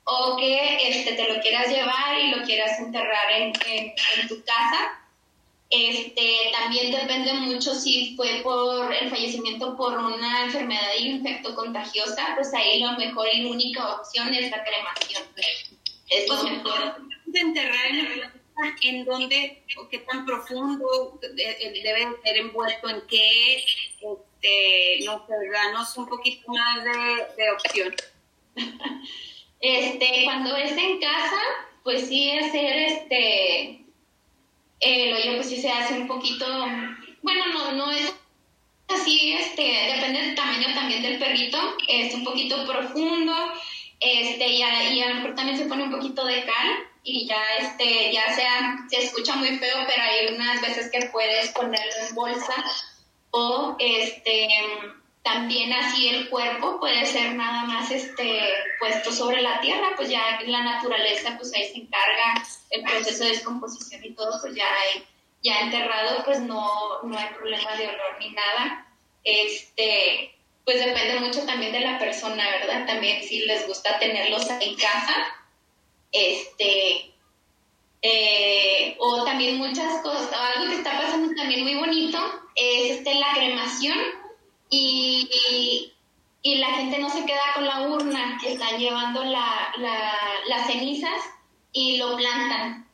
o 0.04 0.38
que 0.38 0.90
este, 0.90 1.14
te 1.14 1.34
lo 1.34 1.42
quieras 1.42 1.70
llevar 1.70 2.20
y 2.20 2.32
lo 2.32 2.44
quieras 2.44 2.78
enterrar 2.80 3.32
en, 3.32 3.54
en 3.66 4.28
tu 4.28 4.44
casa 4.44 5.00
este, 5.76 6.52
también 6.52 6.92
depende 6.92 7.34
mucho 7.34 7.74
si 7.74 8.16
fue 8.16 8.42
por 8.44 8.94
el 8.94 9.10
fallecimiento 9.10 9.76
por 9.76 9.98
una 9.98 10.46
enfermedad 10.46 10.94
infectocontagiosa, 11.00 12.34
pues 12.36 12.54
ahí 12.54 12.80
lo 12.80 12.92
mejor 12.92 13.26
y 13.34 13.46
única 13.46 13.96
opción 13.96 14.32
es 14.36 14.52
la 14.52 14.64
cremación. 14.64 15.24
Es 16.10 16.30
lo 16.30 16.44
mejor. 16.44 16.96
De 17.26 17.40
enterrar 17.40 17.88
en 17.88 18.43
en 18.82 19.06
dónde 19.06 19.64
qué 19.90 20.00
tan 20.00 20.26
profundo 20.26 21.20
debe 21.22 22.08
ser 22.24 22.38
envuelto 22.38 22.90
en 22.90 23.02
qué, 23.08 23.58
este, 23.58 25.06
no 25.06 25.26
danos 25.52 25.98
un 25.98 26.08
poquito 26.08 26.52
más 26.52 26.84
de, 26.84 27.44
de 27.44 27.52
opción. 27.52 27.96
Este, 29.66 30.26
cuando 30.26 30.58
es 30.58 30.74
en 30.74 31.00
casa, 31.00 31.40
pues 31.84 32.10
sí 32.10 32.30
hacer 32.32 32.76
este 32.80 33.84
el 34.84 35.14
hoyo 35.14 35.36
pues 35.36 35.48
sí 35.48 35.62
se 35.62 35.70
hace 35.70 35.94
un 35.94 36.08
poquito, 36.08 36.46
bueno, 37.22 37.46
no, 37.54 37.72
no 37.72 37.92
es 37.92 38.14
así, 38.90 39.34
este, 39.34 39.64
depende 39.96 40.22
del 40.22 40.36
tamaño 40.36 40.68
también 40.76 41.02
del 41.02 41.18
perrito, 41.18 41.58
es 41.88 42.14
un 42.14 42.26
poquito 42.26 42.68
profundo, 42.68 43.34
este, 44.02 44.48
y 44.48 44.62
a, 44.62 44.92
y 44.92 45.02
a 45.02 45.10
lo 45.10 45.16
mejor 45.16 45.36
también 45.36 45.58
se 45.58 45.66
pone 45.66 45.84
un 45.84 45.92
poquito 45.92 46.26
de 46.26 46.44
cal 46.44 46.70
y 47.04 47.28
ya, 47.28 47.44
este, 47.60 48.14
ya 48.14 48.34
sea, 48.34 48.78
se 48.90 49.04
escucha 49.04 49.36
muy 49.36 49.58
feo, 49.58 49.76
pero 49.88 50.02
hay 50.02 50.34
unas 50.34 50.62
veces 50.62 50.90
que 50.90 51.08
puedes 51.08 51.50
ponerlo 51.50 51.92
en 52.08 52.16
bolsa 52.16 52.56
o, 53.32 53.76
este, 53.78 54.48
también 55.22 55.74
así 55.74 56.10
el 56.10 56.30
cuerpo 56.30 56.80
puede 56.80 57.06
ser 57.06 57.34
nada 57.34 57.64
más 57.64 57.92
este 57.92 58.42
puesto 58.80 59.12
sobre 59.12 59.42
la 59.42 59.60
tierra, 59.60 59.94
pues 59.96 60.10
ya 60.10 60.40
la 60.46 60.64
naturaleza 60.64 61.36
pues 61.38 61.54
ahí 61.54 61.70
se 61.72 61.80
encarga 61.80 62.44
el 62.70 62.84
proceso 62.84 63.24
de 63.24 63.32
descomposición 63.32 64.04
y 64.04 64.14
todo, 64.14 64.40
pues 64.42 64.56
ya 64.56 64.66
hay, 64.66 65.04
ya 65.42 65.62
enterrado 65.62 66.24
pues 66.24 66.40
no, 66.40 67.02
no 67.04 67.18
hay 67.18 67.28
problema 67.34 67.76
de 67.76 67.88
olor 67.88 68.20
ni 68.20 68.32
nada. 68.32 68.88
Este, 69.24 70.36
pues 70.66 70.84
depende 70.84 71.20
mucho 71.20 71.46
también 71.46 71.72
de 71.72 71.80
la 71.80 72.00
persona, 72.00 72.50
¿verdad? 72.50 72.86
También 72.86 73.24
si 73.24 73.46
les 73.46 73.68
gusta 73.68 74.00
tenerlos 74.00 74.50
en 74.50 74.76
casa, 74.76 75.16
este, 76.14 77.12
eh, 78.02 78.96
o 79.00 79.24
también 79.24 79.58
muchas 79.58 80.02
cosas, 80.02 80.32
algo 80.32 80.70
que 80.70 80.78
está 80.78 80.98
pasando 80.98 81.34
también 81.36 81.64
muy 81.64 81.76
bonito 81.76 82.20
es 82.56 82.98
este, 82.98 83.16
la 83.16 83.34
cremación 83.34 83.98
y, 84.70 85.30
y, 86.44 86.56
la 86.56 86.72
gente 86.74 87.00
no 87.00 87.10
se 87.10 87.26
queda 87.26 87.42
con 87.56 87.66
la 87.66 87.82
urna, 87.88 88.40
están 88.46 88.78
llevando 88.78 89.24
la, 89.24 89.74
las 90.48 90.68
cenizas 90.68 91.24
y 91.72 91.98
lo 91.98 92.16
plantan. 92.16 92.88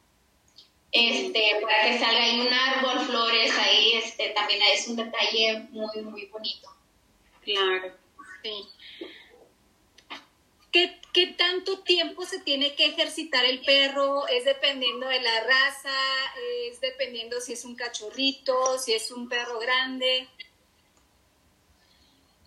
Este, 0.92 1.60
para 1.62 1.84
que 1.84 2.00
salga 2.00 2.24
ahí 2.24 2.40
un 2.40 2.52
árbol, 2.52 3.00
flores, 3.06 3.58
ahí 3.60 3.94
este, 3.94 4.30
también 4.30 4.60
es 4.74 4.88
un 4.88 4.96
detalle 4.96 5.68
muy, 5.72 6.02
muy 6.02 6.26
bonito. 6.26 6.70
Claro. 7.44 7.96
Sí. 8.44 8.68
¿Qué, 10.72 11.00
¿Qué, 11.14 11.28
tanto 11.28 11.80
tiempo 11.80 12.26
se 12.26 12.40
tiene 12.40 12.76
que 12.76 12.86
ejercitar 12.86 13.44
el 13.44 13.62
perro? 13.62 14.28
¿Es 14.28 14.46
dependiendo 14.46 15.08
de 15.08 15.20
la 15.20 15.40
raza? 15.42 15.96
¿Es 16.68 16.80
dependiendo 16.80 17.42
si 17.42 17.54
es 17.54 17.66
un 17.66 17.76
cachorrito, 17.76 18.78
si 18.78 18.94
es 18.94 19.12
un 19.12 19.28
perro 19.28 19.58
grande? 19.60 20.28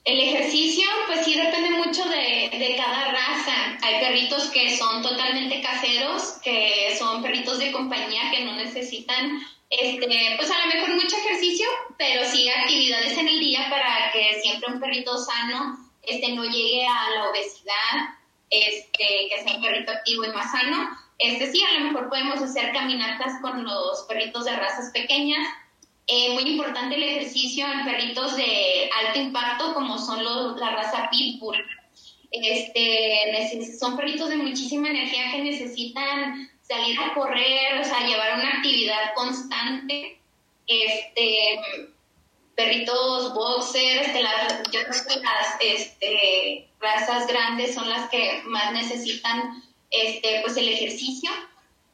El 0.04 0.20
ejercicio, 0.20 0.86
pues 1.06 1.24
sí 1.24 1.34
depende 1.34 1.70
mucho 1.70 2.04
de, 2.04 2.50
de, 2.52 2.74
cada 2.76 3.12
raza. 3.12 3.78
Hay 3.82 4.00
perritos 4.00 4.50
que 4.50 4.76
son 4.76 5.02
totalmente 5.02 5.60
caseros, 5.60 6.38
que 6.42 6.96
son 6.98 7.22
perritos 7.22 7.58
de 7.58 7.70
compañía 7.70 8.30
que 8.32 8.44
no 8.44 8.56
necesitan, 8.56 9.40
este, 9.70 10.34
pues 10.36 10.50
a 10.50 10.66
lo 10.66 10.74
mejor 10.74 10.94
mucho 10.94 11.16
ejercicio, 11.16 11.66
pero 11.98 12.24
sí 12.28 12.48
actividades 12.48 13.16
en 13.16 13.28
el 13.28 13.38
día 13.38 13.68
para 13.70 14.10
que 14.12 14.40
siempre 14.40 14.72
un 14.72 14.80
perrito 14.80 15.16
sano 15.18 15.91
este, 16.02 16.32
no 16.32 16.44
llegue 16.44 16.86
a 16.86 17.10
la 17.10 17.30
obesidad, 17.30 18.16
este, 18.50 19.28
que 19.30 19.42
sea 19.42 19.56
un 19.56 19.62
perrito 19.62 19.92
activo 19.92 20.24
y 20.24 20.28
más 20.28 20.50
sano. 20.50 20.88
Este 21.18 21.52
sí, 21.52 21.62
a 21.62 21.78
lo 21.78 21.86
mejor 21.86 22.08
podemos 22.08 22.40
hacer 22.40 22.72
caminatas 22.72 23.40
con 23.40 23.64
los 23.64 24.02
perritos 24.08 24.44
de 24.44 24.56
razas 24.56 24.90
pequeñas 24.92 25.46
eh, 26.06 26.34
muy 26.34 26.42
importante 26.42 26.96
el 26.96 27.02
ejercicio 27.04 27.64
en 27.70 27.84
perritos 27.84 28.36
de 28.36 28.90
alto 29.06 29.20
impacto 29.20 29.72
como 29.72 29.98
son 29.98 30.24
los, 30.24 30.58
la 30.58 30.70
raza 30.70 31.08
Pitbull. 31.10 31.56
Este, 32.30 33.78
son 33.78 33.96
perritos 33.96 34.28
de 34.30 34.36
muchísima 34.36 34.88
energía 34.88 35.30
que 35.30 35.42
necesitan 35.42 36.50
salir 36.62 36.98
a 36.98 37.14
correr, 37.14 37.80
o 37.80 37.84
sea, 37.84 38.06
llevar 38.06 38.38
una 38.38 38.56
actividad 38.56 39.14
constante. 39.14 40.18
Este, 40.66 41.60
perritos 42.56 43.34
boxers, 43.34 44.20
las, 44.20 44.62
yo 44.70 44.80
creo 44.80 45.02
que 45.08 45.20
las 45.20 45.56
este, 45.60 46.68
razas 46.80 47.26
grandes 47.26 47.74
son 47.74 47.88
las 47.88 48.10
que 48.10 48.42
más 48.44 48.72
necesitan 48.72 49.62
este, 49.90 50.40
pues 50.42 50.56
el 50.56 50.68
ejercicio. 50.68 51.30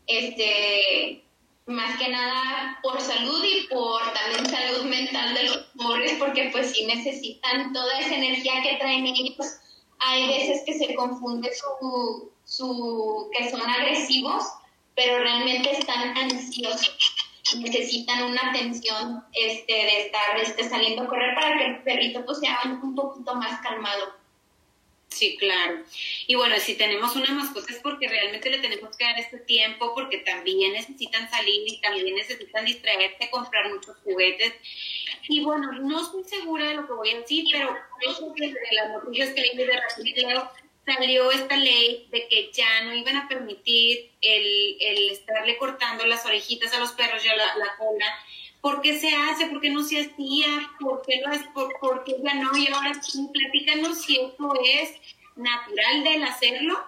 Este, 0.07 1.23
más 1.69 1.99
que 1.99 2.09
nada 2.09 2.79
por 2.83 2.99
salud 2.99 3.45
y 3.45 3.67
por 3.67 4.03
también 4.15 4.49
salud 4.49 4.85
mental 4.85 5.35
de 5.35 5.43
los 5.45 5.57
pobres, 5.77 6.15
porque 6.19 6.49
pues 6.51 6.73
sí 6.73 6.87
necesitan 6.87 7.73
toda 7.75 8.01
esa 8.01 8.15
energía 8.15 8.63
que 8.63 8.77
traen 8.77 9.07
ellos. 9.07 9.47
Hay 9.99 10.29
veces 10.29 10.63
que 10.65 10.79
se 10.79 10.95
confunde 10.95 11.51
su, 11.53 12.33
su 12.45 13.31
que 13.37 13.51
son 13.51 13.61
agresivos, 13.61 14.45
pero 14.97 15.19
realmente 15.19 15.73
están 15.73 16.17
ansiosos. 16.17 16.97
Necesitan 17.57 18.25
una 18.25 18.51
atención 18.51 19.25
este, 19.33 19.73
de 19.73 20.01
estar 20.07 20.39
este, 20.39 20.69
saliendo 20.69 21.03
a 21.03 21.07
correr 21.07 21.35
para 21.35 21.57
que 21.57 21.65
el 21.65 21.83
perrito 21.83 22.25
pues 22.25 22.39
sea 22.41 22.61
un 22.65 22.95
poquito 22.95 23.35
más 23.35 23.61
calmado. 23.61 24.19
Sí, 25.09 25.37
claro. 25.39 25.83
Y 26.27 26.35
bueno, 26.35 26.57
si 26.59 26.77
tenemos 26.77 27.17
una 27.17 27.33
mascota 27.33 27.73
es 27.73 27.81
porque 27.81 28.09
realmente 28.09 28.51
le 28.51 28.59
tenemos 28.59 28.95
que 28.97 29.05
dar 29.05 29.19
este 29.19 29.39
tiempo, 29.39 29.95
porque 29.95 30.19
también 30.19 30.75
necesitan 30.75 31.29
salir 31.31 31.67
y 31.67 31.81
también 31.81 32.15
necesitan 32.15 32.67
distraerse, 32.67 33.31
comprar 33.31 33.71
muchos 33.73 33.97
juguetes. 34.05 34.53
Y 35.29 35.43
bueno, 35.43 35.73
no 35.73 36.03
estoy 36.03 36.25
segura 36.25 36.69
de 36.69 36.75
lo 36.75 36.87
que 36.87 36.93
voy 36.93 37.11
a 37.11 37.21
decir, 37.21 37.47
pero 37.51 37.75
creo 37.99 38.35
que 38.35 38.47
de 38.49 38.73
las 38.73 38.93
noticias 38.93 39.31
que 39.31 39.41
leí 39.41 39.57
de 39.57 40.23
Leo 40.23 40.51
salió 40.95 41.31
esta 41.31 41.57
ley 41.57 42.09
de 42.11 42.29
que 42.29 42.51
ya 42.53 42.83
no 42.85 42.95
iban 42.95 43.17
a 43.17 43.29
permitir 43.29 44.13
el, 44.21 44.77
el 44.81 45.11
estarle 45.11 45.57
cortando 45.57 46.07
las 46.07 46.25
orejitas 46.25 46.73
a 46.75 46.81
los 46.81 46.93
perros 46.93 47.25
y 47.25 47.29
a 47.29 47.37
la, 47.37 47.57
la 47.57 47.77
cola 47.77 48.07
¿Por 48.61 48.81
qué 48.81 48.99
se 48.99 49.15
hace? 49.15 49.47
¿Por 49.47 49.61
qué 49.61 49.71
no 49.71 49.83
se 49.83 50.01
hacía? 50.01 50.71
¿Por 50.81 51.03
qué, 51.03 51.23
es, 51.33 51.43
por, 51.81 52.05
qué 52.05 52.17
ya 52.23 52.35
no? 52.35 52.57
Y 52.57 52.67
ahora 52.69 52.93
sí, 53.03 53.29
platícanos 53.33 54.03
si 54.03 54.17
eso 54.17 54.53
es 54.65 54.95
natural 55.37 56.03
del 56.03 56.25
hacerlo 56.25 56.85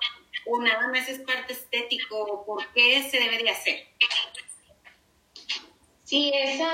o 0.46 0.60
nada 0.60 0.88
más 0.88 1.08
es 1.08 1.20
parte 1.20 1.52
estético. 1.52 2.44
¿Por 2.44 2.66
qué 2.72 3.08
se 3.08 3.20
debe 3.20 3.38
de 3.38 3.50
hacer? 3.50 3.86
Sí, 6.04 6.32
esa, 6.34 6.70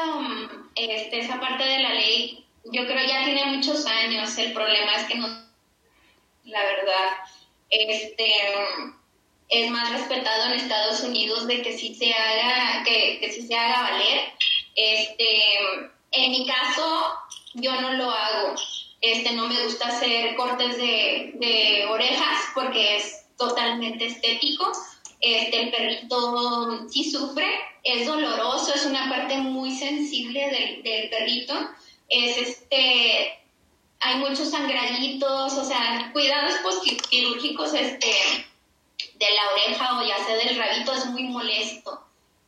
este, 0.74 1.20
esa 1.20 1.39
parte 1.41 1.62
de 1.62 1.79
la 1.81 1.93
ley 1.93 2.47
yo 2.64 2.87
creo 2.87 3.07
ya 3.07 3.24
tiene 3.27 3.45
muchos 3.57 3.85
años. 3.87 4.37
El 4.39 4.55
problema 4.55 4.97
es 4.97 5.07
que 5.09 5.16
no, 5.16 5.45
la 6.47 6.62
verdad, 6.62 7.11
este, 7.68 8.32
es 9.49 9.70
más 9.70 9.92
respetado 9.92 10.47
en 10.47 10.61
Estados 10.61 11.01
Unidos 11.03 11.47
de 11.47 11.62
que 11.62 11.76
sí 11.76 11.94
se 11.94 12.12
haga, 12.12 12.82
que, 12.84 13.18
que 13.20 13.32
sí 13.32 13.47
se 13.47 13.55
haga 13.55 13.82
valer 13.82 14.36
este, 14.76 15.40
en 16.12 16.30
mi 16.30 16.47
caso, 16.47 17.14
yo 17.55 17.80
no 17.80 17.94
lo 17.94 18.11
hago. 18.11 18.55
Este, 19.01 19.32
no 19.32 19.49
me 19.49 19.64
gusta 19.64 19.88
hacer 19.88 20.36
cortes 20.36 20.76
de, 20.76 21.86
orejas 21.90 22.38
porque 22.55 22.97
es 22.97 23.26
totalmente 23.38 24.07
estético. 24.07 24.70
Este, 25.20 25.62
el 25.62 25.70
perrito 25.70 26.88
sí 26.90 27.11
sufre, 27.11 27.49
es 27.82 28.07
doloroso, 28.07 28.74
es 28.74 28.84
una 28.84 29.09
parte 29.09 29.38
muy 29.38 29.72
sensible 29.72 30.82
del, 30.84 31.09
perrito. 31.09 31.55
Es 32.09 32.36
este, 32.36 33.45
hay 34.01 34.16
muchos 34.16 34.51
sangraditos, 34.51 35.53
o 35.53 35.64
sea, 35.64 36.11
cuidados 36.12 36.55
quirúrgicos 37.09 37.74
este, 37.74 38.12
de 39.14 39.26
la 39.30 39.51
oreja 39.53 39.99
o 39.99 40.07
ya 40.07 40.24
sea 40.24 40.36
del 40.36 40.57
rabito 40.57 40.92
es 40.92 41.07
muy 41.07 41.24
molesto. 41.24 42.03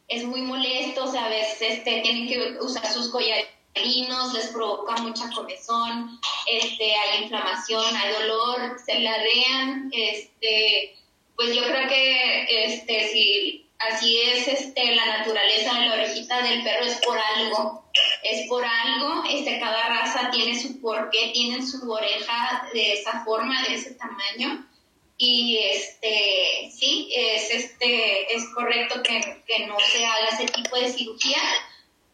Es 0.09 0.25
muy 0.25 0.41
molesto, 0.41 1.05
o 1.05 1.11
sea, 1.11 1.27
a 1.27 1.29
veces 1.29 1.61
este, 1.61 2.01
tienen 2.01 2.29
que 2.29 2.57
usar 2.61 2.87
sus 2.91 3.11
collarinos, 3.11 4.33
les 4.33 4.47
provoca 4.49 4.97
mucha 5.03 5.29
comezón, 5.31 6.19
este, 6.47 6.95
hay 6.95 7.25
inflamación, 7.25 7.95
hay 7.95 8.13
dolor, 8.15 8.79
se 8.85 9.01
ladean, 9.01 9.91
este, 9.93 10.97
pues 11.37 11.55
yo 11.55 11.63
creo 11.63 11.89
que 11.89 12.65
este, 12.65 13.09
si 13.09 13.68
así 13.79 14.21
es 14.21 14.49
este, 14.49 14.95
la 14.95 15.19
naturaleza 15.19 15.75
de 15.75 15.87
la 15.87 15.95
orejita 15.95 16.43
del 16.43 16.63
perro, 16.63 16.85
es 16.85 16.97
por 16.97 17.19
algo, 17.19 17.85
es 18.23 18.49
por 18.49 18.65
algo, 18.65 19.25
este, 19.29 19.59
cada 19.61 19.89
raza 19.89 20.31
tiene 20.31 20.61
su 20.61 20.81
porqué, 20.81 21.31
tienen 21.33 21.67
su 21.67 21.91
oreja 21.91 22.69
de 22.73 22.95
esa 22.95 23.25
forma, 23.25 23.63
de 23.63 23.75
ese 23.75 23.93
tamaño, 23.93 24.67
y 25.17 25.59
este 25.59 26.71
sí 26.73 27.11
es 27.15 27.51
este 27.51 28.33
es 28.33 28.45
correcto 28.55 29.03
que, 29.03 29.67
no 29.67 29.77
se 29.81 30.07
haga 30.07 30.29
ese 30.29 30.47
tipo 30.47 30.77
de 30.77 30.93
cirugía 30.93 31.43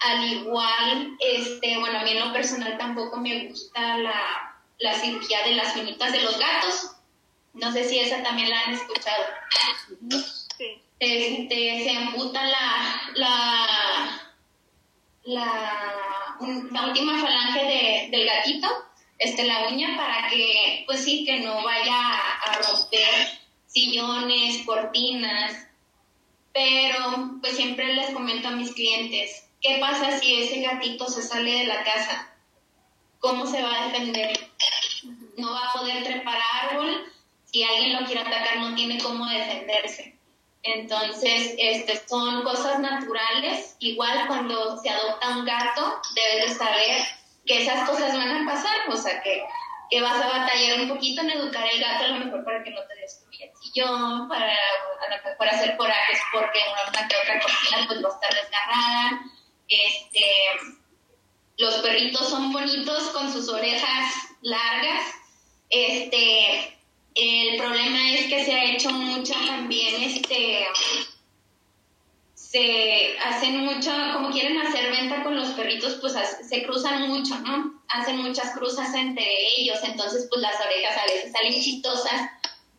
al 0.01 0.25
igual 0.25 1.15
este 1.21 1.79
bueno 1.79 1.99
a 1.99 2.03
mí 2.03 2.13
en 2.13 2.21
lo 2.21 2.33
personal 2.33 2.79
tampoco 2.79 3.19
me 3.19 3.49
gusta 3.49 3.99
la, 3.99 4.57
la 4.79 4.95
cirugía 4.95 5.43
de 5.43 5.53
las 5.53 5.75
finitas 5.75 6.13
de 6.13 6.23
los 6.23 6.39
gatos 6.39 6.95
no 7.55 7.73
sé 7.73 7.89
si 7.89 8.01
esa 8.01 8.23
también 8.23 8.51
la 8.51 8.61
han 8.63 8.75
escuchado. 8.75 9.25
Este 10.99 11.85
se 11.85 11.91
amputa 11.91 12.43
la 12.45 13.03
la 13.15 14.25
la, 15.25 16.37
última 16.87 17.19
falange 17.19 17.65
de, 17.65 18.09
del 18.11 18.27
gatito 18.27 18.69
este, 19.19 19.45
la 19.45 19.69
uña 19.69 19.97
para 19.97 20.29
que, 20.29 20.85
pues 20.87 21.05
sí, 21.05 21.25
que 21.25 21.41
no 21.41 21.63
vaya 21.63 21.97
a 21.97 22.59
romper 22.63 23.39
sillones, 23.67 24.65
cortinas. 24.67 25.67
Pero, 26.53 27.39
pues 27.41 27.57
siempre 27.57 27.95
les 27.95 28.11
comento 28.11 28.49
a 28.49 28.53
mis 28.53 28.73
clientes, 28.73 29.49
¿qué 29.61 29.79
pasa 29.81 30.19
si 30.19 30.43
ese 30.43 30.61
gatito 30.61 31.09
se 31.09 31.23
sale 31.23 31.59
de 31.59 31.65
la 31.65 31.83
casa? 31.83 32.33
¿Cómo 33.19 33.47
se 33.47 33.63
va 33.63 33.75
a 33.75 33.89
defender? 33.89 34.51
No 35.37 35.53
va 35.53 35.69
a 35.69 35.73
poder 35.73 36.05
trepar 36.05 36.39
árbol. 36.63 37.13
Si 37.47 37.63
alguien 37.65 37.95
lo 37.95 38.07
quiere 38.07 38.21
atacar, 38.21 38.59
no 38.59 38.75
tiene 38.75 38.99
cómo 38.99 39.27
defenderse. 39.27 40.17
Entonces, 40.65 41.55
este, 41.59 42.01
son 42.09 42.43
cosas 42.43 42.81
naturales. 42.81 43.77
Igual 43.81 44.27
cuando 44.27 44.79
se 44.79 44.89
adopta 44.89 45.37
un 45.37 45.45
gato, 45.45 46.01
debes 46.15 46.49
de 46.49 46.55
saber 46.55 47.03
que 47.45 47.63
esas 47.63 47.89
cosas 47.89 48.17
van 48.17 48.49
a 48.49 48.51
pasar, 48.51 48.89
o 48.89 48.97
sea, 48.97 49.23
que, 49.23 49.45
que 49.91 50.01
vas 50.01 50.21
a 50.23 50.27
batallar 50.27 50.81
un 50.81 50.89
poquito 50.89 51.21
en 51.21 51.33
educar 51.33 51.65
al 51.65 51.79
gato 51.79 52.05
a 52.05 52.09
lo 52.09 52.25
mejor 52.25 52.45
para 52.45 52.65
que 52.65 52.71
no 52.71 52.81
te 52.87 52.95
destruya 52.97 53.45
el 53.45 53.57
sillón, 53.59 54.27
para 54.29 54.47
a 54.47 55.17
lo 55.17 55.31
mejor 55.31 55.49
hacer 55.49 55.77
corajes 55.77 56.19
porque 56.33 56.61
una 56.91 57.09
que 57.09 57.17
otra 57.17 57.41
cocina 57.41 57.85
pues 57.87 58.03
va 58.03 58.09
a 58.09 58.13
estar 58.15 58.35
desgarrada, 58.35 59.21
este, 59.69 60.27
los 61.59 61.75
perritos 61.77 62.29
son 62.29 62.53
bonitos 62.53 63.11
con 63.11 63.31
sus 63.31 63.51
orejas 63.51 64.15
largas, 64.41 65.05
este, 65.69 66.74
el 67.15 67.57
problema 67.57 68.13
es 68.13 68.27
que 68.27 68.45
se 68.45 68.55
ha 68.55 68.73
hecho 68.73 68.91
mucho 68.91 69.35
también, 69.47 70.03
este, 70.03 70.67
se 72.35 73.17
hacen 73.19 73.65
mucho, 73.65 73.91
como 74.13 74.31
quieren 74.31 74.59
hacer 74.59 74.91
venta 74.91 75.23
con 75.23 75.37
los 75.37 75.51
perritos, 75.51 75.99
pues 76.01 76.15
se 76.49 76.63
cruzan 76.65 77.09
mucho, 77.09 77.39
¿no? 77.41 77.83
Hacen 77.89 78.19
muchas 78.19 78.53
cruzas 78.55 78.95
entre 78.95 79.25
ellos, 79.59 79.79
entonces 79.85 80.27
pues 80.29 80.41
las 80.41 80.55
orejas 80.61 80.97
a 80.97 81.05
veces 81.05 81.33
salen 81.33 81.61
chistosas, 81.61 82.31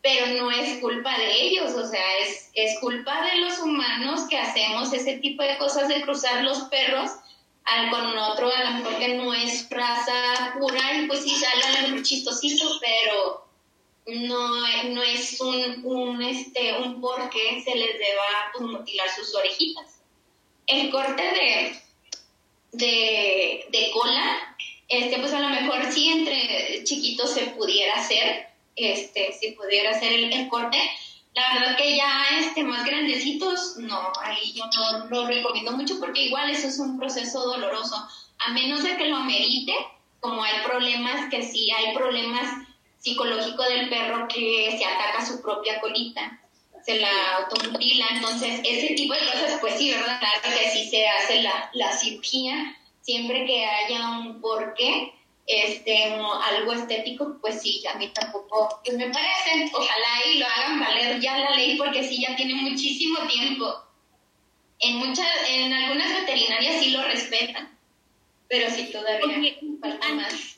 pero 0.02 0.26
no 0.26 0.50
es 0.50 0.80
culpa 0.80 1.16
de 1.18 1.42
ellos, 1.42 1.72
o 1.72 1.88
sea, 1.88 2.18
es, 2.18 2.50
es 2.54 2.78
culpa 2.80 3.22
de 3.22 3.40
los 3.40 3.58
humanos 3.58 4.22
que 4.28 4.38
hacemos 4.38 4.92
ese 4.92 5.18
tipo 5.18 5.42
de 5.42 5.56
cosas 5.58 5.88
de 5.88 6.02
cruzar 6.02 6.44
los 6.44 6.60
perros 6.64 7.10
al, 7.64 7.90
con 7.90 8.16
otro, 8.16 8.50
a 8.54 8.64
lo 8.64 8.70
mejor 8.78 8.98
que 8.98 9.14
no 9.14 9.32
es 9.34 9.68
raza 9.70 10.54
pura, 10.58 10.94
y 10.94 11.06
pues 11.06 11.22
sí 11.24 11.34
sale 11.36 11.96
a 11.98 12.02
chistosito, 12.02 12.78
pero 12.80 13.46
no, 14.06 14.60
no 14.90 15.02
es 15.02 15.40
un, 15.40 15.84
un, 15.84 16.22
este, 16.22 16.78
un 16.78 17.00
por 17.00 17.28
qué 17.30 17.62
se 17.62 17.74
les 17.74 17.98
deba 17.98 18.52
pues, 18.52 18.64
mutilar 18.64 19.08
sus 19.10 19.34
orejitas. 19.34 20.00
El 20.66 20.90
corte 20.90 21.22
de, 21.22 21.76
de, 22.72 23.66
de, 23.70 23.90
cola, 23.92 24.56
este, 24.88 25.18
pues 25.18 25.32
a 25.32 25.40
lo 25.40 25.48
mejor 25.48 25.92
sí 25.92 26.08
entre 26.08 26.84
chiquitos 26.84 27.32
se 27.32 27.46
pudiera 27.48 27.94
hacer, 27.96 28.48
este, 28.76 29.32
si 29.32 29.52
pudiera 29.52 29.90
hacer 29.90 30.12
el, 30.12 30.48
corte. 30.48 30.78
La 31.34 31.54
verdad 31.54 31.76
que 31.76 31.96
ya 31.96 32.26
este, 32.40 32.62
más 32.62 32.84
grandecitos, 32.86 33.76
no, 33.76 34.12
ahí 34.22 34.54
yo 34.54 34.64
no 34.72 35.06
lo 35.06 35.26
recomiendo 35.26 35.72
mucho 35.72 35.98
porque 35.98 36.26
igual 36.26 36.48
eso 36.50 36.68
es 36.68 36.78
un 36.78 36.98
proceso 36.98 37.40
doloroso. 37.40 37.96
A 38.38 38.52
menos 38.52 38.82
de 38.84 38.96
que 38.96 39.08
lo 39.08 39.20
merite, 39.20 39.74
como 40.20 40.42
hay 40.42 40.60
problemas, 40.64 41.28
que 41.30 41.42
sí 41.42 41.70
hay 41.72 41.94
problemas 41.94 42.65
psicológico 43.06 43.62
del 43.62 43.88
perro 43.88 44.26
que 44.26 44.76
se 44.76 44.84
ataca 44.84 45.24
su 45.24 45.40
propia 45.40 45.80
colita, 45.80 46.40
se 46.84 46.98
la 46.98 47.36
automutila. 47.36 48.04
Entonces, 48.10 48.60
ese 48.64 48.94
tipo 48.94 49.14
de 49.14 49.20
cosas, 49.20 49.58
pues 49.60 49.78
sí, 49.78 49.92
¿verdad? 49.92 50.18
Claro 50.18 50.40
que 50.42 50.70
sí 50.70 50.90
se 50.90 51.06
hace 51.06 51.40
la, 51.40 51.70
la 51.74 51.96
cirugía, 51.96 52.76
siempre 53.02 53.46
que 53.46 53.64
haya 53.64 54.18
un 54.18 54.40
porqué, 54.40 55.12
este, 55.46 56.14
algo 56.14 56.72
estético, 56.72 57.38
pues 57.40 57.62
sí, 57.62 57.80
a 57.86 57.96
mí 57.96 58.08
tampoco, 58.08 58.80
pues 58.84 58.96
me 58.96 59.08
parece, 59.10 59.70
ojalá 59.72 60.26
y 60.28 60.38
lo 60.38 60.46
hagan 60.46 60.80
valer 60.80 61.20
ya 61.20 61.38
la 61.38 61.54
ley, 61.54 61.78
porque 61.78 62.02
sí, 62.02 62.20
ya 62.20 62.34
tiene 62.34 62.54
muchísimo 62.54 63.20
tiempo. 63.28 63.72
En 64.80 64.96
muchas, 64.96 65.28
en 65.48 65.72
algunas 65.72 66.12
veterinarias 66.22 66.82
sí 66.82 66.90
lo 66.90 67.04
respetan, 67.04 67.78
pero 68.48 68.68
sí 68.68 68.90
todavía 68.90 69.54
falta 69.80 70.08
más 70.08 70.56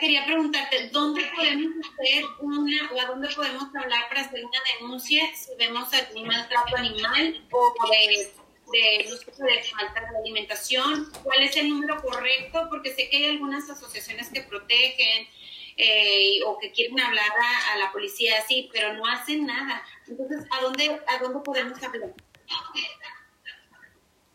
quería 0.00 0.24
preguntarte, 0.24 0.88
¿dónde 0.88 1.22
podemos 1.34 1.72
hacer 1.86 2.24
una, 2.40 2.90
o 2.92 3.00
a 3.00 3.04
dónde 3.06 3.28
podemos 3.28 3.74
hablar 3.74 4.08
para 4.08 4.22
hacer 4.22 4.44
una 4.44 4.58
denuncia 4.78 5.22
si 5.34 5.54
vemos 5.56 5.92
algún 5.92 6.26
maltrato 6.26 6.76
animal 6.76 7.46
o 7.50 7.74
de, 7.90 8.32
de, 8.72 9.04
de 9.04 10.10
de 10.10 10.18
alimentación? 10.18 11.10
¿Cuál 11.22 11.42
es 11.42 11.56
el 11.56 11.68
número 11.68 12.00
correcto? 12.00 12.66
Porque 12.70 12.94
sé 12.94 13.08
que 13.08 13.18
hay 13.18 13.26
algunas 13.26 13.68
asociaciones 13.68 14.30
que 14.30 14.42
protegen 14.42 15.28
eh, 15.76 16.40
o 16.44 16.58
que 16.58 16.72
quieren 16.72 17.00
hablar 17.00 17.30
a, 17.72 17.78
la 17.78 17.92
policía 17.92 18.38
así, 18.38 18.68
pero 18.72 18.92
no 18.94 19.06
hacen 19.06 19.46
nada. 19.46 19.82
Entonces, 20.06 20.46
¿a 20.50 20.60
dónde, 20.62 21.00
a 21.06 21.18
dónde 21.18 21.40
podemos 21.40 21.82
hablar? 21.82 22.12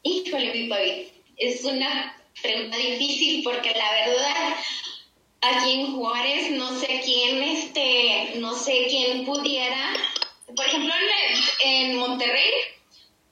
Híjole, 0.04 0.54
mi 0.54 0.70
papi, 0.70 1.12
es 1.38 1.64
una 1.64 2.16
pregunta 2.46 2.78
difícil 2.78 3.44
porque 3.44 3.72
la 3.72 3.92
verdad 3.92 4.56
aquí 5.42 5.72
en 5.74 5.96
Juárez 5.96 6.52
no 6.52 6.80
sé 6.80 7.02
quién 7.04 7.44
este 7.44 8.34
no 8.38 8.56
sé 8.56 8.88
quién 8.90 9.26
pudiera. 9.26 9.94
Por 10.56 10.66
ejemplo 10.66 10.94
en, 11.64 11.98
Monterrey 11.98 12.52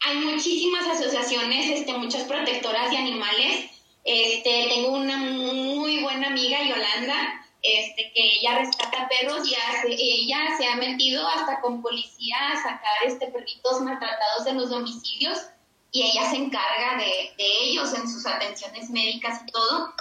hay 0.02 0.18
muchísimas 0.18 0.88
asociaciones 0.88 1.70
este 1.70 1.94
muchas 1.94 2.24
protectoras 2.24 2.90
de 2.92 2.98
animales. 2.98 3.70
Este 4.04 4.68
tengo 4.70 4.90
una 4.90 5.18
muy 5.18 6.00
buena 6.02 6.28
amiga 6.28 6.62
Yolanda 6.62 7.40
este 7.62 8.12
que 8.14 8.38
ella 8.40 8.60
rescata 8.60 9.08
perros 9.08 9.48
y 9.48 9.56
ella 9.94 10.58
se 10.58 10.68
ha 10.68 10.76
metido 10.76 11.26
hasta 11.26 11.62
con 11.62 11.82
policía 11.82 12.36
a 12.52 12.58
sacar 12.58 12.94
este 13.06 13.28
perritos 13.28 13.80
maltratados 13.80 14.44
de 14.44 14.54
los 14.54 14.70
domicilios 14.70 15.40
y 15.94 16.02
ella 16.02 16.30
se 16.30 16.38
encarga 16.38 16.98
de, 16.98 17.34
ellos 17.38 17.94
en 17.94 18.10
sus 18.10 18.26
atenciones 18.26 18.90
médicas 18.90 19.42
y 19.48 19.52
todo. 19.52 19.94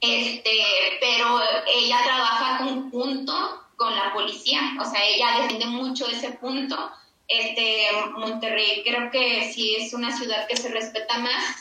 Este, 0.00 0.62
pero 1.00 1.40
ella 1.66 1.98
trabaja 2.04 2.58
conjunto 2.58 3.66
con 3.76 3.94
la 3.94 4.14
policía, 4.14 4.60
o 4.80 4.84
sea, 4.84 5.04
ella 5.04 5.42
defiende 5.42 5.66
mucho 5.66 6.06
ese 6.06 6.30
punto. 6.32 6.90
Este, 7.26 7.88
Monterrey 8.16 8.82
creo 8.84 9.10
que 9.10 9.52
sí 9.52 9.74
es 9.76 9.92
una 9.92 10.16
ciudad 10.16 10.46
que 10.46 10.56
se 10.56 10.68
respeta 10.68 11.18
más. 11.18 11.56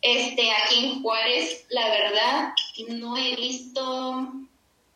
Este, 0.00 0.50
aquí 0.50 0.86
en 0.86 1.02
Juárez, 1.02 1.66
la 1.68 1.88
verdad, 1.88 2.52
no 2.88 3.16
he 3.18 3.36
visto, 3.36 4.32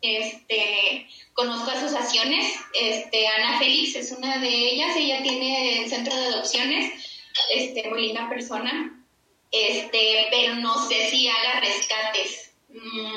este, 0.01 1.09
conozco 1.35 1.71
asociaciones, 1.71 2.55
este, 2.81 3.29
Ana 3.29 3.59
Félix 3.59 3.97
es 3.97 4.13
una 4.13 4.39
de 4.39 4.49
ellas, 4.49 4.97
ella 4.97 5.23
tiene 5.23 5.83
el 5.83 5.91
centro 5.91 6.15
de 6.15 6.27
adopciones, 6.27 7.12
este, 7.55 7.89
muy 7.89 8.03
linda 8.09 8.29
persona, 8.29 8.99
este, 9.51 10.29
pero 10.31 10.55
no 10.57 10.89
sé 10.89 11.11
si 11.11 11.29
haga 11.29 11.61
rescates, 11.61 12.53
mm, 12.71 13.17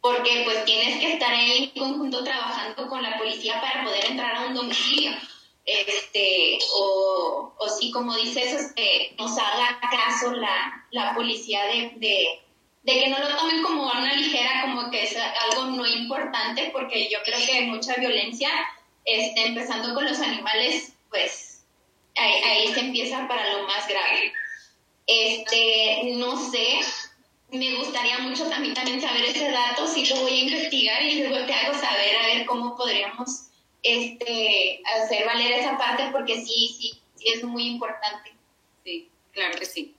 porque 0.00 0.42
pues 0.44 0.64
tienes 0.66 0.98
que 0.98 1.14
estar 1.14 1.32
ahí 1.32 1.72
en 1.74 1.82
conjunto 1.82 2.22
trabajando 2.22 2.86
con 2.88 3.02
la 3.02 3.16
policía 3.16 3.60
para 3.60 3.84
poder 3.84 4.04
entrar 4.04 4.36
a 4.36 4.46
un 4.46 4.54
domicilio, 4.54 5.12
este, 5.64 6.58
o, 6.74 7.54
o 7.58 7.68
sí, 7.70 7.90
como 7.90 8.14
dices, 8.14 8.52
este, 8.52 9.14
nos 9.18 9.36
haga 9.38 9.80
caso 9.80 10.32
la, 10.32 10.86
la 10.90 11.14
policía 11.14 11.64
de, 11.64 11.92
de, 11.96 12.40
de 12.82 13.00
que 13.00 13.08
no 13.08 13.18
lo 13.18 13.28
tomen 13.34 13.62
como 13.62 13.84
una 13.84 14.12
ligera, 14.12 14.62
como 14.62 14.90
que 14.90 15.04
es 15.04 15.16
algo 15.16 15.70
no 15.70 15.86
importante, 15.86 16.68
porque 16.72 17.08
yo 17.10 17.18
creo 17.24 17.38
que 17.38 17.52
hay 17.52 17.66
mucha 17.66 17.94
violencia, 17.94 18.50
este, 19.06 19.46
empezando 19.46 19.94
con 19.94 20.04
los 20.04 20.20
animales, 20.20 20.92
pues 21.08 21.43
ahí, 22.16 22.72
se 22.72 22.80
empieza 22.80 23.26
para 23.28 23.52
lo 23.52 23.66
más 23.66 23.86
grave. 23.88 24.32
Este, 25.06 26.14
no 26.16 26.50
sé, 26.50 26.80
me 27.50 27.74
gustaría 27.76 28.18
mucho 28.18 28.48
también, 28.48 28.74
también 28.74 29.00
saber 29.00 29.24
ese 29.24 29.50
dato, 29.50 29.86
sí 29.86 30.06
lo 30.06 30.16
voy 30.22 30.32
a 30.32 30.42
investigar 30.44 31.02
y 31.02 31.22
luego 31.22 31.46
te 31.46 31.52
hago 31.52 31.74
saber 31.78 32.16
a 32.16 32.26
ver 32.26 32.46
cómo 32.46 32.76
podríamos 32.76 33.48
este, 33.82 34.80
hacer 34.84 35.26
valer 35.26 35.52
esa 35.52 35.76
parte 35.76 36.08
porque 36.10 36.36
sí, 36.36 36.74
sí, 36.78 37.00
sí 37.16 37.28
es 37.28 37.44
muy 37.44 37.66
importante. 37.66 38.34
Sí, 38.82 39.08
claro 39.32 39.58
que 39.58 39.66
sí. 39.66 39.94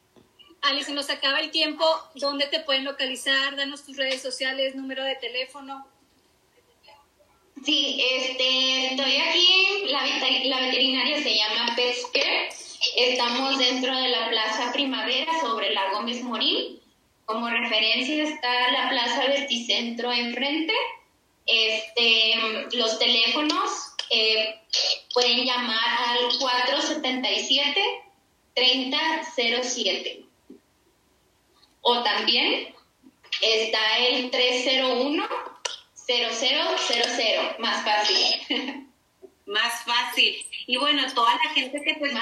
Alice, 0.61 0.91
nos 0.91 1.09
acaba 1.11 1.39
el 1.39 1.51
tiempo. 1.51 1.85
¿Dónde 2.15 2.47
te 2.47 2.59
pueden 2.59 2.85
localizar? 2.85 3.55
Danos 3.55 3.85
tus 3.85 3.97
redes 3.97 4.21
sociales, 4.21 4.75
número 4.75 5.03
de 5.03 5.15
teléfono. 5.15 5.87
Sí, 7.63 8.03
este, 8.11 8.87
estoy 8.87 9.15
aquí, 9.15 9.85
la, 9.87 10.59
veterinaria 10.59 11.23
se 11.23 11.35
llama 11.35 11.73
Pesquer, 11.75 12.49
estamos 12.97 13.57
dentro 13.57 13.95
de 13.95 14.09
la 14.09 14.29
Plaza 14.29 14.73
Primavera 14.73 15.39
sobre 15.39 15.73
la 15.73 15.91
Gómez 15.91 16.21
Morín, 16.21 16.79
como 17.25 17.47
referencia 17.49 18.23
está 18.23 18.71
la 18.71 18.89
Plaza 18.89 19.27
Verticentro 19.27 20.11
enfrente, 20.11 20.73
este, 21.45 22.35
los 22.73 22.99
teléfonos 22.99 23.71
eh, 24.09 24.55
pueden 25.13 25.45
llamar 25.45 25.99
al 26.09 26.37
477 26.37 27.81
3007 28.53 30.23
o 31.81 32.03
también 32.03 32.73
está 33.41 33.97
el 33.99 34.29
301 34.29 35.54
0000, 36.07 37.59
más 37.59 37.83
fácil. 37.83 38.87
más 39.45 39.83
fácil. 39.85 40.35
Y 40.67 40.77
bueno, 40.77 41.03
toda 41.13 41.35
la 41.35 41.49
gente 41.51 41.81
que 41.81 41.95
pues 41.95 42.13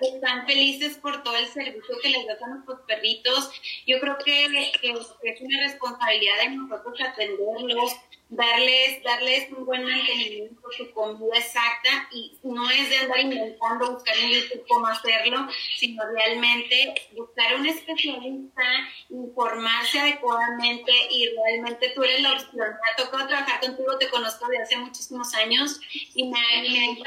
están 0.00 0.46
felices 0.46 0.98
por 0.98 1.22
todo 1.22 1.36
el 1.36 1.46
servicio 1.46 1.96
que 2.02 2.10
les 2.10 2.26
dan 2.26 2.42
a 2.42 2.54
nuestros 2.54 2.80
perritos. 2.80 3.50
Yo 3.86 4.00
creo 4.00 4.18
que, 4.18 4.44
es 4.82 5.40
una 5.40 5.60
responsabilidad 5.60 6.38
de 6.42 6.50
nosotros 6.50 7.00
atenderlos, 7.00 7.96
darles, 8.28 9.02
darles 9.02 9.50
un 9.52 9.64
buen 9.64 9.84
mantenimiento, 9.84 10.60
su 10.76 10.90
comida 10.92 11.36
exacta 11.36 12.08
y 12.12 12.38
no 12.42 12.70
es 12.70 12.90
de 12.90 12.98
andar 12.98 13.20
inventando, 13.20 13.92
buscar 13.92 14.16
en 14.18 14.30
YouTube 14.30 14.66
cómo 14.68 14.86
hacerlo, 14.86 15.48
sino 15.76 16.02
realmente 16.12 16.94
buscar 17.16 17.54
un 17.54 17.66
especialista, 17.66 18.62
informarse 19.08 20.00
adecuadamente 20.00 20.92
y 21.10 21.28
realmente 21.28 21.90
tú 21.94 22.02
eres 22.02 22.20
la 22.20 22.32
opción. 22.32 22.52
Me 22.58 22.64
ha 22.92 22.96
tocado 22.96 23.26
trabajar 23.28 23.60
contigo, 23.60 23.96
te 23.98 24.10
conozco 24.10 24.46
de 24.48 24.58
hace 24.58 24.76
muchísimos 24.76 25.32
años 25.34 25.80
y 26.14 26.24
me, 26.24 26.40
me, 26.62 26.98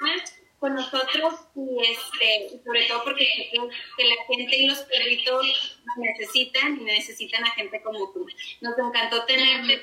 me, 0.00 0.22
con 0.62 0.76
nosotros 0.76 1.34
y 1.56 1.90
este 1.90 2.60
sobre 2.64 2.84
todo 2.86 3.02
porque 3.02 3.26
que, 3.50 3.58
la 4.04 4.14
gente 4.28 4.56
y 4.56 4.66
los 4.68 4.78
perritos 4.82 5.80
necesitan 5.96 6.80
y 6.80 6.84
necesitan 6.84 7.44
a 7.44 7.50
gente 7.50 7.82
como 7.82 8.12
tú. 8.12 8.24
Nos 8.60 8.78
encantó 8.78 9.24
tenerte 9.24 9.82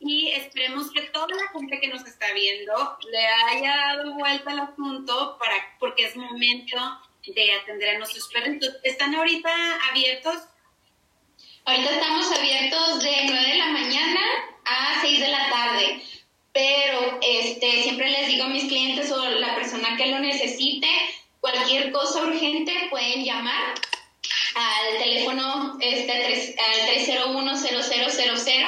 y 0.00 0.30
esperemos 0.32 0.90
que 0.90 1.02
toda 1.02 1.28
la 1.28 1.48
gente 1.52 1.78
que 1.80 1.86
nos 1.86 2.04
está 2.06 2.32
viendo 2.32 2.98
le 3.08 3.26
haya 3.26 3.76
dado 3.94 4.14
vuelta 4.14 4.50
al 4.50 4.58
asunto 4.58 5.38
para 5.38 5.54
porque 5.78 6.06
es 6.06 6.16
momento 6.16 6.76
de 7.24 7.52
atender 7.52 7.90
a 7.90 7.98
nuestros 7.98 8.28
perritos. 8.32 8.76
¿Están 8.82 9.14
ahorita 9.14 9.48
abiertos? 9.90 10.42
Ahorita 11.64 11.90
estamos 11.92 12.32
abiertos 12.36 13.02
de 13.04 13.16
9 13.26 13.46
de 13.46 13.58
la 13.58 13.66
mañana 13.66 14.20
a 14.64 15.00
6 15.02 15.20
de 15.20 15.28
la 15.28 15.50
tarde 15.50 16.02
pero 16.56 17.18
este, 17.20 17.82
siempre 17.82 18.08
les 18.08 18.28
digo 18.28 18.44
a 18.44 18.48
mis 18.48 18.64
clientes 18.64 19.12
o 19.12 19.28
la 19.28 19.54
persona 19.54 19.94
que 19.98 20.06
lo 20.06 20.20
necesite, 20.20 20.88
cualquier 21.38 21.92
cosa 21.92 22.22
urgente 22.22 22.72
pueden 22.88 23.22
llamar 23.22 23.74
al 24.54 24.98
teléfono 24.98 25.76
este, 25.80 26.12
al 26.12 27.34
301-0000. 27.34 28.66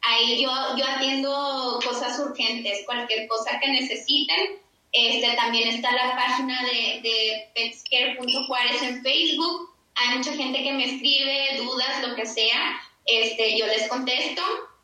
Ahí 0.00 0.42
yo, 0.42 0.50
yo 0.76 0.84
atiendo 0.84 1.78
cosas 1.84 2.18
urgentes, 2.18 2.84
cualquier 2.84 3.28
cosa 3.28 3.60
que 3.60 3.68
necesiten. 3.68 4.58
Este, 4.90 5.36
también 5.36 5.68
está 5.68 5.92
la 5.92 6.16
página 6.16 6.60
de, 6.64 7.00
de 7.02 7.50
petscare.juárez 7.54 8.82
en 8.82 9.00
Facebook. 9.04 9.76
Hay 9.94 10.18
mucha 10.18 10.32
gente 10.32 10.64
que 10.64 10.72
me 10.72 10.86
escribe 10.86 11.58
dudas, 11.58 12.04
lo 12.04 12.16
que 12.16 12.26
sea. 12.26 12.80
Este, 13.06 13.56
yo 13.56 13.68
les 13.68 13.86
contesto 13.86 14.42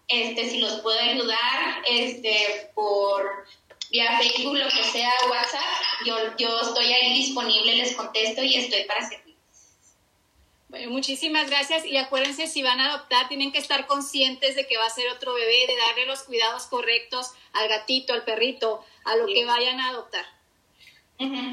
este, 0.09 0.51
si 0.51 0.59
los 0.59 0.81
puedo 0.81 0.99
ayudar, 0.99 1.83
este, 1.89 2.71
por 2.75 3.47
vía 3.91 4.19
Facebook, 4.19 4.57
lo 4.57 4.69
que 4.69 4.85
sea, 4.85 5.11
WhatsApp, 5.31 6.07
yo, 6.07 6.17
yo 6.37 6.61
estoy 6.61 6.93
ahí 6.93 7.15
disponible, 7.15 7.77
les 7.77 7.95
contesto 7.95 8.43
y 8.43 8.57
estoy 8.57 8.85
para 8.85 9.09
servir. 9.09 9.35
Bueno, 10.69 10.91
muchísimas 10.91 11.49
gracias 11.49 11.85
y 11.85 11.97
acuérdense 11.97 12.49
si 12.49 12.63
van 12.63 12.81
a 12.81 12.87
adoptar 12.87 13.29
tienen 13.29 13.53
que 13.53 13.59
estar 13.59 13.87
conscientes 13.87 14.57
de 14.57 14.67
que 14.67 14.77
va 14.77 14.87
a 14.87 14.91
ser 14.91 15.09
otro 15.11 15.33
bebé, 15.33 15.67
de 15.69 15.77
darle 15.77 16.07
los 16.07 16.25
cuidados 16.25 16.65
correctos 16.65 17.31
al 17.53 17.69
gatito, 17.69 18.13
al 18.13 18.25
perrito, 18.25 18.85
a 19.05 19.15
lo 19.15 19.27
que 19.27 19.45
vayan 19.45 19.79
a 19.79 19.91
adoptar. 19.91 20.25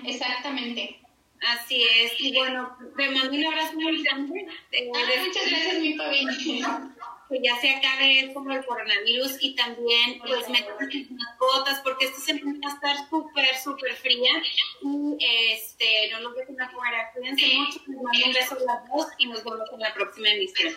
exactamente. 0.07 0.99
Así 1.41 1.83
es. 1.83 2.19
Y 2.19 2.33
bueno, 2.35 2.75
te 2.97 3.09
mando 3.09 3.35
un 3.35 3.45
abrazo 3.45 3.73
muy 3.73 4.03
grande. 4.03 4.47
Ah, 4.95 5.23
muchas 5.25 5.49
gracias, 5.49 5.79
mi 5.79 5.93
familia. 5.95 6.91
que 7.31 7.41
ya 7.41 7.55
se 7.61 7.69
acabe 7.69 8.33
como 8.33 8.51
el 8.51 8.65
coronavirus 8.65 9.37
y 9.41 9.55
también 9.55 10.19
pues 10.19 10.49
metan 10.49 10.75
sus 10.91 11.11
mascotas 11.11 11.79
porque 11.81 12.05
esta 12.05 12.19
semana 12.19 12.59
va 12.63 12.71
a 12.71 12.75
estar 12.75 13.09
súper, 13.09 13.55
súper 13.57 13.95
fría 13.95 14.31
y 14.81 15.17
este, 15.53 16.09
no 16.11 16.19
lo 16.19 16.33
dejen 16.33 16.59
afuera. 16.59 17.09
Cuídense 17.13 17.45
mucho, 17.55 17.79
les 17.87 18.01
mando 18.01 18.25
un 18.25 18.33
beso 18.33 18.55
a 18.55 18.59
las 18.59 18.89
dos 18.89 19.07
y 19.17 19.27
nos 19.27 19.43
vemos 19.43 19.69
en 19.71 19.79
la 19.79 19.93
próxima 19.93 20.29
emisión. 20.29 20.73